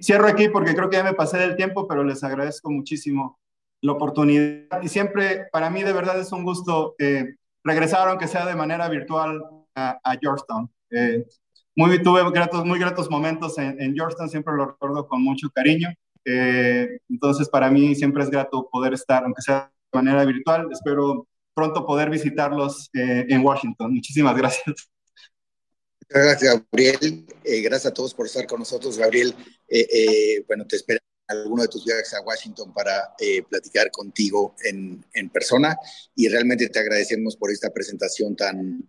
Cierro 0.00 0.28
aquí 0.28 0.48
porque 0.48 0.74
creo 0.74 0.88
que 0.88 0.96
ya 0.96 1.04
me 1.04 1.12
pasé 1.12 1.38
del 1.38 1.56
tiempo, 1.56 1.86
pero 1.88 2.04
les 2.04 2.22
agradezco 2.24 2.70
muchísimo 2.70 3.38
la 3.80 3.92
oportunidad 3.92 4.82
y 4.82 4.88
siempre 4.88 5.46
para 5.52 5.70
mí 5.70 5.82
de 5.82 5.92
verdad 5.92 6.18
es 6.18 6.32
un 6.32 6.44
gusto 6.44 6.94
eh, 6.98 7.34
regresar, 7.62 8.08
aunque 8.08 8.26
sea 8.26 8.46
de 8.46 8.56
manera 8.56 8.88
virtual, 8.88 9.42
a, 9.74 9.98
a 10.02 10.16
Georgetown. 10.20 10.70
Eh, 10.90 11.24
muy, 11.76 12.02
tuve 12.02 12.28
gratos, 12.32 12.64
muy 12.64 12.78
gratos 12.78 13.08
momentos 13.10 13.56
en, 13.58 13.80
en 13.80 13.94
Georgetown, 13.94 14.28
siempre 14.28 14.54
lo 14.56 14.66
recuerdo 14.66 15.06
con 15.06 15.22
mucho 15.22 15.48
cariño. 15.50 15.88
Eh, 16.30 17.00
entonces, 17.08 17.48
para 17.48 17.70
mí 17.70 17.94
siempre 17.94 18.22
es 18.22 18.30
grato 18.30 18.68
poder 18.70 18.92
estar, 18.92 19.24
aunque 19.24 19.40
sea 19.40 19.72
de 19.92 19.96
manera 19.96 20.24
virtual. 20.26 20.68
Espero 20.70 21.26
pronto 21.54 21.86
poder 21.86 22.10
visitarlos 22.10 22.90
eh, 22.92 23.24
en 23.28 23.44
Washington. 23.44 23.94
Muchísimas 23.94 24.36
gracias. 24.36 24.66
Muchas 24.66 26.24
gracias, 26.24 26.64
Gabriel. 26.70 27.26
Eh, 27.44 27.60
gracias 27.62 27.86
a 27.86 27.94
todos 27.94 28.12
por 28.12 28.26
estar 28.26 28.46
con 28.46 28.58
nosotros, 28.58 28.98
Gabriel. 28.98 29.34
bueno, 30.46 30.66
te 30.66 30.76
espero 30.76 31.00
alguno 31.28 31.62
de 31.62 31.68
tus 31.68 31.84
viajes 31.84 32.14
a 32.14 32.22
Washington 32.22 32.72
para 32.72 33.14
platicar 33.50 33.90
contigo 33.90 34.54
en, 34.64 35.04
en, 35.12 35.28
persona 35.28 35.76
y 36.14 36.26
realmente 36.28 36.70
te 36.70 36.78
agradecemos 36.78 37.36
por 37.36 37.50
esta 37.50 37.70
presentación 37.70 38.34
tan 38.34 38.82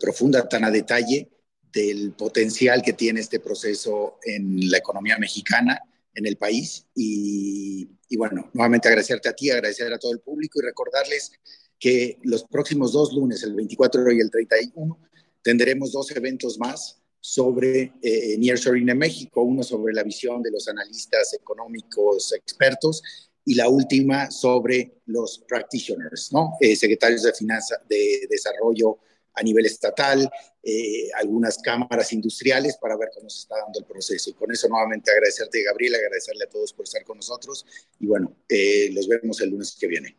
profunda, 0.00 0.48
tan 0.48 0.64
a 0.64 0.70
detalle 0.72 1.30
del 1.72 2.12
potencial 2.12 2.82
que 2.82 2.94
tiene 2.94 3.20
este 3.20 3.38
proceso 3.38 4.18
en 4.24 4.68
la 4.68 4.78
economía 4.78 5.16
mexicana, 5.18 5.80
en 6.16 6.26
el 6.26 6.36
país. 6.36 6.86
Y, 6.94 7.88
bueno, 8.16 8.50
nuevamente 8.52 8.88
agradecerte 8.88 9.28
a 9.28 9.34
ti, 9.34 9.50
agradecer 9.50 9.92
a 9.92 9.98
todo 9.98 10.12
el 10.12 10.20
público 10.20 10.58
y 10.60 10.64
recordarles 10.64 11.32
que 11.78 12.18
los 12.22 12.44
próximos 12.44 12.92
dos 12.92 13.12
lunes, 13.12 13.42
el 13.42 13.54
24 13.54 14.10
y 14.12 14.20
el 14.20 14.30
31, 14.30 14.98
tendremos 15.42 15.92
dos 15.92 16.10
eventos 16.10 16.58
más 16.58 17.00
sobre 17.20 17.92
eh, 18.02 18.36
Nearshoring 18.38 18.88
en 18.88 18.98
México, 18.98 19.42
uno 19.42 19.62
sobre 19.62 19.92
la 19.92 20.02
visión 20.02 20.42
de 20.42 20.50
los 20.50 20.68
analistas 20.68 21.34
económicos 21.34 22.32
expertos 22.32 23.02
y 23.44 23.54
la 23.54 23.68
última 23.68 24.30
sobre 24.30 25.00
los 25.06 25.44
practitioners, 25.46 26.32
¿no? 26.32 26.52
Eh, 26.60 26.74
secretarios 26.74 27.22
de 27.22 27.32
finanzas, 27.32 27.78
de 27.88 28.26
desarrollo 28.28 28.98
a 29.36 29.42
nivel 29.42 29.66
estatal, 29.66 30.28
eh, 30.62 31.10
algunas 31.20 31.58
cámaras 31.58 32.12
industriales 32.12 32.76
para 32.78 32.96
ver 32.96 33.10
cómo 33.14 33.28
se 33.28 33.40
está 33.40 33.56
dando 33.62 33.78
el 33.78 33.84
proceso. 33.84 34.30
Y 34.30 34.32
con 34.32 34.50
eso 34.50 34.68
nuevamente 34.68 35.12
agradecerte, 35.12 35.62
Gabriel, 35.62 35.94
agradecerle 35.94 36.44
a 36.44 36.48
todos 36.48 36.72
por 36.72 36.84
estar 36.84 37.04
con 37.04 37.18
nosotros 37.18 37.64
y 38.00 38.06
bueno, 38.06 38.34
eh, 38.48 38.90
los 38.92 39.06
vemos 39.06 39.40
el 39.40 39.50
lunes 39.50 39.76
que 39.78 39.86
viene. 39.86 40.16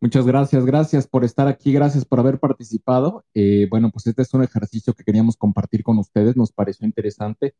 Muchas 0.00 0.26
gracias, 0.26 0.64
gracias 0.64 1.08
por 1.08 1.24
estar 1.24 1.48
aquí, 1.48 1.72
gracias 1.72 2.04
por 2.04 2.20
haber 2.20 2.38
participado. 2.38 3.24
Eh, 3.34 3.66
bueno, 3.68 3.90
pues 3.90 4.06
este 4.06 4.22
es 4.22 4.32
un 4.32 4.44
ejercicio 4.44 4.94
que 4.94 5.02
queríamos 5.02 5.36
compartir 5.36 5.82
con 5.82 5.98
ustedes, 5.98 6.36
nos 6.36 6.52
pareció 6.52 6.86
interesante 6.86 7.54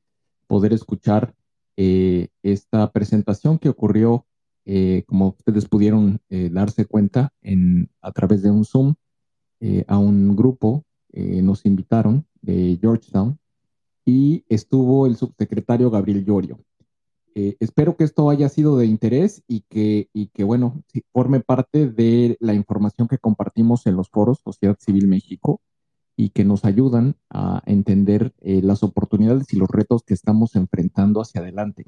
poder 0.46 0.72
escuchar 0.72 1.34
esta 2.42 2.90
presentación 2.90 3.56
que 3.56 3.68
ocurrió, 3.68 4.26
como 5.06 5.28
ustedes 5.28 5.66
pudieron 5.66 6.20
darse 6.28 6.86
cuenta, 6.86 7.32
en, 7.40 7.88
a 8.00 8.10
través 8.10 8.42
de 8.42 8.50
un 8.50 8.64
Zoom 8.64 8.96
eh, 9.60 9.84
a 9.88 9.98
un 9.98 10.36
grupo, 10.36 10.84
eh, 11.12 11.42
nos 11.42 11.66
invitaron 11.66 12.24
de 12.42 12.78
Georgetown 12.80 13.38
y 14.04 14.44
estuvo 14.48 15.06
el 15.06 15.16
subsecretario 15.16 15.90
Gabriel 15.90 16.24
Llorio. 16.24 16.60
Eh, 17.34 17.56
espero 17.58 17.96
que 17.96 18.04
esto 18.04 18.30
haya 18.30 18.48
sido 18.48 18.76
de 18.78 18.86
interés 18.86 19.42
y 19.48 19.62
que, 19.68 20.08
y 20.12 20.28
que 20.28 20.44
bueno, 20.44 20.82
forme 21.12 21.40
parte 21.40 21.88
de 21.88 22.36
la 22.40 22.54
información 22.54 23.08
que 23.08 23.18
compartimos 23.18 23.86
en 23.86 23.96
los 23.96 24.08
foros 24.10 24.40
Sociedad 24.44 24.76
Civil 24.78 25.08
México 25.08 25.60
y 26.16 26.30
que 26.30 26.44
nos 26.44 26.64
ayudan 26.64 27.16
a 27.30 27.62
entender 27.66 28.32
las 28.40 28.82
oportunidades 28.82 29.52
y 29.52 29.56
los 29.56 29.68
retos 29.68 30.02
que 30.02 30.14
estamos 30.14 30.56
enfrentando 30.56 31.20
hacia 31.20 31.40
adelante. 31.40 31.84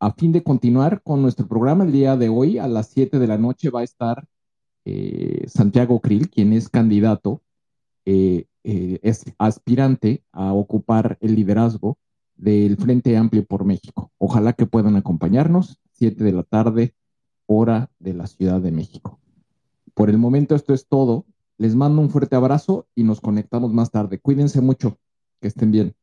a 0.00 0.12
fin 0.12 0.32
de 0.32 0.42
continuar 0.42 1.02
con 1.02 1.22
nuestro 1.22 1.46
programa, 1.46 1.84
el 1.84 1.92
día 1.92 2.16
de 2.16 2.28
hoy 2.28 2.58
a 2.58 2.66
las 2.66 2.88
7 2.88 3.18
de 3.18 3.26
la 3.28 3.38
noche 3.38 3.70
va 3.70 3.80
a 3.80 3.84
estar 3.84 4.26
eh, 4.90 5.46
Santiago 5.48 6.00
Krill, 6.00 6.30
quien 6.30 6.54
es 6.54 6.70
candidato, 6.70 7.42
eh, 8.06 8.46
eh, 8.64 8.98
es 9.02 9.24
aspirante 9.36 10.22
a 10.32 10.54
ocupar 10.54 11.18
el 11.20 11.34
liderazgo 11.34 11.98
del 12.36 12.78
Frente 12.78 13.14
Amplio 13.14 13.44
por 13.44 13.66
México. 13.66 14.12
Ojalá 14.16 14.54
que 14.54 14.64
puedan 14.64 14.96
acompañarnos, 14.96 15.78
7 15.92 16.24
de 16.24 16.32
la 16.32 16.42
tarde, 16.42 16.94
hora 17.44 17.90
de 17.98 18.14
la 18.14 18.26
Ciudad 18.26 18.62
de 18.62 18.72
México. 18.72 19.20
Por 19.92 20.08
el 20.08 20.16
momento 20.16 20.54
esto 20.54 20.72
es 20.72 20.86
todo. 20.86 21.26
Les 21.58 21.74
mando 21.74 22.00
un 22.00 22.08
fuerte 22.08 22.36
abrazo 22.36 22.86
y 22.94 23.02
nos 23.02 23.20
conectamos 23.20 23.74
más 23.74 23.90
tarde. 23.90 24.18
Cuídense 24.18 24.62
mucho, 24.62 24.98
que 25.40 25.48
estén 25.48 25.70
bien. 25.70 25.97